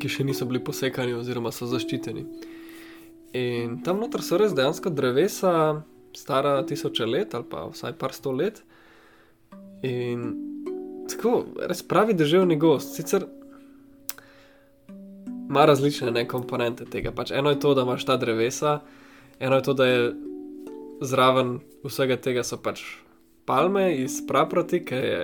ki 0.00 0.10
še 0.10 0.26
niso 0.26 0.46
bili 0.48 0.62
posekani 0.64 1.14
oziroma 1.16 1.52
so 1.52 1.68
zaščiteni. 1.70 2.24
In 3.38 3.78
tam 3.84 4.02
noter 4.02 4.22
so 4.24 4.38
res 4.40 4.54
dejansko 4.56 4.92
drevesa, 4.92 5.82
stara 6.16 6.58
tisoče 6.68 7.06
let 7.08 7.34
ali 7.34 7.48
pa 7.48 7.66
vsaj 7.70 7.96
par 8.00 8.12
sto 8.16 8.32
let. 8.36 8.60
In 9.86 10.26
tako, 11.10 11.46
res 11.68 11.82
pravi 11.82 12.16
deževni 12.16 12.58
gost. 12.60 12.96
Sicer 12.96 13.26
ima 15.52 15.64
različne 15.68 16.10
ne, 16.10 16.26
komponente 16.28 16.86
tega. 16.88 17.12
Pač 17.12 17.32
eno 17.36 17.50
je 17.52 17.60
to, 17.60 17.74
da 17.74 17.84
imaš 17.84 18.06
ta 18.08 18.16
drevesa, 18.16 18.80
eno 19.40 19.58
je 19.58 19.64
to, 19.66 19.74
da 19.76 19.88
je 19.88 20.12
zraven 21.02 21.58
vsega 21.84 22.16
tega 22.16 22.44
so 22.46 22.56
pač 22.62 22.84
palme 23.44 23.90
iz 23.98 24.20
praproti, 24.26 24.84
ki 24.86 25.00
je 25.02 25.22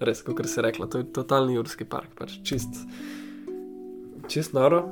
res, 0.00 0.22
kot 0.22 0.44
se 0.46 0.60
je 0.60 0.64
rekla, 0.66 0.86
to 0.92 1.00
je 1.00 1.08
totalni 1.12 1.56
jurski 1.56 1.86
park, 1.88 2.12
pač 2.18 2.36
čist, 2.44 2.76
čist 4.28 4.54
noro. 4.54 4.84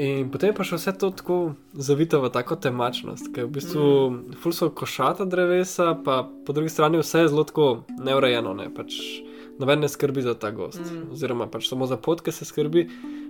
In 0.00 0.30
potem 0.32 0.54
pa 0.56 0.64
še 0.64 0.78
vse 0.78 0.94
to 0.96 1.10
tako 1.12 1.36
zavito 1.76 2.22
v 2.22 2.30
tako 2.32 2.56
temačnost, 2.56 3.28
ker 3.34 3.44
v 3.44 3.58
bistvu 3.58 3.84
mm. 3.84 4.38
ful 4.40 4.54
so 4.56 4.70
košata 4.72 5.26
drevesa, 5.28 5.92
pa 6.00 6.22
po 6.24 6.54
drugi 6.56 6.72
strani 6.72 6.96
vse 7.02 7.26
je 7.26 7.32
zelo 7.34 7.44
tako 7.44 7.84
neurejeno, 8.00 8.54
ne 8.56 8.70
pač. 8.72 8.96
Noben 9.60 9.84
ne 9.84 9.90
skrbi 9.92 10.24
za 10.24 10.32
ta 10.32 10.48
gost, 10.50 10.80
Mm. 10.80 10.96
mm. 10.96 11.12
oziroma 11.12 11.46
pač 11.52 11.68
samo 11.68 11.84
za 11.86 12.00
potke 12.00 12.32
se 12.32 12.48
skrbi, 12.48 12.86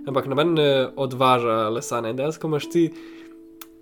ampak 0.07 0.31
noben 0.31 0.55
ne 0.55 0.87
odvaža 0.95 1.67
lesa. 1.67 1.99
Ne? 1.99 2.15
Dejansko 2.15 2.47
imaš 2.47 2.69
ti, 2.71 2.85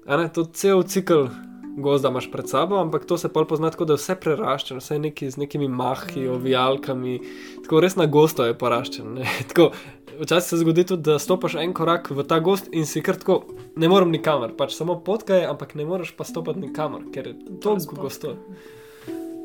a 0.09 0.17
ne, 0.17 0.25
to 0.33 0.49
cel 0.49 0.81
cikl 0.81 1.29
gozda 1.77 2.10
imaš 2.10 2.31
pred 2.31 2.49
sabo, 2.49 2.75
ampak 2.75 3.05
to 3.05 3.17
se 3.17 3.29
pol 3.29 3.45
pozna 3.45 3.69
tako, 3.71 3.86
da 3.86 3.93
je 3.93 3.97
vse 3.97 4.15
preraščeno, 4.15 4.79
vse 4.79 4.99
neki, 4.99 5.29
z 5.31 5.38
nekimi 5.38 5.67
mahi, 5.67 6.21
Mm. 6.21 6.34
ovijalkami, 6.34 7.19
tako 7.63 7.79
res 7.79 7.95
na 7.95 8.05
gosto 8.05 8.45
je 8.45 8.53
poraščen. 8.53 9.13
ne. 9.13 9.25
Tako, 9.47 9.71
Včasih 10.19 10.49
se 10.49 10.57
zgodi 10.57 10.84
tudi, 10.86 11.01
da 11.01 11.19
stopiš 11.19 11.55
en 11.55 11.73
korak 11.73 12.10
v 12.10 12.23
ta 12.23 12.39
gost 12.39 12.67
in 12.71 12.86
si 12.86 13.01
kar 13.01 13.15
tako, 13.15 13.45
ne 13.75 13.88
morem 13.89 14.12
nikamor, 14.12 14.51
pač 14.57 14.75
samo 14.75 14.99
potka 14.99 15.36
je, 15.36 15.47
ampak 15.47 15.73
ne 15.75 15.86
moreš 15.86 16.12
pa 16.12 16.23
stopiti 16.23 16.60
nikamor, 16.60 17.07
ker 17.13 17.27
je 17.27 17.36
to 17.63 17.73
res 17.73 17.86
gosto. 17.88 18.36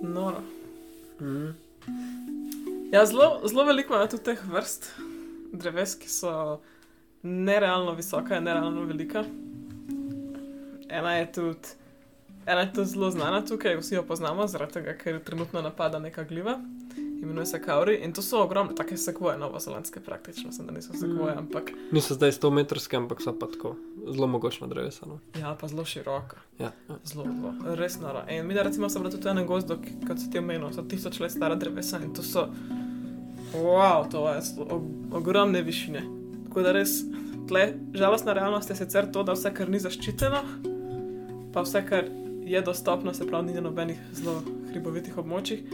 Noro. 0.02 0.42
Mm. 1.20 1.54
Ja, 2.92 3.06
zelo, 3.06 3.40
zelo 3.48 3.64
veliko 3.64 3.94
imajo 3.94 4.10
tudi 4.10 4.22
teh 4.24 4.42
vrst 4.52 4.90
dreves, 5.52 5.94
ki 5.96 6.10
so 6.10 6.60
nerealno 7.22 7.94
visoka 7.94 8.36
in 8.36 8.44
nerealno 8.44 8.84
velika. 8.84 9.24
Ena 10.88 11.16
je 11.16 11.32
tudi, 11.32 11.68
ena 12.46 12.60
je 12.60 12.72
tudi 12.72 12.86
zelo 12.86 13.10
znana 13.10 13.42
tukaj, 13.42 13.76
vsi 13.76 13.94
jo 13.94 14.02
poznamo, 14.04 14.46
zaradi 14.46 14.72
tega, 14.72 14.94
ker 14.94 15.20
trenutno 15.20 15.62
napada 15.62 15.98
neka 15.98 16.24
gljiva, 16.24 16.58
imenuje 17.16 17.46
se 17.46 17.60
Kauri 17.60 17.96
in 17.96 18.12
to 18.12 18.22
so 18.22 18.38
ogromne, 18.38 18.74
take 18.74 18.96
sekvoje, 18.96 19.38
novozelandske 19.38 20.00
praktično, 20.00 20.52
sem 20.52 20.66
da 20.66 20.72
niso 20.72 20.92
sekvoje, 20.92 21.34
Mm. 21.34 21.38
ampak 21.38 21.70
Niso 21.92 22.14
zdaj 22.14 22.32
100 22.32 22.50
metrske, 22.52 22.96
ampak 22.96 23.22
so 23.22 23.32
pa 23.32 23.46
tako 23.46 23.76
zelo 24.06 24.26
mogočna 24.26 24.66
drevesa. 24.66 25.06
No. 25.06 25.18
ja, 25.34 25.54
pa 25.54 25.68
zelo 25.68 25.84
široka. 25.84 26.36
Ja, 26.58 26.72
ja. 26.88 26.96
Zelo, 27.04 27.24
zelo, 27.26 27.74
res 27.74 27.98
noro. 27.98 28.22
In 28.30 28.46
mi, 28.46 28.54
da 28.54 28.62
recimo, 28.62 28.88
smo 28.88 29.00
bili 29.00 29.12
tudi 29.12 29.24
v 29.24 29.30
enem 29.30 29.46
gozdu, 29.46 29.76
ki- 29.76 30.06
kot 30.06 30.18
si 30.18 30.30
ti 30.30 30.38
omenil, 30.38 30.72
so 30.72 30.82
tisoč 30.82 31.20
let 31.20 31.32
stara 31.32 31.54
drevesa 31.56 31.98
in 31.98 32.12
to 32.12 32.22
so, 32.22 32.48
wow, 33.54 34.04
to 34.04 34.28
je 34.28 34.40
og- 34.58 34.84
ogromne 35.12 35.62
višine. 35.62 36.02
Tako 36.44 36.62
da 36.62 36.72
res, 36.72 37.02
tle, 37.48 37.64
žalostna 37.92 38.32
realnost 38.32 38.70
je 38.70 38.76
sicer 38.76 39.06
to, 39.06 39.22
da 39.22 39.32
vse, 39.32 39.50
kar 39.52 39.68
ni 39.68 39.78
zaščiteno, 39.78 40.42
pa 41.52 41.62
vse, 41.62 41.82
kar 41.82 42.04
je 42.46 42.62
dostopno, 42.62 43.14
se 43.14 43.26
pravi, 43.26 43.46
ni 43.46 43.54
na 43.54 43.60
nobenih 43.60 43.98
zelo 44.14 44.42
hribovitih 44.70 45.18
območjih, 45.18 45.64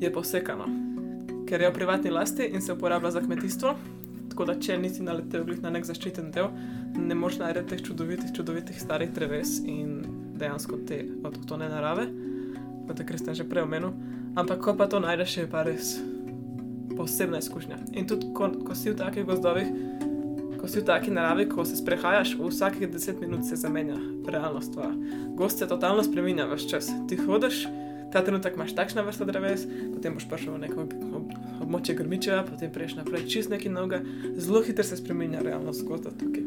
je 0.00 0.10
posekano, 0.12 0.68
ker 1.48 1.60
je 1.60 1.70
v 1.70 1.74
privatni 1.74 2.12
lasti 2.14 2.46
in 2.46 2.62
se 2.62 2.72
uporablja 2.72 3.10
za 3.10 3.20
kmetijstvo. 3.24 3.74
Tako 4.30 4.46
da, 4.46 4.54
če 4.62 4.78
nisi 4.78 5.02
naletel 5.02 5.44
na 5.60 5.72
nek 5.74 5.84
zaščiten 5.84 6.30
del, 6.30 6.52
ne 6.94 7.16
moreš 7.18 7.40
najti 7.42 7.64
teh 7.72 7.82
čudovitih, 7.82 8.30
čudovitih 8.36 8.78
starih 8.78 9.10
dreves 9.12 9.58
in 9.66 9.98
dejansko 10.38 10.78
te 10.86 11.02
avtohtone 11.26 11.68
narave, 11.68 12.06
kot 12.86 13.02
je 13.02 13.08
Kristjan 13.10 13.36
že 13.36 13.48
prej 13.50 13.66
omenil. 13.66 13.90
Ampak 14.38 14.62
ko 14.62 14.76
pa 14.78 14.86
to 14.86 15.02
najdeš, 15.02 15.36
je 15.42 15.48
pa 15.50 15.64
res 15.66 15.96
posebna 16.94 17.42
izkušnja. 17.42 17.80
In 17.98 18.06
tudi 18.06 18.30
ko, 18.34 18.52
ko 18.62 18.78
si 18.78 18.94
v 18.94 18.98
takih 19.02 19.26
gozdovih, 19.26 19.66
ko 20.60 20.68
si 20.68 20.80
v 20.80 20.84
taki 20.84 21.10
naravi, 21.10 21.48
ko 21.48 21.64
se 21.64 21.76
sprehajaš, 21.76 22.36
vsakih 22.36 22.88
10 22.92 23.20
minut 23.20 23.44
se 23.48 23.56
zamenja 23.56 23.96
realnost. 24.28 24.76
Gost 25.36 25.58
se 25.58 25.68
totalno 25.68 26.04
spremenja 26.04 26.44
vse 26.44 26.68
čas. 26.68 26.90
Ti 27.08 27.16
hodiš, 27.16 27.64
ta 28.12 28.20
trenutek 28.24 28.58
imaš 28.58 28.74
takšna 28.76 29.02
vrsta 29.06 29.24
dreves, 29.24 29.64
potem 29.94 30.14
boš 30.14 30.28
prišel 30.28 30.58
v 30.58 30.62
neko 30.66 30.84
ob, 30.84 30.92
ob, 31.16 31.32
območje 31.64 31.96
grmičeva, 31.96 32.42
potem 32.44 32.72
prejš 32.74 32.98
naprej 33.00 33.24
čist 33.30 33.50
neki 33.50 33.72
noga. 33.72 34.02
Zelo 34.36 34.60
hitro 34.66 34.84
se 34.84 35.00
spremenja 35.00 35.40
realnost 35.46 35.86
gozda 35.88 36.12
tukaj. 36.20 36.44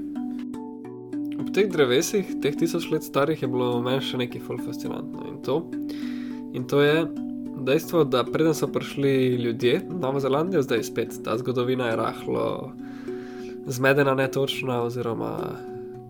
Ob 1.41 1.49
teh 1.55 1.71
drevesih, 1.71 2.38
teh 2.43 2.53
tisoč 2.59 2.91
let 2.93 3.07
starih, 3.07 3.41
je 3.41 3.49
bilo 3.49 3.81
meni 3.81 4.03
še 4.05 4.21
nekaj 4.21 4.45
ful 4.45 4.61
fascinantno. 4.61 5.25
In 5.31 5.41
to, 5.41 5.57
in 6.53 6.69
to 6.69 6.85
je 6.85 7.07
dejstvo, 7.63 8.03
da 8.05 8.21
preden 8.27 8.53
so 8.53 8.69
prišli 8.69 9.41
ljudje 9.41 9.81
v 9.89 9.99
Novo 9.99 10.19
Zelandijo, 10.19 10.61
zdaj 10.61 10.83
spet 10.83 11.17
ta 11.25 11.38
zgodovina 11.39 11.89
je 11.89 11.97
rahlo 11.97 12.45
zmedena, 13.66 14.16
netočna, 14.16 14.82
oziroma 14.84 15.38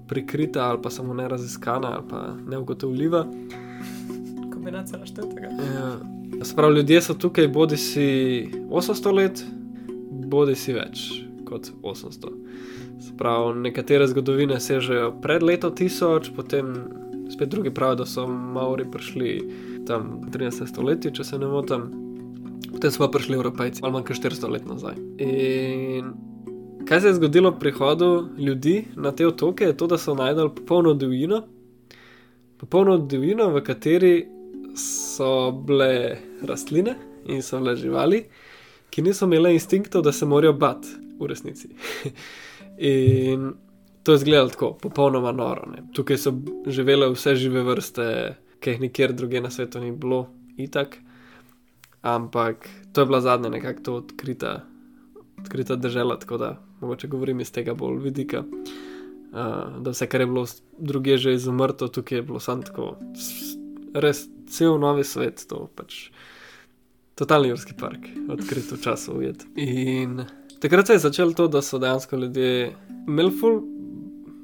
prikrita, 0.07 0.69
ali 0.69 0.81
pa 0.81 0.89
samo 0.89 1.13
neraziskana, 1.13 1.91
ali 1.95 2.03
pa 2.09 2.35
neugotovljiva. 2.47 3.25
Kombinacija 4.53 4.99
naštetega. 4.99 5.47
Ja. 5.75 5.97
Se 6.43 6.55
pravi, 6.55 6.75
ljudje 6.75 7.01
so 7.01 7.13
tukaj 7.13 7.47
bodi 7.47 7.77
si 7.77 8.07
800 8.69 9.13
let, 9.13 9.45
bodi 10.09 10.55
si 10.55 10.73
več 10.73 11.23
kot 11.45 11.71
800. 11.81 12.31
Sprav, 13.03 13.53
nekatere 13.59 14.07
zgodovine 14.07 14.59
sežejo 14.59 15.11
pred 15.21 15.43
leto 15.43 15.69
1000, 15.71 16.31
potem 16.35 16.73
spet 17.31 17.49
drugi 17.49 17.73
pravijo, 17.73 17.95
da 17.95 18.05
so 18.05 18.27
Maori 18.27 18.85
prišli 18.91 19.31
tam 19.87 20.19
v 20.23 20.31
13. 20.31 20.67
stoletju, 20.67 21.11
če 21.11 21.23
se 21.23 21.39
ne 21.39 21.47
motim. 21.47 21.89
Potem 22.71 22.91
so 22.91 23.03
pa 23.03 23.11
prišli 23.11 23.35
Evropejci, 23.37 23.83
ali 23.83 23.93
manj 23.93 24.07
kot 24.07 24.21
400 24.23 24.51
let 24.51 24.67
nazaj. 24.67 24.97
In 25.19 26.13
kaj 26.85 27.01
se 27.01 27.07
je 27.07 27.13
zgodilo 27.13 27.51
pri 27.51 27.59
prihodu 27.59 28.29
ljudi 28.37 28.85
na 28.95 29.11
te 29.11 29.27
otoke, 29.27 29.63
je 29.63 29.77
to, 29.77 29.87
da 29.87 29.97
so 29.97 30.15
najdel 30.15 30.49
popolno 30.49 30.93
divjino, 30.93 31.43
popolno 32.57 32.97
divjino, 32.97 33.49
v 33.49 33.63
kateri 33.63 34.27
so 34.75 35.51
bile 35.51 36.17
rastline 36.41 36.95
in 37.25 37.41
so 37.41 37.59
bile 37.59 37.75
živali, 37.75 38.23
ki 38.89 39.01
niso 39.01 39.25
imele 39.25 39.53
instinktov, 39.53 40.03
da 40.03 40.11
se 40.11 40.25
morajo 40.25 40.53
bat 40.53 40.85
v 41.19 41.27
resnici. 41.27 41.69
in 42.77 43.53
to 44.03 44.11
je 44.11 44.15
izgledalo 44.15 44.49
tako, 44.49 44.73
popolnoma 44.81 45.31
noro. 45.31 45.65
Ne. 45.71 45.83
Tukaj 45.93 46.17
so 46.17 46.33
živele 46.67 47.09
vse 47.13 47.35
žive 47.35 47.63
vrste, 47.63 48.35
ki 48.59 48.75
jih 48.75 48.81
nikjer 48.81 49.13
druge 49.13 49.41
na 49.41 49.51
svetu 49.51 49.79
ni 49.79 49.91
bilo, 49.91 50.27
itak. 50.57 50.97
Ampak 52.01 52.67
to 52.93 53.01
je 53.01 53.05
bila 53.05 53.21
zadnja 53.21 53.49
nekako 53.49 53.91
odkrita, 54.03 54.61
odkrita 55.39 55.75
država, 55.75 56.19
tako 56.19 56.37
da 56.37 56.51
mogoče 56.83 57.07
govorim 57.07 57.41
iz 57.41 57.51
tega 57.51 57.73
bolj 57.73 58.01
vidika. 58.03 58.43
Uh, 58.43 59.79
da 59.81 59.93
vse, 59.93 60.05
kar 60.07 60.21
je 60.21 60.29
bilo 60.29 60.45
druge 60.77 61.17
že 61.17 61.33
izumrto, 61.33 61.87
tukaj 61.87 62.17
je 62.17 62.25
bilo 62.27 62.39
samo 62.39 62.61
tako, 62.61 62.91
res 63.93 64.27
cel 64.53 64.77
novi 64.79 65.03
svet, 65.03 65.41
to 65.49 65.65
pač 65.75 66.11
totalni 67.17 67.49
jurski 67.49 67.73
park, 67.79 68.05
odkrit 68.29 68.71
v 68.71 68.79
času 68.83 69.17
ujet. 69.17 69.45
In 69.57 70.21
takrat 70.61 70.87
se 70.87 70.97
je 70.97 71.05
začelo 71.07 71.33
to, 71.33 71.47
da 71.47 71.61
so 71.61 71.79
dejansko 71.81 72.17
ljudje 72.17 72.73
imeli 73.07 73.33
ful. 73.39 73.61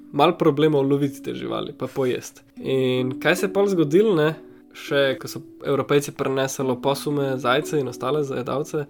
Mal 0.10 0.32
problemov 0.38 0.88
loviti 0.90 1.22
te 1.22 1.36
živali, 1.38 1.76
pa 1.78 1.86
pojesti. 1.86 2.42
In 2.66 3.20
kaj 3.22 3.36
se 3.36 3.46
je 3.46 3.54
pa 3.54 3.62
zgodilo, 3.70 4.16
ne? 4.18 4.32
še 4.74 5.18
ko 5.22 5.30
so 5.30 5.42
evropejci 5.66 6.14
prenesli 6.18 6.76
posume, 6.82 7.34
zajce 7.38 7.80
in 7.82 7.90
ostale 7.92 8.24
zajedavce, 8.26 8.86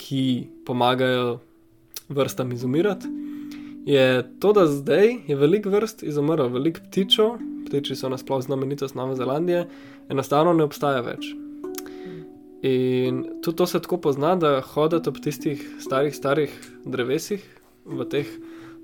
ki 0.00 0.22
pomagajo 0.66 1.38
vrstam 2.08 2.52
izumirati, 2.52 3.08
je 3.84 4.30
to, 4.40 4.52
da 4.52 4.66
zdaj 4.66 5.16
je 5.26 5.36
veliko 5.36 5.70
vrst 5.70 6.02
izumrlo, 6.02 6.48
veliko 6.48 6.80
ptičev, 6.88 7.36
ptiči 7.66 7.96
so 7.96 8.08
nasplošno 8.08 8.46
znamenitost 8.46 8.94
Nove 8.94 9.16
Zelandije, 9.16 9.68
enostavno 10.08 10.52
ne 10.52 10.64
obstaja 10.64 11.00
več. 11.00 11.34
In 12.64 13.24
tudi 13.42 13.56
to 13.56 13.66
se 13.66 13.80
tako 13.80 13.98
pozna, 14.00 14.36
da 14.40 14.60
hodite 14.64 15.10
ob 15.10 15.20
tistih 15.20 15.60
starih, 15.84 16.14
starih 16.16 16.52
drevesih, 16.84 17.44
v 17.84 18.06
teh 18.08 18.30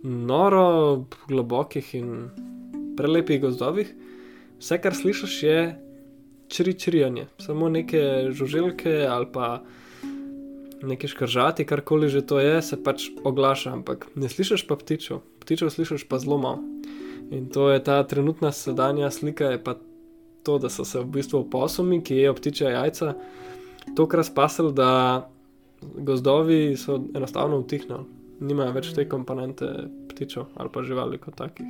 noro, 0.02 1.06
globokih 1.28 1.94
in 1.96 2.28
prelepih 2.96 3.40
gozdovih. 3.40 3.94
Vse, 4.60 4.76
kar 4.84 4.94
slišiš, 4.94 5.42
je 5.42 5.60
čričrijanje, 6.50 7.26
samo 7.38 7.68
neke 7.68 8.28
žuželke 8.36 9.06
ali 9.08 9.26
pa 9.32 9.62
neki 10.82 11.08
škržati, 11.08 11.66
karkoli 11.66 12.08
že 12.08 12.22
to 12.26 12.40
je, 12.40 12.62
se 12.62 12.76
pač 12.82 13.10
oglaša, 13.24 13.72
ampak 13.72 14.08
ne 14.14 14.28
slišiš 14.28 14.66
pa 14.68 14.76
ptičev, 14.76 15.20
ptičev 15.44 15.70
slišiš 15.70 16.08
pa 16.08 16.18
zelo 16.18 16.38
malo. 16.38 16.62
In 17.30 17.46
to 17.46 17.70
je 17.70 17.82
ta 17.84 18.02
trenutna 18.02 18.52
sedanja 18.52 19.10
slika, 19.10 19.54
je 19.54 19.64
pa 19.64 19.76
to, 20.42 20.58
da 20.58 20.68
so 20.68 20.84
se 20.84 20.98
v 20.98 21.06
bistvu 21.20 21.44
posumi, 21.50 22.00
ki 22.02 22.16
jejo 22.16 22.34
ptiče 22.34 22.64
jajca, 22.64 23.14
tokrat 23.96 24.26
spasili, 24.26 24.72
da 24.72 25.30
gozdovi 25.80 26.76
so 26.76 26.98
enostavno 27.14 27.60
utihnili, 27.60 28.04
nimajo 28.40 28.72
več 28.72 28.92
te 28.96 29.06
komponente 29.08 29.68
ptičev 30.10 30.50
ali 30.56 30.72
pa 30.72 30.82
živali 30.82 31.20
kot 31.20 31.38
takih. 31.40 31.68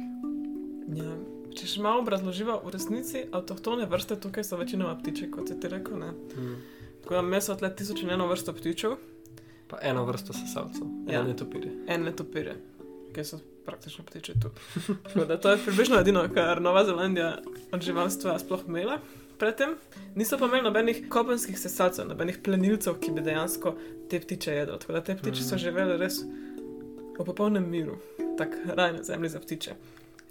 Ja. 0.96 1.12
Če 1.50 1.66
še 1.66 1.82
malo 1.82 2.04
obrazloživa, 2.04 2.60
v 2.62 2.70
resnici 2.70 3.24
avtohtone 3.34 3.88
vrste 3.90 4.14
tukaj 4.22 4.46
so 4.46 4.58
večinoma 4.58 4.94
ptiče, 5.00 5.26
kot 5.34 5.50
je 5.50 5.56
ti 5.58 5.70
rekel. 5.70 5.98
Mm. 5.98 6.79
Tako 7.02 7.14
da 7.14 7.22
meso 7.22 7.56
tle 7.56 7.70
tisoč 7.76 8.02
in 8.02 8.10
eno 8.10 8.26
vrsto 8.30 8.52
ptičev. 8.56 8.96
Pa 9.70 9.78
eno 9.82 10.04
vrsto 10.04 10.34
sesalcev, 10.34 10.86
ja. 11.06 11.20
ene 11.20 11.36
topire. 11.36 11.70
Ene 11.88 12.12
topire, 12.16 12.56
ki 13.14 13.24
so 13.24 13.38
praktično 13.64 14.04
ptiče 14.04 14.34
tu. 14.42 14.50
da, 15.28 15.36
to 15.40 15.50
je 15.50 15.58
približno 15.64 16.00
edino, 16.00 16.24
kar 16.34 16.62
Nova 16.62 16.84
Zelandija 16.84 17.38
od 17.72 17.82
živalstva 17.82 18.38
sploh 18.38 18.64
imela. 18.68 18.98
Predtem 19.38 19.76
niso 20.14 20.38
pa 20.38 20.46
imeli 20.46 20.62
nobenih 20.62 21.04
kopenskih 21.08 21.58
sesalcev, 21.58 22.08
nobenih 22.08 22.40
plenilcev, 22.44 22.98
ki 23.00 23.14
bi 23.14 23.22
dejansko 23.24 23.76
te 24.10 24.20
ptiče 24.20 24.52
jedli. 24.52 24.78
Tako 24.78 24.92
da 24.92 25.04
te 25.04 25.16
ptiče 25.16 25.44
so 25.44 25.54
mm. 25.54 25.62
živele 25.62 25.96
res 25.96 26.18
v 27.18 27.24
popolnem 27.24 27.70
miru, 27.70 27.96
tako 28.38 28.74
raj 28.74 28.92
na 28.98 29.02
zemlji 29.02 29.28
za 29.28 29.40
ptiče. 29.40 29.76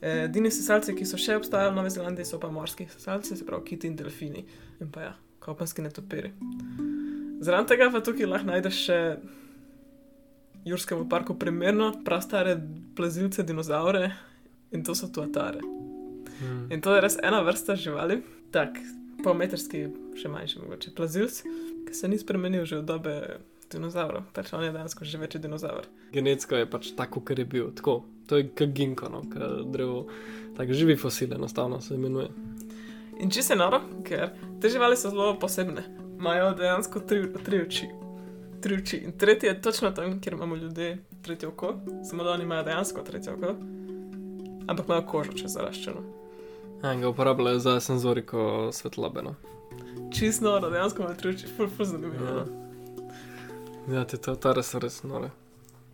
Edini 0.02 0.52
sesalci, 0.52 0.94
ki 0.96 1.08
so 1.08 1.18
še 1.20 1.36
obstajali 1.40 1.74
v 1.74 1.80
Novi 1.80 1.90
Zelandiji, 1.92 2.28
so 2.28 2.40
pa 2.40 2.52
morski 2.52 2.88
sesalci, 2.92 3.36
se 3.36 3.46
pravi 3.46 3.66
kiti 3.72 3.90
in 3.90 3.98
delfini 4.00 4.46
in 4.80 4.92
pa 4.92 5.02
ja, 5.08 5.16
kopenski 5.40 5.82
netopiri. 5.82 6.32
Zaradi 7.40 7.72
tega 7.74 7.90
pa 7.92 8.02
tukaj 8.04 8.28
lahko 8.28 8.52
najdeš 8.52 8.86
še 8.86 9.00
Jurskemu 10.68 11.06
parku 11.10 11.38
primerno, 11.40 11.94
prastare 12.06 12.58
plazilce, 12.96 13.44
dinozaure 13.48 14.12
in 14.76 14.84
to 14.84 14.96
so 14.96 15.08
tuatare. 15.08 15.62
Hmm. 16.40 16.68
In 16.72 16.82
to 16.82 16.96
je 16.96 17.02
res 17.02 17.16
ena 17.24 17.40
vrsta 17.42 17.76
živali, 17.80 18.20
tako 18.52 18.84
polmetrski, 19.24 19.86
še 20.20 20.32
manjši, 20.32 20.60
mogoče 20.64 20.92
plazilc, 20.96 21.40
ki 21.88 21.96
se 21.96 22.12
ni 22.12 22.20
spremenil 22.20 22.68
že 22.68 22.82
v 22.82 22.88
dobe 22.88 23.16
dinozaurov, 23.72 24.30
pač 24.34 24.52
on 24.54 24.64
je 24.66 24.74
dejansko 24.74 25.06
že 25.06 25.22
večji 25.22 25.42
dinozaur. 25.44 25.88
Genetsko 26.14 26.60
je 26.60 26.70
pač 26.70 26.92
tako, 26.98 27.22
ker 27.22 27.40
je 27.40 27.46
bil 27.46 27.72
tako. 27.76 28.02
To 28.30 28.38
je 28.38 28.50
kot 28.54 28.74
ginko, 28.78 29.10
no, 29.10 29.24
kot 29.30 29.72
drevo, 29.74 30.06
tako 30.58 30.78
živi 30.78 30.96
fosil, 31.00 31.34
enostavno 31.34 31.82
se 31.82 31.96
imenuje. 31.96 32.30
In 33.20 33.32
če 33.32 33.44
se 33.44 33.56
noro, 33.56 33.82
ker 34.08 34.32
te 34.62 34.70
živali 34.72 34.98
so 34.98 35.12
zelo 35.12 35.34
posebne, 35.40 35.84
imajo 36.20 36.54
dejansko 36.60 37.04
tri, 37.08 37.26
tri 37.44 37.64
oči 37.68 37.90
tri 38.62 38.76
oči. 38.76 38.98
In 38.98 39.18
tretji 39.18 39.48
je 39.48 39.62
točno 39.62 39.92
tam, 39.92 40.22
kjer 40.22 40.34
imamo 40.34 40.56
ljudje 40.56 40.98
tretje 41.22 41.50
oko, 41.50 41.74
samo 42.10 42.24
da 42.24 42.32
oni 42.32 42.44
imajo 42.44 42.64
dejansko 42.64 43.02
tretje 43.02 43.34
oko, 43.34 43.56
ampak 44.68 44.86
imajo 44.86 45.06
kožo 45.06 45.32
čez 45.32 45.52
zaraščeno. 45.52 46.02
Ja, 46.84 46.94
in 46.94 47.02
ga 47.02 47.10
uporabljajo 47.10 47.60
za 47.60 47.80
senzoriko 47.80 48.70
svetlobe. 48.72 49.22
No? 49.22 49.36
Čisto 50.14 50.46
noro, 50.46 50.70
dejansko 50.70 51.02
imajo 51.02 51.16
tri 51.16 51.30
oči, 51.30 51.48
ful, 51.58 51.68
ful 51.68 51.86
zanimivo. 51.86 52.26
Ja, 52.26 52.34
no. 52.34 53.96
ja 53.96 54.06
te 54.06 54.18
to, 54.18 54.36
ta 54.36 54.54
res 54.54 54.74
res 54.76 55.04
nore. 55.04 55.32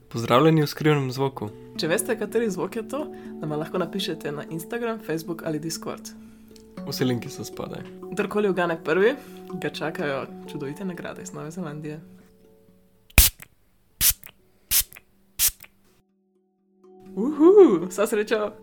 Pozdravljeni 0.10 0.62
v 0.62 0.68
skrivnem 0.70 1.10
zvoku. 1.12 1.50
Če 1.80 1.90
veste, 1.92 2.16
kateri 2.20 2.50
zvok 2.52 2.76
je 2.76 2.88
to, 2.90 3.02
nam 3.42 3.58
lahko 3.58 3.82
napišete 3.82 4.32
na 4.32 4.46
Instagram, 4.50 5.02
Facebook 5.04 5.44
ali 5.46 5.60
Discord. 5.60 6.14
Vse 6.88 7.06
linki 7.06 7.30
so 7.30 7.44
spodaj. 7.44 7.82
Kdorkoli 8.12 8.50
ugane 8.50 8.84
prvi, 8.84 9.16
ga 9.54 9.70
čakajo 9.70 10.26
čudovite 10.52 10.86
nagrade 10.86 11.22
iz 11.22 11.34
Nove 11.34 11.52
Zelandije. 11.52 12.00
Uhu, 17.16 17.88
vsa 17.90 18.08
sreča. 18.08 18.52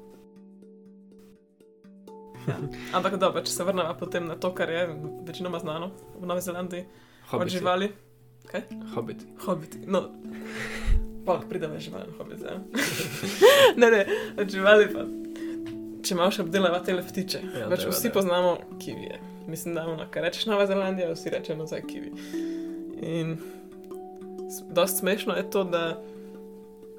Ja. 2.42 2.56
Ampak 2.92 3.20
dobro, 3.22 3.38
če 3.46 3.52
se 3.54 3.64
vrnemo 3.64 3.92
potem 3.94 4.24
na 4.26 4.34
to, 4.34 4.48
kar 4.54 4.70
je 4.70 4.80
večinoma 5.22 5.60
znano 5.62 5.92
v 6.18 6.26
Novi 6.26 6.42
Zelandiji, 6.42 6.84
od 7.32 7.48
živali. 7.48 7.92
Kaj? 8.50 8.64
Hobiti. 8.94 9.26
Hobiti. 9.44 9.78
No, 9.86 10.00
pa 11.26 11.38
pridemo 11.48 11.78
živali 11.78 12.10
hobiti. 12.18 12.42
Ja. 12.42 12.58
ne, 13.80 13.90
ne, 13.90 14.06
od 14.42 14.50
živali 14.50 14.90
pa. 14.92 15.06
Če 16.02 16.14
imaš 16.14 16.38
obdelava 16.42 16.80
te 16.82 16.96
ptiče, 17.08 17.40
ja, 17.60 17.66
več 17.70 17.84
vsi 17.86 18.08
da. 18.08 18.14
poznamo 18.14 18.56
kivije. 18.82 19.20
Mislim, 19.46 19.74
da 19.74 19.86
ono, 19.86 20.06
kar 20.10 20.22
rečeš 20.26 20.46
Nova 20.46 20.66
Zelandija, 20.66 21.12
vsi 21.12 21.30
rečemo 21.30 21.66
za 21.66 21.80
kivi. 21.80 22.12
In 23.02 23.36
dost 24.70 24.98
smešno 24.98 25.34
je 25.34 25.50
to, 25.50 25.64
da 25.64 26.02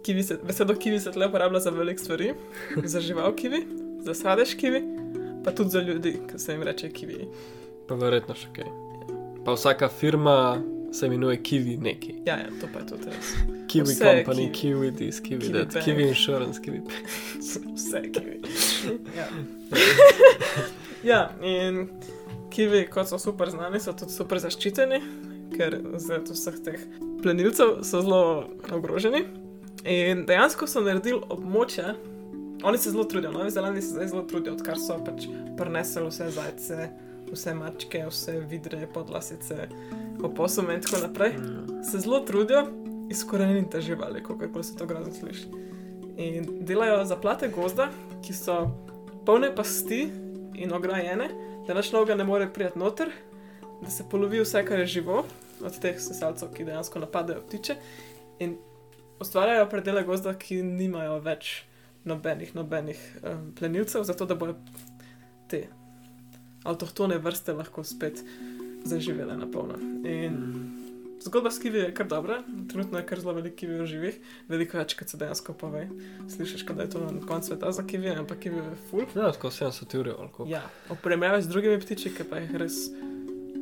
kivi 0.03 0.23
se, 0.23 0.37
besedo 0.47 0.75
kivi 0.75 0.99
se 0.99 1.11
tle 1.11 1.27
uporablja 1.27 1.59
za 1.59 1.69
velik 1.69 1.99
stvari, 1.99 2.33
za 2.93 3.01
žival 3.01 3.35
kivi, 3.35 3.65
za 3.99 4.13
sadež 4.13 4.55
kivi, 4.55 4.83
pa 5.43 5.51
tudi 5.51 5.69
za 5.69 5.81
ljudi, 5.81 6.17
ki 6.31 6.39
se 6.39 6.53
jim 6.53 6.63
reče 6.63 6.89
kivi. 6.89 7.27
Pa 7.87 7.95
verjetno 7.95 8.35
še 8.35 8.51
kaj. 8.55 8.69
Pa 9.45 9.55
vsaka 9.55 9.89
firma 9.89 10.61
se 10.93 11.05
imenuje 11.05 11.43
kivi 11.43 11.77
neki. 11.77 12.15
Ja, 12.25 12.37
ja, 12.37 12.51
to 12.61 12.67
pa 12.73 12.79
je 12.79 12.85
tudi 12.85 13.11
res. 13.11 13.33
Kiwi 13.67 13.89
Vse 13.89 14.05
company, 14.05 14.51
kiwi, 14.51 14.91
kiwi 14.91 14.95
this, 14.95 15.19
kiwi, 15.19 15.41
kiwi 15.47 15.65
that, 15.65 15.83
kiwi 15.83 16.07
insurance, 16.07 16.61
kiwi. 16.61 16.81
Vse 17.75 18.01
kivi. 18.11 18.41
Ja. 19.17 19.27
ja, 21.11 21.21
in 21.41 21.87
kivi, 22.53 22.85
kot 22.91 23.09
so 23.09 23.19
super 23.19 23.49
znani, 23.49 23.81
so 23.81 23.93
tudi 23.97 24.13
super 24.13 24.41
zaščiteni, 24.43 24.99
ker 25.55 25.77
zaradi 26.01 26.35
vseh 26.35 26.59
teh 26.65 26.83
plenilcev 27.23 27.79
so 27.85 28.01
zelo 28.01 28.23
ogroženi. 28.71 29.25
In 29.89 30.25
dejansko 30.27 30.67
so 30.69 30.83
naredili 30.83 31.19
območje, 31.33 31.95
oni 32.63 32.77
se 32.77 32.93
zelo 32.93 33.03
trudijo, 33.03 33.31
Novi 33.31 33.51
Zelandiji 33.51 33.81
se 33.81 33.95
zdaj 33.97 34.07
zelo 34.13 34.21
trudijo, 34.23 34.53
odkar 34.55 34.79
so 34.79 34.95
pač 35.03 35.25
prenesli 35.57 36.05
vse 36.07 36.29
zajce, 36.31 36.87
vse 37.31 37.55
mačke, 37.57 38.05
vse 38.07 38.37
vidre, 38.47 38.85
podlasice, 38.93 39.67
oposume 40.23 40.77
in 40.77 40.85
tako 40.85 41.01
naprej. 41.03 41.35
Se 41.91 41.99
zelo 41.99 42.21
trudijo, 42.23 42.67
izkoreniti 43.11 43.71
te 43.71 43.81
živali, 43.81 44.23
kako 44.23 44.63
se 44.63 44.77
to 44.77 44.85
grozno 44.85 45.13
sliši. 45.13 45.72
In 46.17 46.65
delajo 46.65 47.05
zaplate 47.05 47.49
gozda, 47.49 47.89
ki 48.25 48.33
so 48.33 48.57
polne 49.25 49.49
pasti 49.55 50.03
in 50.53 50.73
ograjene, 50.73 51.29
da 51.67 51.73
naš 51.73 51.91
noga 51.91 52.15
ne 52.15 52.23
more 52.23 52.49
prijeti 52.53 52.79
noter, 52.79 53.09
da 53.81 53.89
se 53.89 54.05
polovi 54.11 54.41
vse, 54.43 54.65
kar 54.65 54.79
je 54.79 54.85
živo, 54.99 55.23
od 55.63 55.79
teh 55.79 55.99
sesalcev, 55.99 56.51
ki 56.53 56.65
dejansko 56.67 56.99
napadajo 56.99 57.41
ptiče. 57.47 57.75
In 58.39 58.57
ustvarjajo 59.19 59.69
predele 59.69 60.03
gozda, 60.03 60.35
ki 60.37 60.61
nimajo 60.63 61.19
več 61.23 61.63
nobenih, 62.05 62.55
nobenih 62.55 63.01
um, 63.23 63.51
plenilcev, 63.57 64.03
zato 64.03 64.25
da 64.25 64.35
bodo 64.35 64.57
te 65.49 65.65
avtohtone 66.63 67.17
vrste 67.17 67.53
lahko 67.53 67.83
spet 67.83 68.21
zaživele 68.85 69.37
na 69.37 69.47
polno. 69.51 69.79
In 70.07 70.82
zgodba 71.25 71.51
s 71.51 71.59
kivi 71.59 71.79
je 71.79 71.93
kar 71.93 72.07
dobra, 72.07 72.43
trenutno 72.71 72.97
je 72.97 73.05
kar 73.05 73.19
zelo 73.19 73.33
veliko 73.33 73.55
kivi 73.55 73.79
v 73.79 73.85
živih, 73.87 74.19
veliko 74.49 74.77
več, 74.77 74.95
kot 74.99 75.09
se 75.09 75.17
dejansko 75.17 75.53
pove. 75.53 75.87
Slišiš, 76.35 76.65
da 76.65 76.83
je 76.83 76.89
to 76.89 76.99
na 77.05 77.25
koncu 77.27 77.53
sveta 77.53 77.71
za 77.71 77.83
kivi, 77.87 78.09
ampak 78.09 78.39
kivi 78.39 78.61
je 78.61 78.75
full. 78.89 79.07
Ja, 79.15 79.31
tako 79.31 79.51
70 79.53 79.97
ur 79.99 80.07
je 80.07 80.13
alko. 80.13 80.47
Ja, 80.49 80.63
primerjavi 81.03 81.43
z 81.43 81.51
drugimi 81.53 81.81
ptiči, 81.81 82.13
ki 82.15 82.27
pa 82.29 82.43
jih 82.43 82.55
res. 82.61 82.85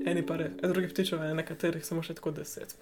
Eni 0.02 0.24
pa 0.26 0.34
res, 0.40 0.56
drugi 0.58 0.88
ptičev, 0.90 1.22
nekaterih 1.38 1.86
samo 1.86 2.02
še 2.02 2.16
tako 2.18 2.32
deset. 2.34 2.74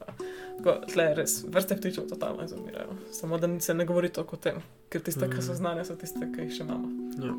Tle 0.64 1.08
je 1.10 1.16
res, 1.18 1.34
vrste 1.52 1.76
ptičev 1.76 2.08
totalno 2.08 2.48
izumirajo. 2.48 2.96
Samo 3.12 3.38
da 3.38 3.50
se 3.60 3.76
ne 3.76 3.86
govori 3.86 4.10
toliko 4.10 4.40
o 4.40 4.40
tem, 4.40 4.62
ker 4.88 5.04
tiste, 5.04 5.28
mm. 5.28 5.36
ki 5.36 5.44
so 5.44 5.58
znane, 5.60 5.84
so 5.84 6.00
tiste, 6.00 6.32
ki 6.32 6.48
jih 6.48 6.56
še 6.62 6.64
imamo. 6.64 6.94
Ja. 7.20 7.36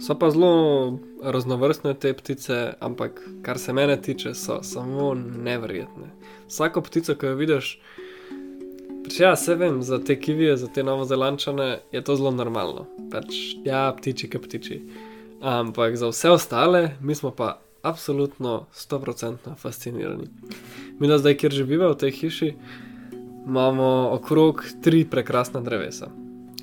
So 0.00 0.18
pa 0.18 0.30
zelo 0.30 0.98
raznovrstne 1.22 1.94
te 1.94 2.12
ptice, 2.16 2.72
ampak 2.80 3.20
kar 3.42 3.58
se 3.58 3.72
mene 3.72 3.96
tiče, 4.02 4.34
so 4.34 4.62
samo 4.62 5.14
nevrjetne. 5.14 6.12
Vsako 6.50 6.82
ptico, 6.82 7.14
ki 7.14 7.26
jo 7.26 7.36
vidiš, 7.38 7.70
pač 9.04 9.20
ja, 9.20 9.36
se 9.38 9.54
vem, 9.54 9.82
za 9.86 10.00
te 10.02 10.16
kivije, 10.20 10.56
za 10.58 10.66
te 10.66 10.82
novozelančane 10.82 11.68
je 11.92 12.02
to 12.04 12.16
zelo 12.18 12.32
normalno. 12.34 12.88
Pač 13.12 13.36
ja, 13.64 13.84
ptiči, 13.94 14.26
ki 14.30 14.40
ptiči. 14.42 14.78
Ampak 15.40 15.94
za 15.96 16.10
vse 16.10 16.32
ostale, 16.34 16.96
mi 17.00 17.14
smo 17.14 17.30
pa 17.30 17.60
absolutno 17.86 18.66
100% 18.74 19.54
fascinirani. 19.56 20.26
Mi 20.98 21.08
da 21.08 21.18
zdaj, 21.18 21.36
kjer 21.38 21.54
živimo 21.54 21.92
v 21.94 22.00
tej 22.02 22.10
hiši, 22.18 22.50
imamo 23.46 24.10
okrog 24.18 24.64
tri 24.82 25.04
prekrasna 25.04 25.62
drevesa. 25.62 26.10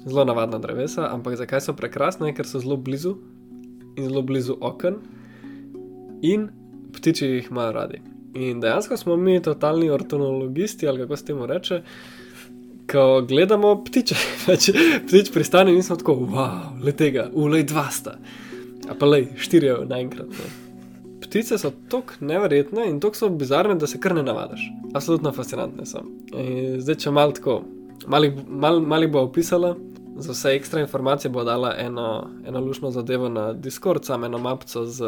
Zelo 0.05 0.27
navadna 0.27 0.59
drevesa, 0.59 1.07
ampak 1.13 1.39
zakaj 1.39 1.63
so 1.63 1.77
prekrasne? 1.79 2.35
Ker 2.35 2.47
so 2.47 2.59
zelo 2.59 2.77
blizu 2.77 3.15
in 3.95 4.11
zelo 4.11 4.21
blizu 4.21 4.59
okn 4.61 4.99
in 6.21 6.49
ptiči 6.93 7.25
jih 7.25 7.51
imajo 7.51 7.71
radi. 7.71 8.03
In 8.34 8.59
dejansko 8.61 8.97
smo 8.97 9.15
mi 9.17 9.41
totalni 9.41 9.89
ortonologisti, 9.89 10.88
ali 10.88 10.99
kako 10.99 11.17
se 11.17 11.25
temu 11.25 11.45
reče. 11.45 11.82
Ko 12.91 13.21
gledamo 13.28 13.73
ptiče, 13.84 14.15
pač 14.45 14.69
ptič 15.07 15.34
pristane 15.34 15.73
in 15.75 15.84
smo 15.84 15.95
tako, 15.95 16.15
wow, 16.15 16.78
le 16.84 16.93
tega, 16.95 17.30
ulej 17.34 17.67
dva 17.67 17.89
sta, 17.91 18.15
a 18.88 18.95
pa 18.95 19.09
le 19.09 19.25
štiri 19.36 19.73
naenkrat. 19.89 20.32
Ne 20.32 20.67
ptice 21.28 21.57
so 21.57 21.71
tako 21.89 22.13
nevrjetne 22.19 22.89
in 22.89 22.99
tako 22.99 23.15
so 23.15 23.30
bizarne, 23.30 23.75
da 23.75 23.88
se 23.88 23.99
kar 23.99 24.15
ne 24.15 24.23
navadiš. 24.23 24.71
Absolutno 24.93 25.32
fascinantne 25.32 25.86
so. 25.86 26.03
In 26.34 26.80
zdaj, 26.82 26.95
če 27.03 27.11
malo 27.11 27.32
tako, 27.32 27.61
malo 28.07 28.32
mal, 28.47 28.80
mal 28.82 29.07
bo 29.11 29.25
opisala, 29.28 29.75
za 30.18 30.32
vse 30.32 30.49
ekstra 30.49 30.82
informacije 30.82 31.32
bo 31.32 31.43
dala 31.43 31.76
eno, 31.78 32.30
eno 32.47 32.59
lušno 32.59 32.91
zadevo 32.91 33.30
na 33.30 33.53
Discord, 33.53 34.05
samo 34.05 34.26
eno 34.26 34.38
mapico 34.38 34.86
z 34.86 35.05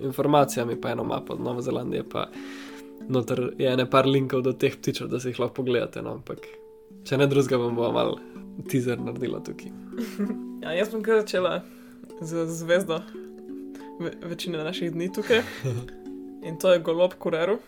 informacijami, 0.00 0.80
pa 0.80 0.90
eno 0.90 1.04
mapo 1.04 1.32
od 1.32 1.40
Nove 1.40 1.62
Zelandije, 1.62 2.04
pa 2.08 2.28
noter 3.08 3.52
je 3.58 3.72
ene 3.72 3.90
par 3.90 4.06
linkov 4.06 4.42
do 4.42 4.52
teh 4.52 4.76
ptičev, 4.76 5.08
da 5.08 5.20
si 5.20 5.28
jih 5.28 5.40
lahko 5.40 5.54
pogledate. 5.54 6.02
No? 6.02 6.18
Ampak, 6.20 6.46
če 7.04 7.18
ne 7.18 7.26
drugega, 7.26 7.58
bom 7.58 7.76
bo 7.76 7.92
malo 7.92 8.18
teaser 8.70 9.00
naredila 9.00 9.40
tukaj. 9.44 9.72
ja, 10.64 10.76
jaz 10.76 10.92
bom 10.92 11.02
kar 11.02 11.22
začela 11.22 11.60
z 12.20 12.46
zvezdo 12.46 13.00
ve 14.00 14.12
večine 14.22 14.64
naših 14.64 14.92
dni 14.92 15.12
tukaj. 15.12 15.42
In 16.46 16.58
to 16.58 16.72
je 16.72 16.82
golob 16.82 17.14
kureru. 17.18 17.58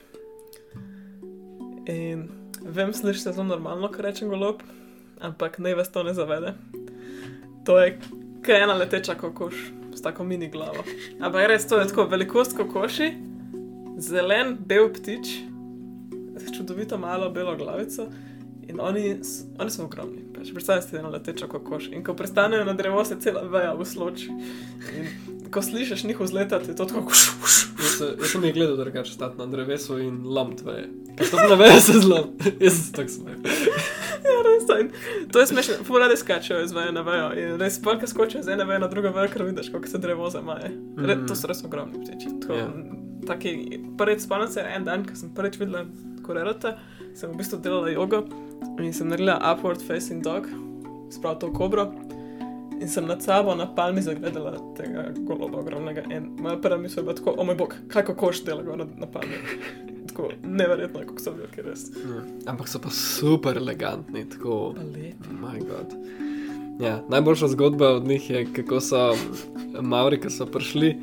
In 1.87 2.29
vem, 2.65 2.93
slišiš 2.93 3.23
se 3.23 3.33
zelo 3.33 3.47
normalno, 3.47 3.89
ko 3.93 4.03
rečem 4.03 4.29
golob, 4.29 4.63
ampak 5.21 5.59
naj 5.59 5.75
vas 5.75 5.93
to 5.93 6.03
ne 6.03 6.15
zavede. 6.15 6.55
To 7.65 7.79
je 7.79 7.99
kaj 8.43 8.63
ena 8.63 8.75
leteča 8.75 9.15
kokoš 9.15 9.55
s 9.95 10.03
tako 10.03 10.25
mini 10.25 10.51
glavo. 10.51 10.85
Ampak 11.21 11.49
res 11.49 11.69
to 11.69 11.79
je 11.79 11.89
tako 11.89 12.05
velikost 12.05 12.57
kokoši, 12.57 13.13
zelen, 13.99 14.57
bel 14.61 14.91
ptič, 14.93 15.39
čudovito 16.57 16.99
malo 16.99 17.31
belo 17.31 17.57
glavico. 17.57 18.09
In 18.69 18.81
oni, 18.81 19.17
oni 19.59 19.71
so 19.71 19.85
ogromni. 19.85 20.23
Pač, 20.35 20.49
Predstavljaj 20.53 20.83
si 20.83 20.97
eno 20.97 21.11
letečo 21.11 21.49
kokoš. 21.49 21.91
In 21.93 22.05
ko 22.05 22.15
prestanejo 22.15 22.65
na 22.65 22.73
drevo, 22.73 23.05
se 23.05 23.19
cela 23.21 23.43
veja 23.43 23.75
v 23.77 23.85
sloči. 23.85 24.31
In 24.97 25.51
ko 25.51 25.63
slišiš 25.63 26.05
njihov 26.05 26.27
zletati, 26.27 26.71
je 26.71 26.77
to 26.77 26.85
tako 26.85 27.05
kuš. 27.07 27.27
Jaz, 27.85 28.31
sem 28.33 28.45
jih 28.45 28.55
gledal, 28.55 28.77
da 28.77 28.85
rečeš 28.89 29.15
stati 29.15 29.39
na 29.39 29.47
drevesu 29.47 29.99
in 29.99 30.25
lam 30.25 30.57
tvoje. 30.57 30.89
Ker 31.19 31.31
to 31.31 31.45
ne 31.49 31.57
veje 31.57 31.81
se 31.81 32.01
zlam. 32.01 32.33
jaz 32.61 32.81
sem 32.81 32.93
tako 32.97 33.09
smej. 33.09 33.37
Ja, 34.25 34.37
res 34.47 34.69
je. 34.69 34.89
To 35.33 35.41
je 35.41 35.47
smešno. 35.47 35.75
Furade 35.85 36.17
skačejo 36.17 36.63
iz 36.65 36.73
veje 36.73 36.93
na 36.93 37.03
vejo. 37.07 37.31
In 37.39 37.61
res 37.61 37.83
polka 37.83 38.07
skočijo 38.07 38.41
iz 38.41 38.49
ene 38.49 38.65
veje 38.65 38.81
na 38.81 38.89
drugo 38.89 39.13
vejo, 39.15 39.29
ker 39.33 39.45
vidiš, 39.45 39.71
kako 39.73 39.89
se 39.89 39.99
drevo 39.99 40.31
zamaje. 40.31 40.71
Re, 40.97 41.17
mm. 41.17 41.27
To 41.29 41.37
so 41.37 41.51
res 41.51 41.65
ogromni 41.65 42.01
ptiči. 42.05 42.33
Tako, 42.43 42.55
yeah. 42.55 42.73
Ja. 42.73 43.27
taki, 43.27 43.81
prvič 43.99 44.25
spomnim 44.27 44.49
se 44.49 44.65
en 44.77 44.85
dan, 44.85 45.07
ko 45.07 45.17
sem 45.17 45.33
prvič 45.35 45.59
videla 45.61 45.85
korerata, 46.25 46.79
sem 47.15 47.31
v 47.31 47.41
bistvu 47.41 47.61
delala 47.65 47.93
jogo. 47.93 48.25
In 48.81 48.93
sem 48.93 49.09
naredila 49.09 49.39
upward 49.53 49.83
facing 49.85 50.25
dog, 50.25 50.49
spravo 51.13 51.39
to 51.41 51.53
kobro. 51.53 51.91
In 52.81 52.89
sem 52.91 53.07
nad 53.07 53.23
sabo 53.23 53.55
na 53.55 53.69
palmi 53.75 54.03
zagledala 54.03 54.57
tega 54.77 55.11
goloba 55.29 55.61
ogromnega. 55.63 56.03
In 56.11 56.33
moja 56.41 56.57
prva 56.61 56.81
misel 56.81 57.05
je 57.05 57.07
bila 57.07 57.17
tako, 57.17 57.35
o 57.39 57.45
moj 57.45 57.59
bog, 57.61 57.77
kaj 57.89 58.09
koš 58.17 58.43
dela 58.45 58.77
na 58.77 59.07
palmi. 59.07 59.39
Tako 60.15 60.29
neverjetno, 60.43 61.01
kako 61.01 61.19
so 61.19 61.33
bili, 61.35 61.49
res. 61.67 61.89
Ja, 61.91 62.21
ampak 62.53 62.69
so 62.71 62.79
pa 62.79 62.91
super 62.95 63.57
elegantni, 63.59 64.23
tako. 64.31 64.75
Lepi. 64.95 65.97
Ja, 66.81 67.01
najboljša 67.11 67.49
zgodba 67.49 67.89
od 67.97 68.07
njih 68.07 68.31
je, 68.31 68.47
kako 68.55 68.81
so 68.81 69.01
Mauri, 69.81 70.21
ki 70.21 70.31
so 70.31 70.47
prišli 70.47 70.95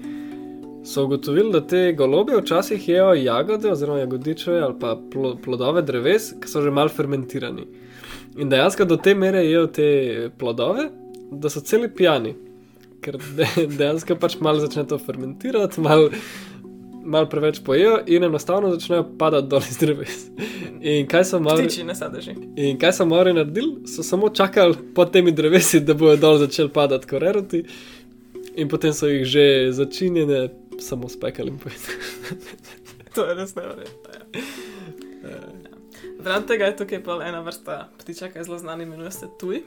so 0.86 1.04
ugotovili, 1.04 1.52
da 1.52 1.62
te 1.68 1.94
golobe 1.98 2.38
včasih 2.40 2.90
jedo 2.90 3.14
jagode, 3.14 3.72
oziroma 3.72 4.00
jagodiče 4.00 4.52
ali 4.52 4.80
pa 4.80 4.96
plodove 5.44 5.82
dreves, 5.82 6.32
ki 6.40 6.48
so 6.48 6.62
že 6.62 6.72
mal 6.72 6.90
fermentirani. 6.90 7.68
In 8.40 8.50
dejansko 8.50 8.88
do 8.88 8.96
te 8.98 9.16
mere 9.16 9.44
jedo 9.44 9.68
te 9.68 10.30
plodove, 10.40 10.88
da 11.32 11.50
so 11.50 11.60
celi 11.60 11.92
pijani, 11.92 12.32
ker 13.04 13.20
dejansko 13.80 14.16
pač 14.16 14.40
malo 14.40 14.64
začne 14.64 14.88
to 14.88 14.98
fermentirati, 15.04 15.84
malo 15.84 16.10
mal 17.04 17.30
preveč 17.30 17.60
pojejo 17.66 18.00
in 18.08 18.24
enostavno 18.24 18.72
začnejo 18.72 19.06
padati 19.20 19.48
dol 19.48 19.62
iz 19.70 19.78
dreves. 19.78 20.26
In 20.82 21.08
kaj 21.08 21.26
so 21.26 21.40
mali? 21.40 21.68
Tiči, 21.68 21.84
ne 21.84 21.96
sadeži. 21.96 22.36
In 22.56 22.80
kaj 22.80 22.94
so 22.94 23.06
mali 23.06 23.34
naredili? 23.34 23.88
So 23.88 24.04
samo 24.04 24.30
čakali 24.30 24.78
pod 24.96 25.12
temi 25.14 25.32
drevesi, 25.32 25.80
da 25.80 25.94
bodo 25.94 26.16
dol 26.16 26.38
začeli 26.38 26.70
padati 26.70 27.08
koreroti. 27.08 27.64
In 28.56 28.70
potem 28.70 28.94
so 28.94 29.08
jih 29.08 29.26
že 29.26 29.46
začinjene 29.72 30.50
samo 30.80 31.10
spekali 31.10 31.50
in 31.50 31.58
povedali. 31.58 31.98
to 33.16 33.26
je 33.26 33.36
res 33.36 33.56
nevrjetno. 33.56 34.10
Ja. 35.24 35.38
Zaradi 36.24 36.48
tega 36.48 36.66
je 36.66 36.76
tukaj 36.78 37.04
ena 37.28 37.42
vrsta 37.42 37.90
ptiča, 38.00 38.30
ki 38.30 38.40
je 38.40 38.44
zelo 38.44 38.58
znana, 38.58 38.84
imenuje 38.84 39.12
se 39.12 39.30
tuj. 39.40 39.64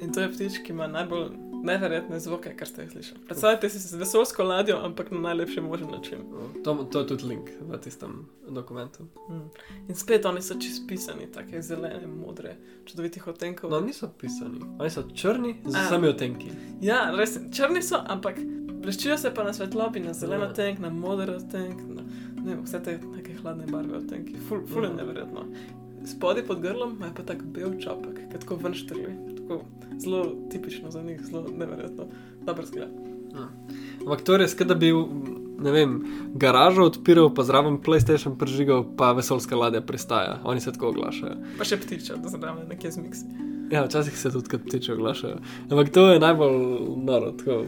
In 0.00 0.12
to 0.12 0.20
je 0.20 0.32
ptič, 0.32 0.58
ki 0.64 0.72
ima 0.72 0.86
najbolj 0.88 1.30
neverjetne 1.62 2.20
zvoke, 2.20 2.54
kar 2.56 2.68
ste 2.68 2.82
jih 2.82 2.92
slišali. 2.92 3.20
Predstavljajte 3.28 3.68
si 3.70 3.78
z 3.78 3.98
vesolsko 4.00 4.44
ladjo, 4.44 4.78
ampak 4.84 5.10
na 5.10 5.20
najlepši 5.20 5.60
možen 5.60 5.90
način. 5.90 6.18
To, 6.64 6.74
to 6.92 7.00
je 7.00 7.06
tudi 7.06 7.26
link 7.26 7.50
v 7.60 7.78
tistem 7.78 8.28
dokumentu. 8.48 9.04
Mm. 9.28 9.48
In 9.88 9.94
spet 9.94 10.26
oni 10.26 10.42
so 10.42 10.54
čisto 10.60 10.86
pisani, 10.88 11.28
tako 11.32 11.60
zelene, 11.60 12.06
modre, 12.06 12.56
čudovitih 12.84 13.26
odtenkov. 13.26 13.70
No, 13.70 13.80
niso 13.80 14.08
pisani, 14.18 14.60
oni 14.78 14.90
so 14.90 15.04
črni 15.14 15.56
z 15.64 15.76
vsemi 15.86 16.08
odtenki. 16.08 16.50
Ja, 16.80 17.10
res, 17.16 17.38
črni 17.52 17.82
so, 17.82 18.00
ampak 18.06 18.40
bleščijo 18.80 19.18
se 19.18 19.34
pa 19.34 19.44
na 19.44 19.52
svetlobi, 19.52 20.00
na 20.00 20.14
zeleno 20.16 20.48
ja. 20.48 20.52
tenk, 20.52 20.80
na 20.80 20.90
moder 20.90 21.36
tenk, 21.52 21.82
na 21.88 22.06
ne, 22.44 22.56
vse 22.64 22.80
te 22.82 22.96
neke 23.16 23.36
hladne 23.42 23.68
barve 23.70 23.98
odtenki. 24.00 24.38
Ful, 24.48 24.64
ful 24.66 24.84
je 24.84 24.90
ja. 24.90 24.96
neverjetno. 24.96 25.44
Spodaj 26.08 26.46
pod 26.48 26.62
grlom 26.64 26.96
ima 26.96 27.12
pa 27.16 27.22
tak 27.22 27.44
bel 27.44 27.76
čopek, 27.80 28.16
ki 28.32 28.40
tako 28.40 28.56
ven 28.62 28.74
štrli. 28.74 29.39
Tako 29.50 29.64
zelo 29.98 30.26
tipično 30.50 30.90
za 30.90 31.02
njih, 31.02 31.20
zelo 31.30 31.44
neverjetno. 31.58 32.04
Dobro 32.46 32.66
zgleda. 32.66 32.92
Ja. 33.34 33.48
Ampak 34.00 34.22
to 34.22 34.32
je 34.32 34.38
res, 34.38 34.54
da 34.56 34.74
bi 34.74 34.92
ne 35.58 35.72
vem, 35.72 36.04
garažo 36.34 36.84
odpiral, 36.86 37.34
pa 37.34 37.42
zraven 37.42 37.80
PlayStation 37.82 38.38
prižigal, 38.38 38.84
pa 38.96 39.12
vesolska 39.12 39.56
ladja 39.56 39.80
pristaja. 39.80 40.38
Oni 40.44 40.60
se 40.60 40.72
tako 40.72 40.88
oglašajo. 40.94 41.34
Pa 41.58 41.66
še 41.66 41.80
ptiče, 41.82 42.20
da 42.22 42.30
zraven 42.30 42.68
nekje 42.70 42.94
zmiksi. 42.94 43.26
Ja, 43.74 43.82
včasih 43.84 44.18
se 44.18 44.30
tudi 44.30 44.54
kot 44.54 44.62
ptiče 44.68 44.94
oglašajo. 44.94 45.42
Ampak 45.70 45.90
to 45.90 46.08
je 46.12 46.22
najbolj 46.22 46.58
noro, 46.96 47.34
tako 47.42 47.64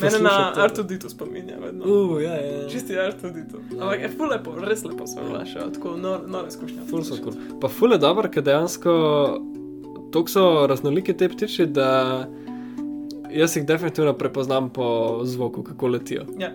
Mene 0.00 0.18
na. 0.18 0.52
Artuditu 0.56 1.08
spominja, 1.08 1.56
vedno. 1.60 1.84
Uh, 1.84 2.22
ja, 2.22 2.34
ja. 2.36 2.62
ja. 2.62 2.68
Čisti 2.68 2.98
Artuditu. 2.98 3.60
Ampak 3.80 4.00
je 4.00 4.10
ful 4.16 4.28
lepo, 4.28 4.56
res 4.60 4.84
lepo 4.84 5.06
se 5.06 5.20
oglašajo, 5.20 5.70
tako 5.76 5.96
nor, 5.96 6.28
nore 6.28 6.48
izkušnje. 6.48 6.84
Ful 6.90 7.04
so 7.04 7.16
kul. 7.24 7.36
Pa 7.60 7.68
ful 7.68 7.92
je 7.92 8.00
dobro, 8.00 8.28
ker 8.28 8.44
dejansko 8.44 8.92
tako 10.12 10.28
so 10.28 10.66
raznoliki 10.66 11.16
te 11.16 11.28
ptiči, 11.28 11.66
da 11.66 12.28
jaz 13.32 13.56
jih 13.56 13.66
definitivno 13.66 14.12
prepoznam 14.12 14.70
po 14.70 15.20
zvoku, 15.24 15.62
kako 15.62 15.88
letijo. 15.88 16.24
Ja. 16.38 16.50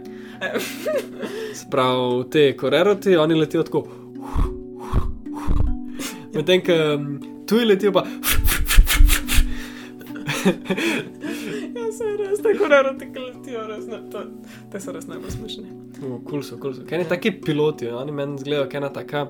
Sprav 1.53 2.23
te 2.31 2.57
koreroti, 2.57 3.15
oni 3.17 3.35
letijo 3.35 3.63
tako. 3.63 3.87
Medtem, 6.33 6.61
ko 6.61 6.73
tuji 7.47 7.65
letijo 7.65 7.91
pa. 7.91 8.03
ja, 11.75 11.91
se 11.91 12.03
res, 12.17 12.41
tako 12.43 12.67
raro 12.67 12.93
ti 12.99 13.05
letijo, 13.05 13.67
res 13.67 13.87
ne, 13.87 14.09
to, 14.11 14.23
te 14.71 14.79
so 14.79 14.91
res 14.91 15.07
najbolj 15.07 15.31
smešni. 15.31 15.65
Kul 15.99 16.19
cool 16.29 16.43
so, 16.43 16.57
kul 16.57 16.61
cool 16.61 16.73
so. 16.77 16.85
Kaj 16.89 16.97
ne 17.01 17.09
taki 17.09 17.31
piloti, 17.41 17.89
oni 17.89 18.11
meni 18.11 18.37
izgledajo, 18.37 18.69
kaj 18.69 18.83
ena 18.83 18.91
taka. 18.93 19.27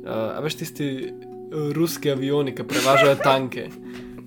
Uh, 0.00 0.10
a 0.10 0.40
veš 0.42 0.54
tisti 0.64 0.86
ruski 1.72 2.10
avioni, 2.10 2.54
ki 2.54 2.64
prevažajo 2.64 3.16
tanke. 3.16 3.68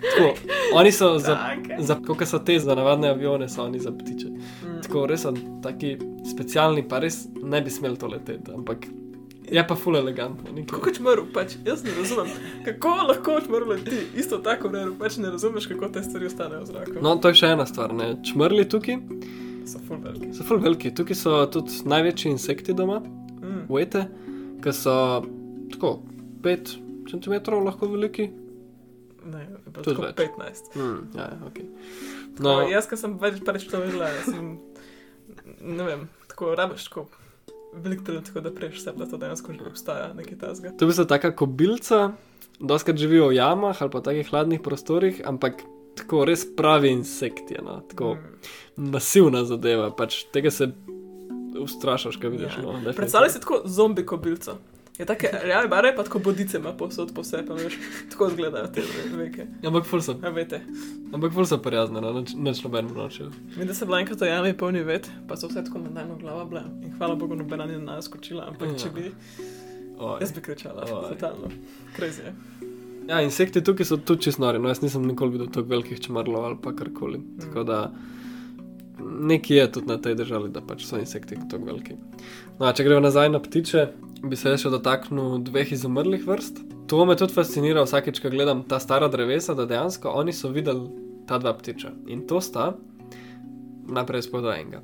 Tako, 0.03 0.33
oni 0.73 0.91
so 0.91 1.17
za, 1.17 1.37
za 1.79 1.95
kako 1.97 2.25
so 2.25 2.39
te 2.39 2.59
za 2.59 2.75
navadne 2.75 3.09
avione, 3.09 3.49
so 3.49 3.63
oni 3.63 3.79
za 3.79 3.91
ptiče. 3.91 4.27
Mm. 4.27 4.81
Tako 4.83 5.05
res 5.07 5.21
so 5.21 5.31
taki 5.63 5.97
specialni, 6.25 6.83
pa 6.83 6.99
res 6.99 7.21
ne 7.35 7.61
bi 7.61 7.69
smeli 7.69 7.97
to 7.97 8.07
leteti, 8.07 8.51
ampak 8.51 8.85
je 9.45 9.67
pa 9.67 9.75
ful 9.75 9.95
elegantno. 9.95 10.51
Kako 10.65 10.91
čmrl, 10.91 11.23
pač 11.33 11.55
jaz 11.65 11.83
ne 11.83 11.91
razumem, 11.97 12.27
kako 12.65 12.89
lahko 13.07 13.39
čmrl 13.45 13.69
leti, 13.69 14.01
isto 14.15 14.37
tako 14.37 14.67
raro, 14.67 14.93
pač 14.99 15.17
ne 15.17 15.29
razumeš, 15.29 15.67
kako 15.67 15.89
te 15.89 16.03
stvari 16.03 16.25
ostanejo 16.25 16.61
v 16.61 16.65
zraku. 16.65 16.91
No, 17.01 17.15
to 17.15 17.27
je 17.27 17.33
še 17.35 17.47
ena 17.47 17.65
stvar. 17.65 17.93
Ne? 17.93 18.15
Čmrli 18.23 18.65
tukaj 18.65 18.99
So 19.65 19.79
ful 19.79 19.97
veliki. 20.03 20.33
so 20.33 20.43
ful 20.43 20.59
veliki. 20.59 20.91
Tukaj 20.91 21.15
so 21.15 21.45
tudi 21.47 21.71
največji 21.85 22.31
insekti 22.31 22.73
doma, 22.73 22.99
Mm. 23.43 23.65
ujete, 23.69 24.05
ki 24.63 24.71
so 24.73 25.23
tako 25.71 25.99
5 26.41 26.77
cm 27.09 27.63
lahko 27.65 27.87
veliki. 27.91 28.29
Ne, 29.23 29.45
je 29.47 29.73
tako 29.73 30.01
več. 30.03 30.15
15. 30.19 30.73
Hmm, 30.75 30.97
ja, 31.15 31.29
ja, 31.31 31.37
okay. 31.47 31.67
No, 32.39 32.57
no, 32.59 32.67
jaz, 32.67 32.87
ki 32.91 32.99
sem 32.99 33.15
več 33.21 33.39
pač 33.45 33.67
to 33.71 33.79
videla, 33.79 34.09
jaz 34.11 34.31
sem, 34.33 34.57
ne 35.63 35.85
vem, 35.87 36.07
tako 36.27 36.55
rabiš 36.59 36.89
tako 36.89 37.05
veliko 37.73 38.03
trenutkov, 38.09 38.43
da 38.45 38.51
prejš 38.53 38.81
vse, 38.81 38.93
da 38.99 39.07
to 39.09 39.17
dejansko 39.21 39.55
že 39.55 39.69
obstaja, 39.69 40.09
nekaj 40.17 40.37
tasga. 40.41 40.73
to 40.77 40.89
bi 40.89 40.93
se 40.93 41.07
taka 41.07 41.31
kobilca, 41.35 42.11
doskrat 42.59 42.99
živijo 42.99 43.31
v 43.31 43.37
jamah 43.39 43.81
ali 43.81 43.93
pa 43.95 44.01
takih 44.01 44.27
hladnih 44.29 44.61
prostorih, 44.61 45.21
ampak 45.25 45.63
tako 45.95 46.25
res 46.25 46.43
pravi 46.57 46.91
insekt 46.91 47.51
je, 47.53 47.61
no? 47.63 47.79
tako 47.89 48.17
Mm. 48.75 48.89
masivna 48.91 49.45
zadeva, 49.45 49.91
pač 49.95 50.23
tega 50.33 50.51
se 50.51 50.71
ustrašaš, 51.59 52.17
kaj 52.17 52.29
vidiš. 52.29 52.57
Ja. 52.57 52.63
No. 52.65 52.93
Predstavljaj 52.95 53.29
si 53.29 53.39
tako 53.39 53.61
zombi 53.65 54.05
kobilco. 54.05 54.57
Je 54.93 55.05
tako 55.05 55.25
reale 55.43 55.67
bare, 55.67 55.93
pa 55.95 56.03
tako 56.03 56.19
bodice 56.19 56.57
ima 56.57 56.73
posod 56.73 57.13
po 57.15 57.23
sebi, 57.23 57.47
pa 57.47 57.53
veš, 57.53 57.77
tako 58.11 58.27
izgledajo 58.27 58.67
te 58.67 58.81
veke. 59.13 59.47
Ampak 59.65 59.85
ful 59.85 60.01
so, 60.01 60.13
Ja, 60.23 60.29
veste. 60.29 60.59
ampak 61.13 61.33
ful 61.33 61.45
so 61.45 61.57
prijazne, 61.57 62.01
no, 62.01 62.11
nič, 62.13 62.35
nič 62.35 62.61
noben 62.63 62.91
nočejo. 62.93 63.31
Vem, 63.57 63.67
da 63.67 63.73
se 63.73 63.85
bila 63.85 63.99
enkrat 63.99 64.21
v 64.21 64.27
jami 64.27 64.53
polni 64.53 64.83
ved, 64.83 65.09
pa 65.27 65.35
so 65.35 65.47
vse 65.47 65.63
tako 65.63 65.79
med 65.79 65.93
najmo 65.93 66.17
glava 66.17 66.45
bila. 66.45 66.61
In 66.83 66.93
hvala 66.93 67.15
Bogu, 67.15 67.35
nobena 67.35 67.65
ni 67.65 67.73
na 67.75 67.95
nas 67.95 68.05
skočila, 68.05 68.45
ampak 68.47 68.77
če 68.77 68.89
bi, 68.89 69.07
Oj. 69.97 70.19
jaz 70.21 70.31
bi 70.31 70.41
kričala, 70.41 70.85
Oj. 70.85 71.09
totalno. 71.09 71.49
Crazy 71.97 72.21
je. 72.21 72.35
Ja, 73.07 73.21
insekti 73.21 73.63
tukaj 73.63 73.85
so 73.85 73.97
tudi 73.97 74.21
čisto 74.21 74.41
nori. 74.41 74.59
No, 74.59 74.69
jaz 74.69 74.81
nisem 74.81 75.03
nikoli 75.03 75.31
videl 75.31 75.49
tako 75.49 75.67
velikih 75.67 75.99
čmrlov 75.99 76.45
ali 76.45 76.57
pa 76.61 76.71
karkoli. 76.71 77.17
Mm. 77.17 77.39
Tako 77.41 77.63
da 77.63 77.91
nekaj 79.01 79.57
je 79.57 79.71
tudi 79.71 79.87
na 79.87 79.97
tej 79.97 80.15
državi, 80.15 80.49
da 80.49 80.61
pač 80.61 80.85
so 80.85 80.97
insekti 80.97 81.35
tako 81.41 81.65
veliki. 81.65 81.97
No, 82.59 82.65
a 82.65 82.73
če 82.73 82.83
gremo 82.83 83.01
nazaj 83.01 83.29
na 83.29 83.41
ptiče, 83.41 83.87
bi 84.23 84.39
se 84.39 84.55
še 84.57 84.71
dotaknil 84.71 85.41
dveh 85.43 85.73
izumrlih 85.75 86.23
vrst. 86.27 86.61
To 86.91 87.03
me 87.05 87.15
tudi 87.19 87.35
fascinira 87.35 87.83
vsakeč, 87.83 88.21
ko 88.23 88.31
gledam 88.31 88.63
ta 88.67 88.79
stara 88.79 89.09
drevesa, 89.11 89.55
da 89.57 89.67
dejansko 89.67 90.13
oni 90.15 90.33
so 90.35 90.51
videli 90.53 90.87
ta 91.27 91.39
dva 91.41 91.53
ptiča. 91.57 91.91
In 92.11 92.23
to 92.27 92.39
sta, 92.43 92.73
najprej 93.87 94.27
spodaj 94.27 94.61
enega. 94.61 94.83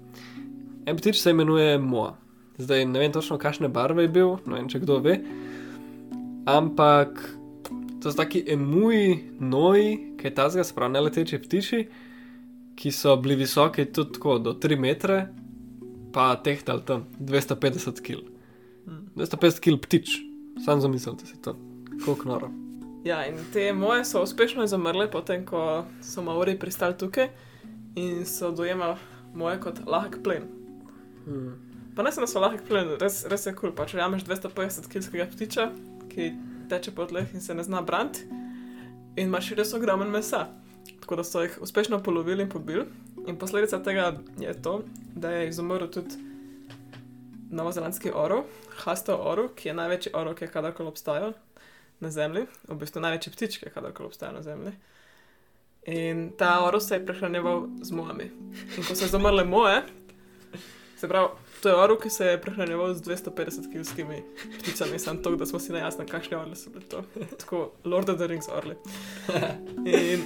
En 0.86 0.98
ptič 1.00 1.22
se 1.22 1.32
imenuje 1.32 1.78
Moa. 1.80 2.16
Zdaj 2.60 2.86
ne 2.86 3.00
vem 3.00 3.12
točno, 3.16 3.38
kakšne 3.40 3.70
barve 3.72 4.04
je 4.04 4.12
bil, 4.12 4.36
ne 4.46 4.60
vem, 4.60 4.68
če 4.68 4.82
kdo 4.84 5.00
ve. 5.04 5.20
Ampak 6.50 7.22
to 8.02 8.12
so 8.12 8.18
taki 8.18 8.44
emuji, 8.52 9.36
noji, 9.40 10.16
kaj 10.20 10.34
ta 10.36 10.48
zga, 10.52 10.66
sprav 10.68 10.92
ne 10.92 11.04
leteči 11.06 11.40
ptiči, 11.40 11.86
ki 12.80 12.92
so 12.96 13.16
bili 13.20 13.38
visoki 13.40 13.88
tudi 13.92 14.18
tako 14.18 14.38
do 14.44 14.56
3 14.56 14.80
metre, 14.80 15.22
pa 16.12 16.34
tehtali 16.44 16.84
tam 16.88 17.08
250 17.20 18.04
kg. 18.04 18.39
Mm. 19.20 19.26
250 19.26 19.60
kg 19.60 19.82
ptič, 19.82 20.18
sam 20.66 20.82
zamislite 20.82 21.26
si 21.26 21.42
to, 21.42 21.56
koliko 22.06 22.30
noro. 22.30 22.50
Ja, 23.04 23.26
in 23.28 23.36
te 23.54 23.74
moje 23.74 24.06
so 24.06 24.24
uspešno 24.24 24.64
izumrle, 24.64 25.12
potem 25.12 25.46
ko 25.46 25.86
so 26.04 26.24
Maori 26.24 26.60
pristali 26.60 26.98
tukaj 26.98 27.30
in 27.96 28.26
so 28.26 28.52
dojemali 28.52 28.96
moje 29.34 29.60
kot 29.60 29.80
lahek 29.88 30.20
plen. 30.24 30.48
Hmm. 31.26 31.54
Pa 31.96 32.04
ne 32.04 32.12
samo, 32.12 32.28
da 32.28 32.32
so 32.32 32.40
lahek 32.40 32.64
plen, 32.68 32.96
res, 33.00 33.26
res 33.28 33.46
je 33.46 33.54
kul. 33.56 33.74
Cool. 33.76 33.88
Če 33.88 34.00
jameš 34.00 34.24
250 34.28 34.88
kg 34.92 35.28
ptiča, 35.34 35.70
ki 36.12 36.32
teče 36.72 36.96
po 36.96 37.08
tleh 37.10 37.28
in 37.34 37.44
se 37.44 37.56
ne 37.56 37.64
zna 37.64 37.82
braniti, 37.82 38.24
in 39.16 39.28
imaš 39.28 39.52
res 39.60 39.74
ogromen 39.76 40.12
mesa. 40.12 40.48
Tako 41.02 41.20
da 41.20 41.28
so 41.28 41.44
jih 41.44 41.58
uspešno 41.62 42.00
polovili 42.04 42.44
in 42.44 42.50
pobili. 42.50 42.86
In 43.28 43.38
posledica 43.40 43.82
tega 43.84 44.14
je 44.40 44.54
to, 44.62 44.82
da 45.16 45.32
je 45.32 45.50
izumrl 45.50 45.88
tudi 45.92 46.29
novozelandski 47.50 48.12
orov, 48.14 48.46
hastov 48.84 49.22
orov, 49.28 49.54
ki 49.56 49.70
je 49.70 49.74
največji 49.74 50.14
orov, 50.14 50.38
ki 50.38 50.46
je 50.46 50.54
kadarkoli 50.54 50.90
obstajal 50.90 51.34
na 52.00 52.12
Zemlji, 52.12 52.46
v 52.68 52.78
bistvu 52.80 53.02
največji 53.04 53.34
ptič, 53.34 53.58
ki 53.60 53.70
je 53.70 53.74
kadarkoli 53.74 54.08
obstajal 54.08 54.38
na 54.38 54.44
Zemlji. 54.46 54.74
In 55.90 56.30
ta 56.38 56.60
orov 56.66 56.84
se 56.86 56.96
je 56.96 57.06
prehranjeval 57.06 57.68
z 57.82 57.92
mojami. 57.92 58.30
In 58.78 58.84
ko 58.84 58.96
so 58.96 59.08
izumrle 59.08 59.44
moje, 59.48 59.82
se 61.00 61.08
pravi, 61.08 61.28
to 61.62 61.70
je 61.70 61.76
orov, 61.76 62.00
ki 62.04 62.10
se 62.10 62.26
je 62.26 62.42
prehranjeval 62.42 62.94
z 62.94 63.02
250 63.02 63.72
kilskimi 63.72 64.24
pticami, 64.60 65.00
samo 65.00 65.22
to, 65.24 65.36
da 65.36 65.46
smo 65.46 65.60
si 65.60 65.72
najjasni, 65.72 66.06
kakšne 66.08 66.38
orle 66.38 66.56
so 66.56 66.70
bile 66.70 66.86
to. 66.86 67.04
Tako 67.40 67.72
Lord 67.84 68.10
of 68.10 68.18
the 68.18 68.28
Rings 68.28 68.48
orle. 68.52 68.76
In 69.86 70.24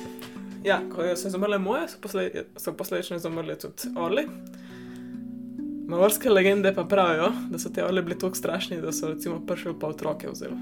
ja, 0.64 0.82
ko 0.90 1.16
so 1.16 1.28
izumrle 1.28 1.58
moje, 1.58 1.88
so, 1.88 2.02
posled, 2.02 2.46
so 2.58 2.74
posledično 2.78 3.18
izumrli 3.18 3.58
tudi 3.60 3.94
orli. 3.98 4.28
Maorske 5.94 6.30
legende 6.30 6.74
pa 6.74 6.84
pravijo, 6.84 7.32
da 7.50 7.60
so 7.60 7.70
te 7.70 7.84
orle 7.86 8.02
bili 8.02 8.18
tako 8.20 8.36
strašni, 8.36 8.82
da 8.82 8.92
so 8.92 9.08
recimo 9.08 9.40
prišli 9.46 9.74
pa 9.80 9.88
otroke 9.88 10.30
vzeli. 10.32 10.56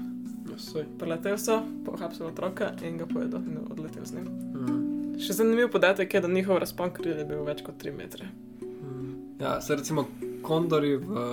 Preleteli 0.98 1.38
so, 1.38 1.62
pohapsili 1.86 2.28
otroka 2.28 2.72
in 2.84 2.98
ga 2.98 3.06
pojedel 3.06 3.40
in 3.40 3.58
odletel 3.70 4.04
z 4.04 4.14
njim. 4.14 4.26
Hmm. 4.52 4.82
Še 5.20 5.32
zanimiv 5.38 5.70
podatek 5.72 6.14
je, 6.14 6.20
da 6.20 6.28
njihov 6.28 6.60
razpon 6.60 6.92
kril 6.92 7.16
je 7.16 7.24
bil 7.24 7.40
več 7.46 7.62
kot 7.64 7.80
3 7.80 7.94
metre. 7.96 8.28
Hmm. 8.60 9.14
Ja, 9.40 9.60
se 9.60 9.76
recimo 9.76 10.04
kondori 10.44 10.96
v, 11.00 11.24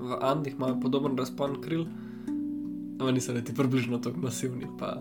v 0.00 0.18
Andih 0.20 0.56
imajo 0.56 0.80
podoben 0.80 1.18
razpon 1.18 1.60
kril, 1.60 1.84
ampak 2.96 3.14
niso 3.14 3.36
niti 3.36 3.54
približno 3.54 4.00
tako 4.00 4.24
masivni, 4.24 4.70
pa 4.80 4.96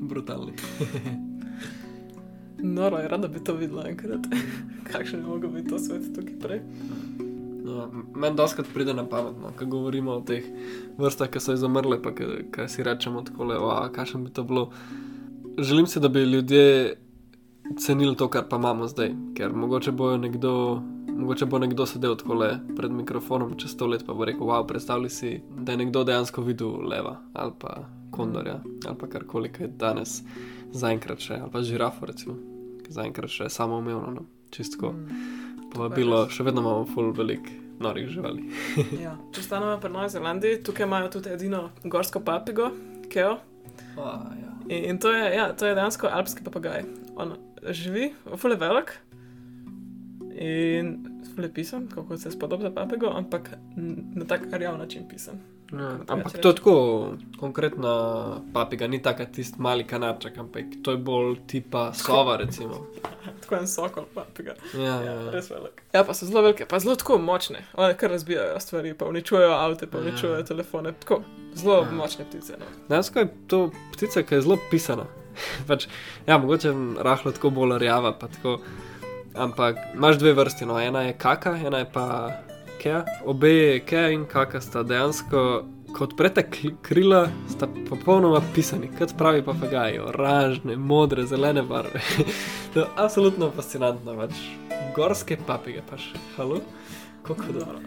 brutalni. 0.00 0.54
Noro 2.78 3.02
je, 3.02 3.10
rada 3.10 3.28
bi 3.28 3.42
to 3.42 3.58
videla 3.58 3.88
enkrat. 3.90 4.30
Kakšen 4.92 5.20
je 5.20 5.26
mogel 5.26 5.50
biti 5.50 5.74
to 5.74 5.82
svet 5.82 6.06
tukaj 6.14 6.38
prej? 6.38 6.64
No, 7.64 7.86
Meni 8.14 8.36
doskrat 8.36 8.66
pride 8.74 8.94
na 8.94 9.04
pamet, 9.08 9.36
no, 9.38 9.52
ko 9.58 9.66
govorimo 9.66 10.16
o 10.18 10.24
teh 10.26 10.46
vrstah, 10.98 11.30
ki 11.30 11.40
so 11.40 11.54
izumrle, 11.54 12.00
pa 12.02 12.10
kaj 12.14 12.68
si 12.68 12.82
rečemo 12.82 13.22
tako, 13.22 13.46
kakšen 13.94 14.24
bi 14.24 14.32
to 14.34 14.44
bilo. 14.44 14.70
Želim 15.58 15.86
si, 15.86 16.00
da 16.00 16.08
bi 16.08 16.24
ljudje 16.24 16.96
cenili 17.78 18.16
to, 18.16 18.28
kar 18.28 18.48
pa 18.48 18.56
imamo 18.56 18.86
zdaj, 18.86 19.14
ker 19.36 19.52
mogoče, 19.52 19.92
nekdo, 20.18 20.82
mogoče 21.16 21.46
bo 21.46 21.58
nekdo 21.58 21.86
sedel 21.86 22.16
tako 22.16 22.34
le 22.34 22.58
pred 22.76 22.92
mikrofonom 22.92 23.58
čez 23.58 23.70
sto 23.70 23.86
let, 23.86 24.06
pa 24.06 24.14
bo 24.14 24.24
rekel: 24.24 24.46
Wow, 24.46 24.66
predstavljaj 24.66 25.10
si, 25.10 25.40
da 25.58 25.72
je 25.72 25.78
nekdo 25.78 26.04
dejansko 26.04 26.42
videl 26.42 26.88
leva 26.88 27.20
ali 27.32 27.52
pa 27.58 27.84
kondorja 28.10 28.60
ali 28.86 28.98
pa 28.98 29.06
karkoli, 29.06 29.52
kaj 29.52 29.66
je 29.66 29.72
danes 29.78 30.22
zaenkrat 30.72 31.20
še, 31.20 31.38
ali 31.42 31.50
pa 31.52 31.62
žirafo, 31.62 32.06
recimo, 32.06 32.36
ki 32.84 32.92
zaenkrat 32.92 33.30
še 33.30 33.48
samoumevno, 33.48 34.10
no, 34.10 34.26
čistko. 34.50 34.92
Mm. 34.92 35.41
Povabilo, 35.72 36.26
še 36.28 36.44
vedno 36.44 36.60
imamo 36.64 36.86
full 36.92 37.12
velik 37.16 37.48
norih 37.82 38.08
živali. 38.12 38.44
Ja. 39.00 39.14
Če 39.34 39.44
stanemo 39.46 39.78
pri 39.82 39.92
Novi 39.92 40.10
Zelandiji, 40.12 40.60
tukaj 40.66 40.86
imajo 40.86 41.08
tudi 41.16 41.32
edino 41.32 41.64
gorsko 41.84 42.22
papigo, 42.24 42.70
keo. 43.12 43.38
Ah, 43.98 44.28
ja. 44.38 44.52
In, 44.68 44.84
in 44.92 45.00
to, 45.02 45.12
je, 45.14 45.24
ja, 45.34 45.48
to 45.56 45.66
je 45.66 45.76
dejansko 45.78 46.10
alpski 46.12 46.44
papagaj. 46.46 46.84
On 47.20 47.34
živi, 47.74 48.12
fule 48.40 48.58
velik 48.60 48.94
in 50.32 50.94
fule 51.34 51.48
pisan, 51.54 51.88
kako 51.92 52.16
se 52.18 52.30
spodob 52.30 52.62
za 52.62 52.70
papigo, 52.74 53.10
ampak 53.14 53.54
na 53.76 54.28
tak 54.28 54.46
rjav 54.52 54.78
način 54.78 55.08
pisan. 55.08 55.40
Ja, 55.72 55.96
ampak 56.06 56.32
to 56.34 56.48
je 56.48 56.54
tako 56.54 56.74
konkretna 57.40 57.92
papiga, 58.52 58.86
ni 58.86 59.02
taka 59.02 59.24
tisti 59.26 59.56
mali 59.58 59.84
kanarček, 59.84 60.38
ampak 60.38 60.64
to 60.82 60.90
je 60.90 60.96
bolj 60.98 61.36
tipa 61.46 61.92
sova, 61.94 62.36
recimo. 62.36 62.86
Tako 63.42 63.54
en 63.54 63.68
sokol, 63.68 64.04
pa 64.14 64.24
tega. 64.26 64.54
Ja, 64.74 64.80
Ja, 64.82 64.96
ja, 65.02 65.12
ja. 65.14 65.30
res 65.30 65.50
velik. 65.50 65.82
Ja, 65.92 66.04
pa 66.04 66.14
so 66.14 66.26
zelo 66.26 66.42
velike, 66.42 66.66
pa 66.66 66.78
zelo 66.78 66.94
tako 66.94 67.18
močne. 67.18 67.64
One 67.74 67.96
kar 67.96 68.10
razbijajo 68.10 68.60
stvari, 68.60 68.94
pa 68.94 69.06
uničujejo 69.06 69.50
avte, 69.50 69.86
pa 69.86 69.98
Ja. 69.98 70.02
uničujejo 70.02 70.42
telefone. 70.42 70.92
Tako, 70.94 71.22
zelo 71.54 71.74
Ja. 71.76 71.90
močne 71.92 72.24
ptice. 72.24 72.52
No. 72.52 72.66
Dejansko 72.88 73.18
je 73.18 73.28
to 73.46 73.60
ptica, 73.92 74.22
ki 74.22 74.34
je 74.34 74.40
zelo 74.40 74.58
pisana. 74.70 75.04
pač, 75.68 75.86
ja, 76.26 76.38
mogoče 76.38 76.72
rahlo 76.98 77.32
tako 77.32 77.50
bolj 77.50 77.78
rjava, 77.78 78.12
pa 78.12 78.28
tako. 78.28 78.58
Ampak 79.34 79.76
imaš 79.94 80.18
dve 80.18 80.32
vrsti, 80.32 80.66
no, 80.66 80.78
ena 80.80 81.02
je 81.02 81.12
kaka, 81.14 81.56
ena 81.56 81.78
je 81.78 81.86
pa 81.92 82.30
kea. 82.82 83.04
Obe 83.26 83.80
kea 83.86 84.10
in 84.10 84.24
kaka 84.26 84.60
sta 84.60 84.82
dejansko, 84.82 85.42
ko 85.92 86.04
odprete 86.04 86.42
kri- 86.50 86.74
krila, 86.82 87.26
sta 87.50 87.68
popolnoma 87.88 88.40
pisani, 88.54 88.90
kot 88.98 89.14
pravi 89.18 89.44
papagaji, 89.46 90.00
oranžne, 90.02 90.76
modre, 90.76 91.26
zelene 91.26 91.62
barve. 91.62 92.02
to 92.74 92.80
je 92.80 92.86
absolutno 92.96 93.50
fascinantno, 93.56 94.16
pač 94.18 94.42
gorske 94.96 95.38
papige, 95.46 95.84
pač, 95.90 96.10
halo, 96.36 96.60
kako 97.26 97.58
dobro. 97.58 97.78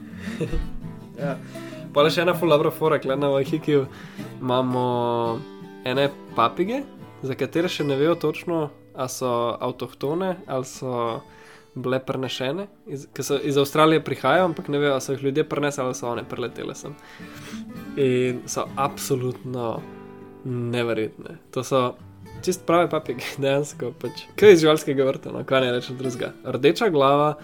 ja. 1.23 1.35
Pa 1.95 2.03
le 2.03 2.11
še 2.11 2.25
ena 2.25 2.35
fulabra 2.35 2.71
fora, 2.75 2.99
klena 2.99 3.29
v 3.31 3.43
Hikiju 3.47 3.85
imamo 4.41 4.85
ene 5.87 6.09
papige, 6.35 6.83
za 7.23 7.35
katere 7.39 7.71
še 7.71 7.85
ne 7.87 7.95
vejo 7.99 8.17
točno, 8.19 8.67
ali 8.95 9.11
so 9.11 9.29
avtohtone 9.59 10.35
ali 10.47 10.67
so 10.67 11.21
bile 11.75 11.99
prenešene, 12.05 12.67
iz, 12.87 13.07
ki 13.13 13.23
so 13.23 13.37
iz 13.43 13.57
Avstralije 13.57 14.03
prihajajo, 14.03 14.45
ampak 14.45 14.67
ne 14.71 14.79
vejo, 14.79 14.93
ali 14.95 15.01
so 15.01 15.13
jih 15.13 15.23
ljudje 15.23 15.43
prenesli 15.49 15.83
ali 15.83 15.95
so 15.95 16.09
one 16.09 16.23
preletele 16.29 16.75
sem. 16.75 16.95
In 17.97 18.41
so 18.47 18.67
absolutno 18.75 19.81
neverjetne. 20.45 21.37
To 21.51 21.63
so 21.63 21.95
čist 22.45 22.65
prave 22.65 22.89
papige, 22.89 23.25
dejansko 23.43 23.91
pač. 24.01 24.25
Kaj 24.39 24.53
iz 24.55 24.63
živalskega 24.63 25.07
vrta, 25.07 25.33
no, 25.35 25.43
kaj 25.47 25.65
ne 25.65 25.75
rečem 25.75 25.99
drugega. 25.99 26.31
Rdeča 26.55 26.89
glava, 26.93 27.35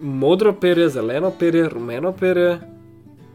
modro 0.00 0.54
perje, 0.60 0.88
zeleno 0.96 1.32
perje, 1.38 1.68
rumeno 1.68 2.12
perje. 2.16 2.58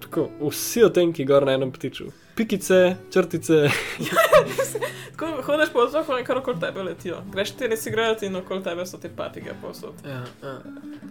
Tako, 0.04 0.28
vsi 0.50 0.84
otenki 0.90 1.26
gor 1.26 1.46
na 1.46 1.58
enem 1.60 1.72
ptiču. 1.72 2.10
Pikice, 2.36 2.96
črtice. 3.12 3.54
Tako 5.12 5.42
hodiš 5.42 5.70
po 5.74 5.80
otoku 5.80 6.18
in 6.20 6.26
kar 6.26 6.38
okoli 6.38 6.60
tebe 6.60 6.84
letijo. 6.84 7.22
Greš 7.32 7.52
ti 7.52 7.68
res 7.68 7.86
igrati 7.86 8.26
in 8.26 8.36
okoli 8.36 8.64
tebe 8.64 8.86
so 8.86 8.98
te 8.98 9.10
papige 9.10 9.54
posod. 9.62 9.94
Ja, 10.06 10.24
ja. 10.44 10.58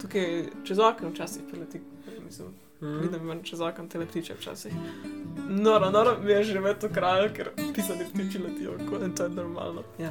Tukaj 0.01 0.27
čez 0.65 0.79
okno 0.81 1.09
včasih 1.11 1.43
preleti. 1.51 1.81
Mislim, 2.25 2.49
Mm. 2.83 2.99
vidim 3.01 3.29
ven 3.29 3.43
čez 3.43 3.61
okno 3.61 3.87
te 3.87 4.07
ptiče 4.07 4.35
včasih. 4.35 4.73
Noro, 5.49 5.91
noro 5.91 6.17
mi 6.19 6.33
je 6.33 6.45
živeti 6.45 6.87
v 6.87 6.93
kraju, 6.93 7.29
ker 7.35 7.51
pisani 7.75 8.05
ptiči 8.05 8.39
letijo 8.39 8.73
okoli 8.77 9.05
in 9.05 9.15
to 9.15 9.23
je 9.23 9.29
normalno. 9.31 9.83
Ja. 9.99 10.11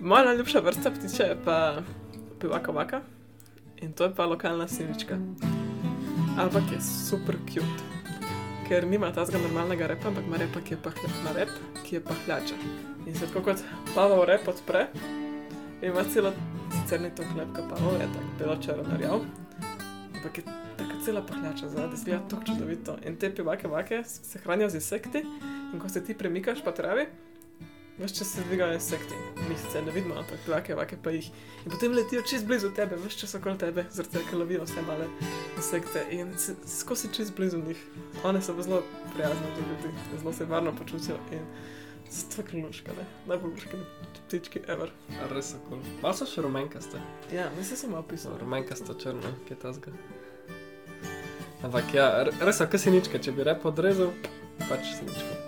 Moja 0.00 0.24
najljubša 0.24 0.60
vrsta 0.60 0.90
ptiče 0.90 1.22
je 1.22 1.36
pa 1.44 1.82
pivaka 2.40 2.72
vaka 2.72 3.00
in 3.76 3.92
to 3.92 4.04
je 4.04 4.14
pa 4.14 4.26
lokalna 4.26 4.68
sinička. 4.68 5.18
Ampak 6.38 6.62
je 6.72 6.80
super 7.08 7.34
cute. 7.44 7.95
Ker 8.68 8.86
nima 8.86 9.12
tazga 9.14 9.38
normalnega 9.38 9.86
repa, 9.86 10.08
ampak 10.08 10.24
ima 10.26 10.36
repa, 10.36 10.60
ki 10.60 10.74
je, 10.74 10.78
pahlja, 10.82 11.10
ima 11.20 11.32
rep, 11.36 11.50
ki 11.86 11.96
je 11.96 12.00
pahljača. 12.04 12.56
In 13.06 13.14
se 13.14 13.26
tako 13.26 13.42
kot 13.46 13.62
pavov 13.94 14.24
rep 14.26 14.48
odpre, 14.50 14.86
ima 15.82 16.02
celo, 16.12 16.32
sicer 16.72 17.00
ni 17.00 17.12
to 17.14 17.22
klepka 17.34 17.62
pavov, 17.70 17.94
je 18.00 18.08
tako 18.14 18.32
belo 18.38 18.56
črno 18.62 18.98
rjav, 18.98 19.20
ampak 20.16 20.38
je 20.38 20.44
tako 20.76 20.98
cela 21.04 21.22
pahljača 21.26 21.68
zadaj, 21.68 21.96
zgleda 21.96 22.28
tako 22.28 22.42
čudovito. 22.50 22.96
In 23.06 23.16
te 23.16 23.30
pivake 23.34 23.68
vake 23.68 24.02
se 24.04 24.38
hranijo 24.38 24.68
z 24.68 24.82
insekti, 24.82 25.22
in 25.72 25.80
ko 25.80 25.88
se 25.88 26.04
ti 26.04 26.18
premikaš 26.18 26.64
po 26.64 26.72
travi, 26.72 27.06
veš, 27.98 28.12
če 28.18 28.24
se 28.24 28.42
dvigajo 28.48 28.74
insekti, 28.76 29.14
mi 29.48 29.56
sicer 29.56 29.84
ne 29.86 29.92
vidimo, 29.94 30.14
ampak 30.20 30.38
pivake 30.44 30.74
vake 30.76 30.96
pa 31.02 31.10
jih. 31.14 31.30
In 31.64 31.70
potem 31.72 31.92
letijo 31.96 32.22
čez 32.22 32.44
blizu 32.44 32.70
tebe, 32.76 32.96
veš, 33.00 33.16
če 33.22 33.26
so 33.30 33.38
okoli 33.40 33.58
tebe, 33.58 33.86
zaradi 33.90 34.18
tega, 34.18 34.28
ker 34.30 34.38
lovijo 34.38 34.66
vse 34.66 34.82
male 34.86 35.06
insekte 35.56 36.02
in 36.10 36.34
se- 36.38 36.56
skozi 36.66 37.08
čez 37.12 37.30
blizu 37.30 37.58
njih. 37.64 37.80
One 38.24 38.42
so 38.42 38.54
zelo 38.62 38.82
prijazne 39.14 39.54
do 39.56 39.64
ljudi, 39.70 39.94
zelo 40.20 40.32
se 40.32 40.44
varno 40.44 40.72
počutijo 40.76 41.16
in 41.32 41.46
so 42.10 42.26
tako 42.36 42.56
luške, 42.66 42.90
ne? 42.98 43.06
najbolj 43.26 43.50
luške 43.56 43.78
ptički 44.26 44.60
ever. 44.68 44.90
Res 45.32 45.50
so 45.54 45.58
kul. 45.68 45.78
Cool. 45.80 45.98
Malo 46.02 46.14
so 46.14 46.26
še 46.26 46.42
rumenkaste. 46.42 47.00
Ja, 47.32 47.48
mislim, 47.58 47.76
sem 47.76 47.94
opisal. 47.94 48.36
Rumenkasto 48.40 48.94
črno, 48.94 49.32
ki 49.48 49.54
je 49.54 49.58
tazga. 49.58 49.90
Ampak 51.64 51.94
ja, 51.94 52.24
res 52.44 52.58
so 52.60 52.66
kasiničke, 52.70 53.18
če 53.18 53.32
bi 53.32 53.42
rep 53.46 53.64
odrezal, 53.66 54.12
pač 54.68 54.84
sinička. 54.98 55.45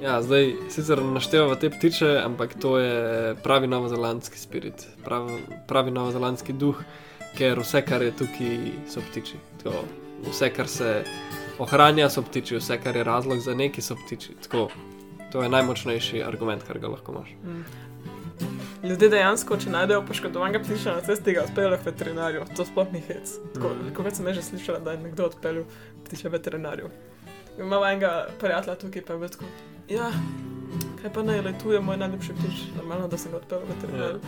Ja, 0.00 0.22
zdaj 0.22 0.54
sicer 0.72 1.02
naštevamo 1.02 1.54
te 1.60 1.70
ptiče, 1.70 2.20
ampak 2.24 2.54
to 2.60 2.78
je 2.78 3.34
pravi 3.42 3.66
novozelandski 3.66 4.38
spirit, 4.38 4.86
pravi, 5.04 5.32
pravi 5.68 5.90
novozelandski 5.90 6.52
duh, 6.52 6.78
ker 7.38 7.60
vse, 7.60 7.82
kar 7.84 8.02
je 8.02 8.12
tukaj, 8.16 8.56
so 8.88 9.02
ptiči. 9.10 9.36
Tako, 9.62 9.82
vse, 10.30 10.48
kar 10.56 10.68
se 10.68 11.04
ohranja, 11.58 12.08
so 12.10 12.22
ptiči, 12.22 12.56
vse, 12.56 12.78
kar 12.80 12.96
je 12.96 13.04
razlog 13.04 13.38
za 13.44 13.54
neki, 13.54 13.82
so 13.82 13.96
ptiči. 14.06 14.38
Tako, 14.46 14.70
to 15.32 15.42
je 15.42 15.48
najmočnejši 15.52 16.22
argument, 16.24 16.64
kar 16.66 16.78
ga 16.78 16.88
lahko 16.88 17.12
imaš. 17.12 17.34
Mm. 17.44 17.64
Ljudje 18.88 19.08
dejansko, 19.12 19.56
če 19.60 19.70
najdejo 19.70 20.00
poškodovanega 20.08 20.62
ptiča 20.64 20.94
na 20.96 21.00
cesti, 21.04 21.34
ga 21.36 21.42
odpeljejo 21.44 21.76
k 21.82 21.86
veterinarju. 21.90 22.44
To 22.56 22.64
sploh 22.64 22.88
ni 22.92 23.00
hec. 23.04 23.34
Tako, 23.54 23.68
Mhm. 23.74 23.92
Kako 23.94 24.10
sem 24.10 24.32
že 24.34 24.42
slišala, 24.42 24.78
da 24.78 24.92
je 24.96 24.98
nekdo 25.04 25.26
odpeljal 25.28 25.64
ptiča 26.06 26.28
veterinarju. 26.28 26.88
Imamo 27.58 27.84
enega 27.86 28.26
prijatelja 28.40 28.76
tukaj, 28.76 29.02
pa 29.04 29.12
je 29.12 29.18
bil 29.18 29.28
tako. 29.28 29.44
Ja, 29.90 30.06
kaj 31.02 31.10
pa 31.12 31.22
naj 31.26 31.40
letuje 31.42 31.80
moj 31.82 31.96
najljubši 31.98 32.34
ptič, 32.38 32.58
normalno, 32.76 33.08
da 33.10 33.18
sem 33.18 33.32
ga 33.32 33.40
odpeljal 33.40 33.64
k 33.64 33.70
veterinarju. 33.74 34.20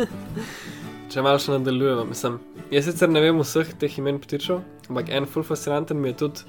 Če 1.12 1.22
malo 1.22 1.38
še 1.42 1.52
nadaljujemo, 1.52 2.06
mislim, 2.08 2.38
jaz 2.72 2.88
sicer 2.88 3.12
ne 3.12 3.20
vem 3.20 3.42
vseh 3.42 3.74
teh 3.82 3.98
imen 4.00 4.16
ptičev, 4.22 4.62
ampak 4.88 5.12
en 5.12 5.28
full 5.28 5.44
fascinanten 5.44 6.00
mi 6.00 6.14
je 6.14 6.16
tudi 6.24 6.46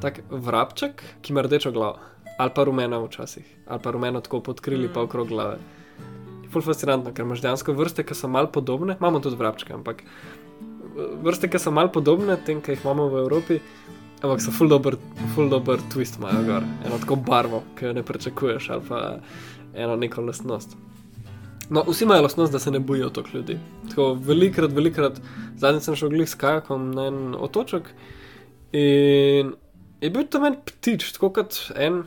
tak 0.00 0.22
vrabček, 0.30 1.04
ki 1.20 1.34
ima 1.34 1.44
rdečo 1.44 1.74
glavo. 1.76 2.00
Ali 2.40 2.54
pa 2.56 2.64
rumeno 2.64 3.02
včasih, 3.04 3.44
ali 3.66 3.84
pa 3.84 3.92
rumeno 3.92 4.24
tako 4.24 4.40
pod 4.48 4.64
krili, 4.64 4.88
Mm. 4.88 4.94
pa 4.94 5.04
okrog 5.04 5.28
glave. 5.28 5.58
Full 6.48 6.64
fascinantno, 6.64 7.12
ker 7.12 7.26
imaš 7.26 7.44
dejansko 7.44 7.76
vrste, 7.76 8.02
ki 8.02 8.14
so 8.16 8.32
malo 8.32 8.48
podobne, 8.48 8.96
imamo 8.96 9.20
tudi 9.20 9.36
vrabčke, 9.36 9.74
ampak 9.76 10.02
vrste, 11.20 11.50
ki 11.52 11.58
so 11.60 11.70
malo 11.70 11.92
podobne 11.92 12.38
tem, 12.46 12.62
ki 12.64 12.72
jih 12.72 12.84
imamo 12.84 13.08
v 13.12 13.24
Evropi, 13.26 13.60
ampak 14.22 14.42
so 14.42 14.52
full 14.54 14.70
dober, 14.70 14.96
full 15.34 15.50
dober 15.50 15.80
twist 15.92 16.18
imajo 16.18 16.42
gor. 16.46 16.66
Eno 16.86 16.98
tako 16.98 17.16
barvo, 17.16 17.62
ki 17.78 17.90
jo 17.90 17.92
ne 17.92 18.02
pričakuješ, 18.02 18.70
ali 18.70 18.82
pa 18.88 19.00
eno 19.74 19.96
neko 19.96 20.22
lastnost. 20.26 20.76
No, 21.70 21.84
vsi 21.84 22.04
imajo 22.04 22.22
lastnost, 22.22 22.52
da 22.52 22.58
se 22.58 22.70
ne 22.70 22.80
bojijo 22.80 23.10
toliko 23.10 23.36
ljudi. 23.36 23.58
Tako 23.88 24.12
velikrat, 24.14 24.72
velikrat, 24.72 25.20
zadnjič 25.56 25.84
sem 25.84 25.96
šel 25.96 26.08
glih 26.14 26.28
s 26.28 26.38
kajakom 26.38 26.90
na 26.96 27.08
en 27.10 27.34
otoček 27.38 27.90
in 28.72 29.52
je 30.00 30.10
bil 30.10 30.24
tam 30.30 30.46
en 30.48 30.56
ptič, 30.64 31.10
tako 31.16 31.30
kot 31.36 31.58
en, 31.76 32.02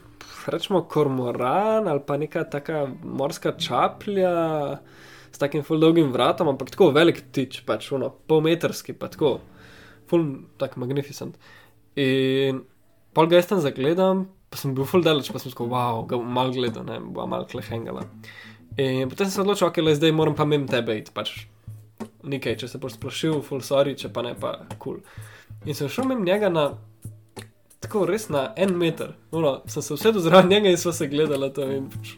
rečemo, 0.48 0.82
kormoran 0.90 1.88
ali 1.88 2.02
pa 2.08 2.18
neka 2.18 2.44
taka 2.50 2.88
morska 3.04 3.54
čaplja 3.58 4.34
s 5.32 5.38
takim 5.38 5.64
full 5.64 5.80
dolgim 5.80 6.12
vratom, 6.12 6.50
ampak 6.52 6.74
tako 6.74 6.90
velik 6.96 7.22
ptič, 7.30 7.62
pač 7.66 7.92
uno, 7.96 8.10
polmetrski, 8.28 8.94
pa 8.98 9.08
tako, 9.14 9.40
full 10.10 10.42
tak 10.58 10.76
magnificent. 10.82 11.38
In 12.00 12.62
pol 13.16 13.28
ga 13.28 13.40
jaz 13.40 13.50
tam 13.50 13.64
zagledam, 13.64 14.28
pa 14.52 14.60
sem 14.60 14.76
bil 14.76 14.88
full 14.88 15.04
daleč, 15.04 15.32
pa 15.32 15.40
sem 15.40 15.52
tako, 15.52 15.68
wow, 15.72 16.04
ga 16.08 16.20
bom 16.20 16.32
mal 16.32 16.52
gledal, 16.56 16.86
ne, 16.88 17.00
bo 17.00 17.26
mal 17.28 17.48
klehengala. 17.50 18.06
In 18.80 19.10
potem 19.12 19.28
sem 19.28 19.36
se 19.36 19.42
odločil, 19.44 19.68
ok, 19.68 19.82
le 19.84 19.96
zdaj 19.98 20.16
moram 20.16 20.36
pa 20.38 20.48
mem 20.48 20.68
tebe 20.70 20.96
iti, 21.00 21.12
pač 21.16 21.34
nekaj, 22.24 22.56
če 22.62 22.72
se 22.72 22.80
boš 22.82 22.96
splašil, 22.98 23.42
full 23.46 23.64
sorry, 23.66 23.96
če 24.00 24.12
pa 24.14 24.24
ne, 24.26 24.34
pa 24.40 24.56
kul. 24.78 25.02
Cool. 25.02 25.30
In 25.68 25.78
sem 25.78 25.90
šel 25.92 26.08
mem 26.10 26.24
njega 26.26 26.50
na, 26.50 26.70
tako 27.84 28.06
res 28.10 28.30
na 28.34 28.50
en 28.58 28.74
meter, 28.80 29.16
no, 29.34 29.58
sem 29.70 29.86
se 29.86 29.94
usedel 29.98 30.24
zraven 30.24 30.50
njega 30.50 30.72
in 30.72 30.80
sva 30.82 30.94
se 30.96 31.10
gledala 31.12 31.52
tam 31.54 31.74
in 31.76 31.90
pač, 31.92 32.16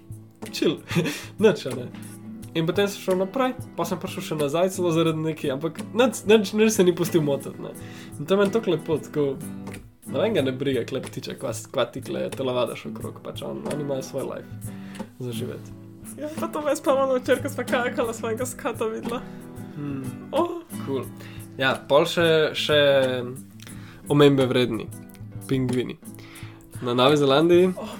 čil, 0.51 0.77
nič, 1.43 1.65
a 1.67 1.75
ne. 1.79 1.89
In 2.53 2.67
potem 2.69 2.87
sem 2.87 3.01
šel 3.01 3.17
naprej, 3.17 3.55
pa 3.77 3.85
sem 3.89 3.97
prišel 3.97 4.25
še 4.27 4.35
nazaj, 4.37 4.73
celo 4.75 4.91
zaradi 4.93 5.21
nekaj, 5.25 5.53
ampak 5.55 5.79
nič, 5.97 6.53
se 6.73 6.83
ni 6.85 6.93
pustil 6.95 7.25
motiti. 7.25 7.57
ne. 7.61 7.73
In 8.19 8.25
to 8.25 8.35
je 8.35 8.39
meni 8.39 8.53
tako 8.53 8.75
lepo, 8.75 8.97
tako, 9.01 9.23
no 10.05 10.21
vem 10.21 10.35
ga 10.37 10.45
ne 10.45 10.53
briga, 10.53 10.85
klep 10.85 11.09
tiče, 11.09 11.33
kva, 11.41 11.53
kva 11.73 11.87
ti 11.89 12.03
kle 12.05 12.29
telovadaš 12.29 12.85
okrog, 12.93 13.23
pač 13.25 13.41
on, 13.41 13.63
oni 13.73 13.81
imajo 13.81 14.05
svoj 14.05 14.29
life 14.29 14.73
za 15.19 15.31
živeti. 15.31 15.73
Ja, 16.19 16.29
pa 16.37 16.47
to 16.47 16.61
me 16.61 16.75
spomnilo, 16.77 17.17
včeraj, 17.17 17.41
ko 17.41 17.49
smo 17.49 17.65
kajakala 17.65 18.13
svojega 18.13 18.45
skata 18.45 18.85
videla. 18.85 19.21
Hmm. 19.73 20.29
Oh, 20.31 20.61
Cool. 20.85 21.05
Ja, 21.57 21.73
pol 21.89 22.05
še, 22.09 22.51
še 22.57 22.77
omembe 24.11 24.45
vredni, 24.49 24.87
pingvini. 25.49 25.95
Na 26.83 26.95
Novi 26.97 27.17
Zelandiji 27.17 27.69
oh, 27.79 27.93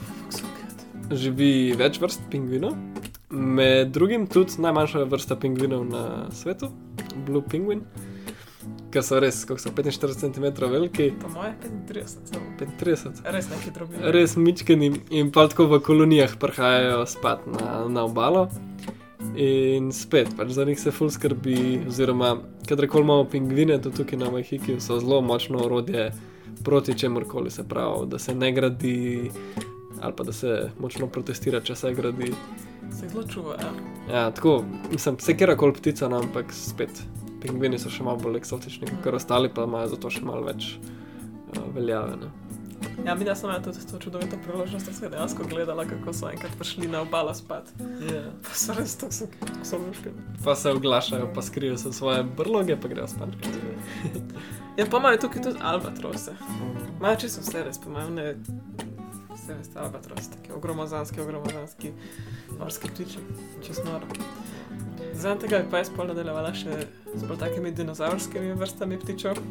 živi 1.14 1.72
več 1.80 2.02
vrst 2.02 2.26
pingvinov, 2.34 2.76
med 3.34 3.92
drugim 3.92 4.28
tudi 4.28 4.62
najmanjša 4.62 5.04
vrsta 5.04 5.36
pingvinov 5.36 5.86
na 5.86 6.32
svetu, 6.32 6.70
Blue 7.26 7.44
Penguin. 7.50 7.82
ker 8.94 9.02
so 9.02 9.20
res, 9.20 9.42
kako 9.50 9.60
so 9.60 9.72
45 9.74 10.20
cm 10.22 10.46
veliki, 10.70 11.10
Po 11.22 11.30
moje 11.34 11.54
35, 11.90 12.30
celo. 12.30 12.44
35. 12.60 13.24
res 13.34 13.50
neki 13.50 13.72
drugi. 13.74 13.98
Res 14.14 14.36
mičkeni 14.38 14.92
in 15.10 15.32
pa 15.34 15.48
tako 15.50 15.66
v 15.72 15.80
kolonijah 15.82 16.38
prihajajo 16.40 17.06
spat 17.10 17.48
na, 17.50 17.84
na 17.90 18.06
obalo. 18.06 18.48
In 19.40 19.90
spet, 19.96 20.30
pač 20.38 20.54
za 20.54 20.66
njih 20.66 20.78
se 20.78 20.92
ful 20.94 21.10
skrbi, 21.10 21.88
oziroma 21.90 22.36
kadarkoli 22.70 23.04
imamo 23.04 23.26
pingvine, 23.26 23.80
tudi 23.82 24.04
tukaj 24.04 24.20
na 24.20 24.30
Vajhiki, 24.30 24.78
so 24.84 25.00
zelo 25.02 25.22
močno 25.26 25.64
orodje 25.66 26.12
proti 26.64 26.94
čemorkoli 27.00 27.50
se 27.52 27.66
pravi, 27.68 28.06
da 28.12 28.20
se 28.20 28.36
ne 28.36 28.52
gradi 28.52 29.32
ali 30.02 30.14
pa 30.18 30.24
da 30.24 30.34
se 30.34 30.70
močno 30.80 31.08
protestira, 31.08 31.62
če 31.62 31.76
se 31.76 31.94
gradi. 31.94 32.34
Se 33.00 33.10
zelo 33.10 33.24
čuva, 33.28 33.58
ja. 33.62 33.72
Ja, 34.14 34.32
tako, 34.32 34.64
mislim, 34.92 35.20
se 35.20 35.38
kera 35.38 35.58
koli 35.58 35.74
ptica, 35.74 36.10
no, 36.10 36.20
ampak 36.20 36.54
spet, 36.54 37.04
pingvini 37.42 37.80
so 37.80 37.90
še 37.90 38.04
malo 38.04 38.20
bolj 38.22 38.42
eksotični, 38.42 38.92
kot 39.04 39.20
ostali, 39.20 39.52
pa 39.54 39.68
imajo 39.68 39.94
zato 39.96 40.12
še 40.14 40.24
malo 40.28 40.46
več 40.48 40.76
uh, 40.78 41.64
veljave. 41.76 42.18
Ne. 42.22 42.32
Ja, 43.06 43.16
mi 43.16 43.26
da 43.26 43.36
smo 43.36 43.50
imeli 43.50 43.64
tudi 43.64 43.88
to 43.92 44.00
čudovito 44.00 44.38
priložnost, 44.44 44.86
da 44.88 44.94
smo 44.94 45.10
dejansko 45.10 45.44
gledali, 45.50 45.88
kako 45.90 46.14
so 46.14 46.30
enkrat 46.30 46.52
prišli 46.60 46.88
na 46.88 47.02
obalo 47.02 47.34
spat. 47.34 47.72
Yeah. 47.80 48.30
Pa 48.44 48.56
so 48.56 48.76
res 48.78 48.96
tako 49.00 49.14
so, 49.14 49.28
so 49.64 49.80
luški. 49.80 50.14
Pa 50.44 50.56
se 50.56 50.72
oglašajo, 50.72 51.32
pa 51.36 51.42
skrijo 51.42 51.78
se 51.78 51.94
svoje 51.94 52.24
brloge, 52.24 52.78
pa 52.82 52.88
grejo 52.88 53.08
spat. 53.08 53.30
Ja, 54.78 54.86
pa 54.92 54.98
imajo 54.98 55.18
tukaj 55.22 55.42
tudi 55.42 55.60
albatrose. 55.62 56.32
Imajo 57.00 57.16
čisto 57.16 57.42
vse 57.42 57.64
res, 57.64 57.78
pa 57.78 57.90
imajo 57.90 58.10
ne... 58.10 58.36
Vse 59.44 59.54
veste, 59.54 59.80
albatrose, 59.80 60.30
taki 60.32 60.52
ogromozanski, 60.56 61.22
ogromozanski 61.22 61.92
morski 62.60 62.88
ptiči. 62.88 63.20
Čez 63.66 63.82
noro. 63.84 64.08
Zaradi 65.14 65.42
tega 65.42 65.60
bi 65.60 65.68
pa 65.72 65.82
jaz 65.82 65.92
pol 65.92 66.08
nadaljevala 66.08 66.54
še 66.56 66.78
z 67.12 67.28
bolj 67.28 67.42
takimi 67.42 67.74
dinozaurskimi 67.76 68.54
vrstami 68.56 69.02
ptičev. 69.02 69.42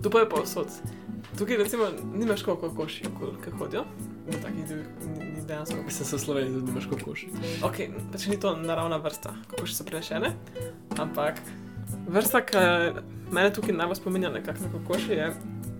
Tu 0.00 0.08
pa 0.08 0.24
je 0.24 0.30
pa 0.32 0.40
vsod. 0.40 0.80
Tukaj 1.36 1.60
recimo 1.60 1.90
nimaš 2.14 2.46
koliko 2.48 2.72
koši, 2.80 3.12
ki 3.44 3.54
hodijo. 3.58 3.84
Na 4.24 4.40
takih 4.40 4.64
divjih, 4.72 4.88
ni, 5.04 5.30
ni 5.36 5.46
dejansko. 5.46 5.82
Mislim, 5.84 6.08
se 6.08 6.16
v 6.16 6.24
Sloveniji 6.24 6.54
tudi 6.54 6.72
nimaš 6.72 6.88
kokoši. 6.94 7.32
Ok, 7.68 7.80
pač 8.12 8.28
ni 8.32 8.40
to 8.40 8.56
naravna 8.56 9.02
vrsta, 9.04 9.36
kako 9.52 9.68
še 9.68 9.82
so 9.82 9.84
prenešene, 9.84 10.32
ampak 10.96 11.44
vrsta, 12.08 12.40
ki 12.40 12.62
mene 13.36 13.52
tukaj 13.52 13.76
najbolj 13.76 14.00
spominja 14.00 14.32
nekako 14.32 14.64
na 14.64 14.78
kokoši, 14.78 15.18
je 15.18 15.34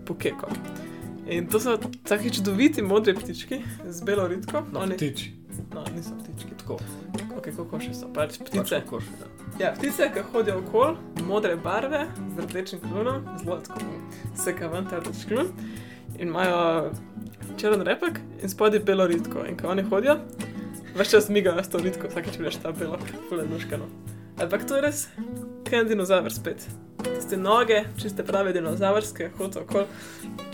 pokeko. 0.05 0.53
In 1.27 1.47
to 1.49 1.61
so 1.61 1.79
taki 2.05 2.31
čudoviti 2.31 2.83
modri 2.83 3.14
ptički 3.14 3.62
z 3.89 4.03
belo 4.05 4.27
ritko. 4.29 4.62
Oni, 4.75 4.95
ptiči. 4.97 5.33
no, 5.75 5.85
niso 5.97 6.11
ptički, 6.20 6.51
Tako. 6.59 6.77
ok, 7.39 7.49
kokoši 7.57 7.95
so, 7.95 8.09
pač 8.12 8.39
Pač 8.39 8.51
ptice. 8.51 8.81
kokoši, 8.85 9.09
da. 9.20 9.27
Ja, 9.64 9.72
ptice, 9.72 10.11
ki 10.14 10.20
hodijo 10.33 10.59
okol, 10.59 10.97
modre 11.25 11.57
barve, 11.57 12.07
z 12.37 12.45
rdečim 12.45 12.81
klunom, 12.81 13.25
zelo 13.41 13.61
tako 13.61 13.81
sekavan 14.37 14.87
ta 14.91 14.99
rdeč 15.01 15.25
klun. 15.29 15.49
In 16.18 16.29
imajo 16.29 16.91
črn 17.57 17.83
repek 17.83 18.20
in 18.43 18.49
spodaj 18.49 18.81
belo 18.81 19.07
ritko. 19.07 19.47
In 19.49 19.57
ko 19.57 19.68
oni 19.68 19.83
hodijo, 19.83 20.18
več 20.95 21.11
čas 21.11 21.29
migajo 21.29 21.64
s 21.64 21.68
to 21.68 21.79
ritko, 21.79 22.09
vsakeč 22.09 22.39
vidiš 22.39 22.61
ta 22.62 22.72
belo, 22.72 22.99
fule 23.29 23.47
nuškano. 23.49 23.89
Ampak 24.43 24.66
to 24.68 24.77
je 24.77 24.83
res, 24.83 25.07
kaj 25.64 25.79
je 25.79 25.85
dinozaver 25.85 26.33
spet. 26.35 26.66
Tiste 27.05 27.36
noge, 27.36 27.84
čiste 28.00 28.24
prave 28.24 28.52
dinozavrske, 28.52 29.30
hodijo 29.38 29.62
okol, 29.62 29.86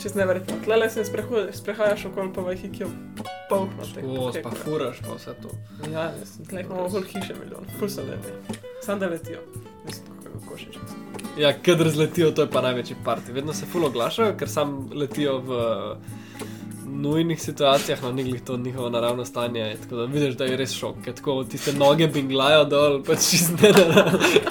čez 0.01 0.15
neverjetno. 0.15 0.55
Tlele 0.65 0.89
se 0.89 1.05
sprehodiš, 1.05 1.55
sprehajaš 1.55 2.05
okol 2.11 2.33
po 2.33 2.41
vajhikju, 2.47 2.87
polhno 3.49 3.87
teh. 3.95 4.03
O, 4.07 4.31
pa 4.43 4.51
furaš, 4.63 5.01
pa 5.07 5.15
vse 5.15 5.35
to. 5.41 5.51
Ja, 5.91 6.11
tleh 6.49 6.65
imamo 6.65 6.87
okoli 6.87 7.07
hiše 7.13 7.35
milijon, 7.39 7.67
ful 7.79 7.89
so 7.89 8.05
lepi. 8.07 8.57
Sam 8.81 8.99
da 8.99 9.07
letijo, 9.07 9.39
mislim, 9.85 10.07
kako 10.23 10.39
košiček. 10.49 10.81
Ja, 11.37 11.53
kadar 11.53 11.89
zletijo, 11.89 12.31
to 12.31 12.41
je 12.41 12.49
pa 12.51 12.61
največji 12.61 12.95
parti. 13.05 13.31
Vedno 13.31 13.53
se 13.53 13.65
ful 13.65 13.85
oglašajo, 13.85 14.35
ker 14.37 14.49
sam 14.49 14.89
letijo 14.93 15.37
v 15.39 15.61
nujnih 16.91 17.41
situacijah, 17.41 18.03
na 18.03 18.11
njih 18.11 18.41
to 18.41 18.57
njihovo 18.57 18.89
naravno 18.89 19.25
stanje. 19.25 19.75
Tako 19.81 19.95
da 19.95 20.05
vidiš, 20.05 20.35
da 20.35 20.45
je 20.45 20.57
res 20.57 20.73
šok, 20.73 20.95
tako 21.15 21.43
tiste 21.43 21.73
noge 21.73 22.07
binglajo 22.07 22.65
dol, 22.65 23.03
pač 23.03 23.31
da. 23.61 23.71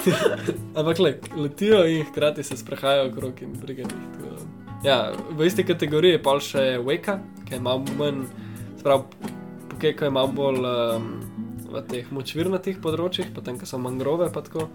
Ampak 0.79 0.99
le, 0.99 1.11
letijo 1.37 1.85
in 1.85 2.05
hkrati 2.05 2.43
se 2.43 2.57
sprehajajo 2.57 3.09
okrog 3.09 3.41
in 3.41 3.53
brigajo 3.61 3.87
jih. 3.87 4.19
da- 4.19 4.31
Ja, 4.83 5.11
v 5.31 5.45
isti 5.45 5.63
kategoriji 5.63 6.11
je 6.11 6.23
pa 6.23 6.39
še 6.39 6.79
Wake, 6.81 7.19
ki 7.45 7.59
malo 7.59 7.83
manj, 7.97 8.23
sprav, 8.79 9.03
pokeka 9.69 10.05
je 10.05 10.11
malo 10.11 10.27
bolj 10.27 10.57
um, 10.57 11.05
v 11.69 11.83
teh 11.87 12.07
močvirnatih 12.11 12.79
področjih, 12.81 13.29
potem 13.35 13.59
ko 13.59 13.65
so 13.65 13.77
mangrove 13.77 14.31
pa 14.33 14.41
tako. 14.41 14.69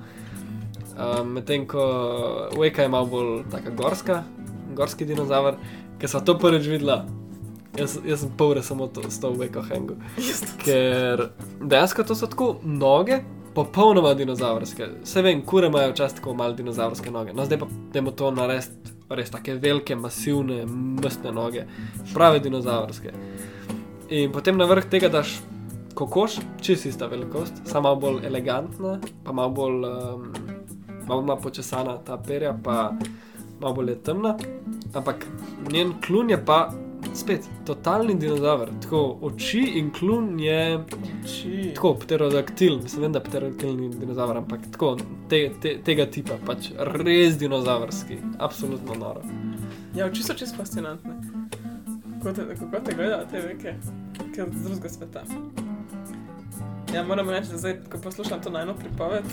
Um, 0.95 1.35
Medtem 1.35 1.67
ko 1.67 1.83
Wake 2.55 2.87
malo 2.89 3.07
bolj 3.07 3.45
taka 3.51 3.71
gorska, 3.71 4.21
gorski 4.79 5.05
dinozaver, 5.05 5.59
ki 5.99 6.07
so 6.07 6.21
to 6.21 6.39
prvič 6.39 6.71
videla. 6.71 7.03
Jaz, 7.77 7.99
jaz 8.05 8.21
sem 8.21 8.31
pol 8.37 8.55
ure 8.55 8.63
samo 8.63 8.87
to, 8.87 9.03
s 9.11 9.21
to 9.21 9.31
Wake 9.37 9.63
hangu. 9.69 9.97
Ker 10.65 11.29
dejansko 11.61 12.05
to 12.09 12.15
so 12.17 12.27
tako 12.27 12.57
noge, 12.65 13.21
popolnoma 13.57 14.15
dinozavrske. 14.15 14.89
Vse 15.03 15.23
vem, 15.23 15.43
kure 15.45 15.69
imajo 15.69 15.93
včasih 15.93 16.21
tako 16.21 16.35
malo 16.35 16.57
dinozavrske 16.57 17.11
noge. 17.11 17.33
No, 17.33 17.45
zdaj 17.45 17.59
pa 17.59 17.69
dajmo 17.93 18.13
to 18.17 18.31
narediti 18.31 18.95
res 19.09 19.31
take 19.31 19.55
velike, 19.63 19.97
masivne, 19.97 20.65
mestne 21.03 21.33
noge, 21.33 21.67
prave 22.15 22.41
dinozavrske. 22.45 23.13
In 24.09 24.33
potem 24.33 24.59
na 24.59 24.67
vrh 24.69 24.89
tega 24.91 25.11
daš 25.13 25.39
kokoš, 25.97 26.41
čist 26.61 26.87
ista 26.87 27.07
velikost, 27.07 27.63
samo 27.65 27.89
malo 27.89 28.01
bolj 28.01 28.27
elegantna, 28.27 28.99
pa 29.25 29.33
malo 29.33 29.51
bolj, 29.57 29.85
um, 29.89 30.27
malo 31.07 31.23
bolj 31.23 31.41
počesana 31.43 31.99
ta 32.05 32.19
perja, 32.19 32.57
pa 32.65 32.91
malo 33.61 33.75
bolj 33.75 33.95
temna. 34.05 34.37
Ampak 34.95 35.27
njen 35.73 35.95
klun 36.07 36.31
je 36.31 36.41
pa 36.45 36.71
spet 37.15 37.49
totalni 37.67 38.15
dinozaver. 38.15 38.69
Tako 38.83 39.19
oči 39.23 39.61
in 39.75 39.91
klun 39.93 40.41
je 40.41 40.85
Či. 41.27 41.73
tako 41.75 41.95
pterodaktil, 41.95 42.79
mislim, 42.83 43.03
vem, 43.03 43.13
da 43.13 43.19
je 43.19 43.25
pterodaktilni 43.25 43.89
dinozaver, 43.89 44.37
ampak 44.37 44.61
tako 44.73 44.97
te, 45.29 45.51
te, 45.63 45.77
tega 45.85 46.07
tipa, 46.07 46.39
pač 46.47 46.71
res 46.79 47.39
dinozaverski, 47.39 48.19
absolutno 48.39 48.95
noro. 48.95 49.23
Ja, 49.95 50.07
oči 50.07 50.23
so 50.23 50.35
čisto 50.35 50.57
fascinantne. 50.57 51.17
Kako 52.23 52.33
te, 52.33 52.47
kako 52.55 52.85
te 52.85 52.95
gledajo 52.95 53.27
te 53.31 53.41
veke, 53.41 53.75
ki 54.35 54.43
od 54.43 54.55
drugega 54.65 54.89
sveta. 54.89 55.25
Ja, 56.95 57.03
moram 57.03 57.31
reči, 57.31 57.51
da 57.51 57.59
zdaj, 57.59 57.81
ko 57.91 57.99
poslušam 58.03 58.43
to 58.43 58.51
najno 58.51 58.75
pripoved, 58.75 59.25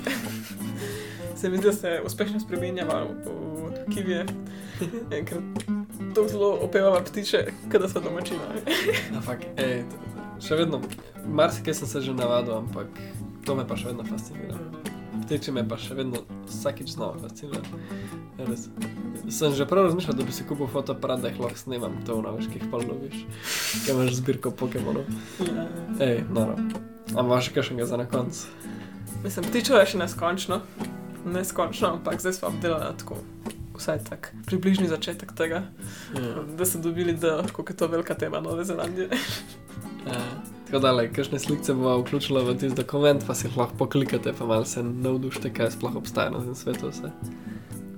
se 1.40 1.50
mi 1.50 1.58
zdi, 1.58 1.66
da 1.66 1.74
se 1.74 2.02
uspešno 2.06 2.40
spremenjava 2.40 3.04
v, 3.04 3.38
v 3.88 3.94
kivije. 3.94 4.26
Enkrat 5.12 5.73
to 6.14 6.28
zelo 6.28 6.58
opevava 6.62 7.02
ptiče, 7.02 7.46
kada 7.72 7.90
so 7.90 8.00
domačina. 8.00 8.46
Ampak, 9.18 9.46
ej, 9.58 9.84
t- 9.90 10.48
še 10.48 10.58
vedno, 10.60 10.82
marsikaj 11.28 11.74
sem 11.74 11.88
se 11.88 12.02
že 12.02 12.14
navadil, 12.14 12.58
ampak 12.58 12.88
to 13.46 13.56
me 13.56 13.68
pa 13.68 13.78
še 13.80 13.92
vedno 13.92 14.06
fascinira. 14.08 14.58
Ptiči 15.24 15.54
me 15.56 15.64
pa 15.68 15.78
še 15.80 15.96
vedno 15.96 16.24
vsakič 16.50 16.96
znova 16.96 17.20
fascinira. 17.22 17.64
Ja, 18.40 18.48
res. 18.50 18.68
Sem 19.30 19.54
že 19.56 19.68
prav 19.70 19.88
razmišljal, 19.88 20.18
da 20.18 20.26
bi 20.28 20.36
si 20.36 20.46
kupil 20.48 20.68
fotoaparat, 20.68 21.22
da 21.24 21.32
jih 21.32 21.40
lahko 21.44 21.60
snemam, 21.60 21.96
to 22.08 22.20
ki 22.20 22.60
jih 22.60 22.68
pa 22.72 22.82
loviš, 22.82 23.24
ki 23.86 23.94
imaš 23.94 24.18
zbirko 24.20 24.52
Pokémonov. 24.52 25.06
Ja. 25.40 25.68
Ej, 26.00 26.24
noro. 26.34 26.58
A 27.14 27.22
imaš 27.22 27.50
še 27.50 27.56
kakšnega 27.60 27.86
za 27.88 27.98
na 28.02 28.08
konc? 28.10 28.46
Mislim, 29.24 29.46
ptičev 29.48 29.80
je 29.80 29.94
še 29.94 30.02
neskončno, 30.02 30.60
neskončno, 31.30 31.94
ampak 31.96 32.20
zdaj 32.20 32.40
smo 32.42 32.52
obdelali 32.52 32.98
tako. 33.00 33.22
Vsaj 33.74 34.04
tak, 34.10 34.34
približni 34.46 34.88
začetek 34.88 35.34
tega, 35.34 35.64
Ja. 36.14 36.44
da 36.58 36.66
so 36.66 36.80
dobili, 36.80 37.14
da 37.14 37.28
je 37.28 37.76
to 37.78 37.88
velika 37.88 38.14
tema 38.14 38.40
Nove 38.40 38.66
Zelandije. 38.66 39.10
Ja. 40.08 40.20
Tako 40.66 40.80
da, 40.80 41.08
kakšne 41.08 41.40
slike 41.40 41.74
bomo 41.74 41.98
vključili 42.02 42.44
v 42.46 42.54
tisti 42.58 42.76
dokument, 42.76 43.24
pa 43.28 43.36
si 43.36 43.48
jih 43.48 43.58
lahko 43.58 43.76
poklikate, 43.78 44.34
pa 44.34 44.46
malo 44.46 44.66
se 44.66 44.84
navdušite, 44.84 45.54
kaj 45.54 45.72
sploh 45.72 45.96
obstaja 45.96 46.30
na 46.30 46.42
tem 46.42 46.56
svetu. 46.56 46.90
Vse. 46.90 47.12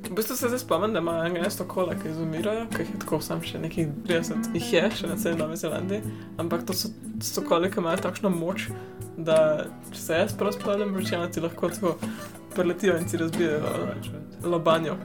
V 0.10 0.16
bistvu 0.16 0.36
se 0.36 0.48
zdaj 0.48 0.60
spomnim, 0.60 0.94
da 0.94 1.26
eno 1.28 1.50
sto 1.50 1.66
kola, 1.68 1.96
ki 1.96 2.10
izumirajo, 2.10 2.68
ki 2.76 2.84
jih 2.84 2.90
je 2.94 3.00
tako 3.00 3.22
sam 3.22 3.42
še 3.42 3.60
nekih 3.60 3.88
30 4.08 4.54
jih 4.54 4.74
je, 4.74 4.84
še 5.00 5.08
na 5.08 5.16
celi 5.18 5.40
Novi 5.40 5.58
Zelandiji. 5.58 6.02
Ampak 6.38 6.66
to 6.68 6.74
so 6.78 6.92
stokoli, 7.24 7.72
ki 7.72 7.80
imajo 7.82 8.04
takšno 8.06 8.30
moč, 8.30 8.70
da 9.18 9.66
če 9.92 10.00
se 10.00 10.20
jaz 10.22 10.36
prav 10.38 10.54
spomnim, 10.56 10.94
večina 10.96 11.28
ti 11.32 11.42
lahko 11.44 11.70
tako 11.70 11.96
preletijo 12.56 12.98
in 13.00 13.08
ti 13.10 13.18
razbijajo 13.18 13.62
lobanjo, 14.46 14.96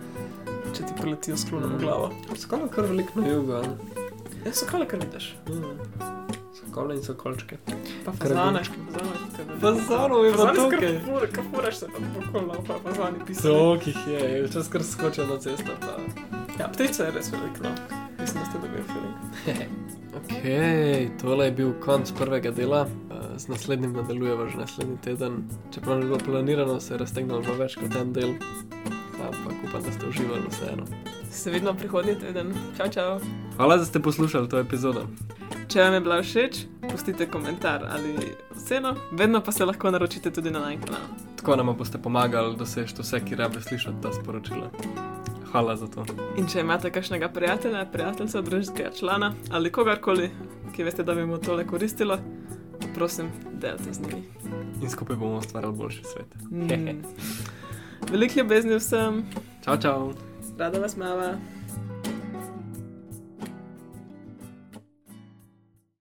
če 0.70 0.86
ti 0.86 0.94
preletijo 1.00 1.36
s 1.36 1.44
klunom 1.44 1.74
v 1.74 1.80
glavo. 1.80 2.10
Skoro 2.36 2.68
kar 2.68 2.84
veliko 2.84 3.20
na 3.20 3.28
jugu, 3.28 3.52
ali? 3.52 3.74
Ja, 4.44 4.52
stokoli, 4.52 4.86
kar 4.86 5.00
vidiš. 5.00 5.36
Sokole 6.54 6.96
in 6.96 7.02
sokolčke. 7.02 7.58
Pa 8.04 8.12
fazane. 8.12 8.62
Fazanov 9.60 10.24
je 10.24 10.32
pa 10.32 10.38
Fazani 10.38 10.56
tukaj. 10.56 11.00
skoro 11.02 11.26
kafuraš 11.32 11.76
se 11.76 11.86
tam 11.86 12.08
pokolo, 12.14 12.54
pa 12.66 12.78
fazani 12.78 13.18
pisajo. 13.26 13.54
Tokih 13.74 13.96
je, 14.08 14.42
včasih 14.44 14.72
kar 14.72 14.84
skočijo 14.84 15.26
na 15.26 15.38
cesto. 15.38 15.72
Pa. 15.80 15.96
Ja, 16.58 16.68
ptice 16.68 17.02
je 17.02 17.10
res 17.10 17.32
veliko, 17.32 17.62
no. 17.62 17.70
Mislim, 18.20 18.42
da 18.42 18.50
ste 18.50 18.58
dobili 18.58 18.84
feeling. 18.84 19.70
Ok, 20.10 20.32
tole 21.22 21.44
je 21.44 21.52
bil 21.52 21.70
konc 21.80 22.10
prvega 22.12 22.50
dela, 22.50 22.86
Eh, 23.10 23.38
z 23.38 23.48
naslednjim 23.48 23.92
nadaljujemo 23.92 24.48
že 24.48 24.56
naslednji 24.56 24.96
teden. 25.04 25.32
Čeprav 25.74 25.98
ni 25.98 26.04
bilo 26.04 26.18
planirano, 26.18 26.80
se 26.80 26.94
je 26.94 26.98
raztegnilo 26.98 27.40
več 27.58 27.74
kot 27.76 27.94
en 27.96 28.12
del. 28.12 28.34
Ampak 29.22 29.64
upam, 29.68 29.82
da 29.82 29.92
ste 29.92 30.06
uživali 30.06 30.42
vseeno. 30.50 30.84
Se 31.30 31.50
vidimo 31.50 31.74
prihodnji 31.74 32.14
teden. 32.14 32.54
Čau, 32.76 32.88
čau. 32.92 33.20
Hvala, 33.56 33.76
da 33.76 33.84
ste 33.84 34.00
poslušali 34.00 34.48
to 34.48 34.58
epizodo. 34.58 35.06
Če 35.68 35.82
vam 35.82 35.94
je 35.94 36.00
bila 36.00 36.22
všeč, 36.22 36.56
pustite 36.90 37.26
komentar 37.30 37.84
ali 37.90 38.14
oceno, 38.56 38.94
vedno 39.12 39.40
pa 39.40 39.52
se 39.52 39.64
lahko 39.64 39.90
naročite 39.90 40.30
tudi 40.30 40.50
na 40.50 40.58
naš 40.58 40.80
kanal. 40.86 41.06
Tako 41.36 41.56
nam 41.56 41.76
boste 41.76 41.98
pomagali 41.98 42.56
doseči 42.56 42.94
vse, 42.98 43.20
ki 43.24 43.36
rabe 43.36 43.60
slišati 43.62 44.02
ta 44.02 44.12
sporočila. 44.12 44.70
Hvala 45.52 45.76
za 45.76 45.86
to. 45.86 46.04
In 46.38 46.46
če 46.46 46.60
imate 46.60 46.90
kakšnega 46.90 47.28
prijatelja, 47.28 47.86
prijateljica, 47.92 48.42
družinskega 48.42 48.90
člana 48.98 49.32
ali 49.50 49.72
kogarkoli, 49.72 50.30
ki 50.74 50.84
veste, 50.84 51.02
da 51.02 51.14
bi 51.14 51.26
mu 51.26 51.38
tole 51.38 51.66
koristilo, 51.66 52.18
prosim, 52.94 53.30
delite 53.52 53.92
z 53.92 54.02
njimi. 54.02 54.22
In 54.82 54.90
skupaj 54.90 55.16
bomo 55.16 55.38
ustvarjali 55.38 55.76
boljši 55.76 56.04
svet. 56.04 56.34
Mm. 56.50 57.02
Veliko 58.08 58.40
ljubezni 58.40 58.76
vsem, 58.78 59.24
Čau, 59.64 59.76
čau. 59.76 60.12
rada 60.58 60.78
vas 60.78 60.96
mava. 60.96 61.34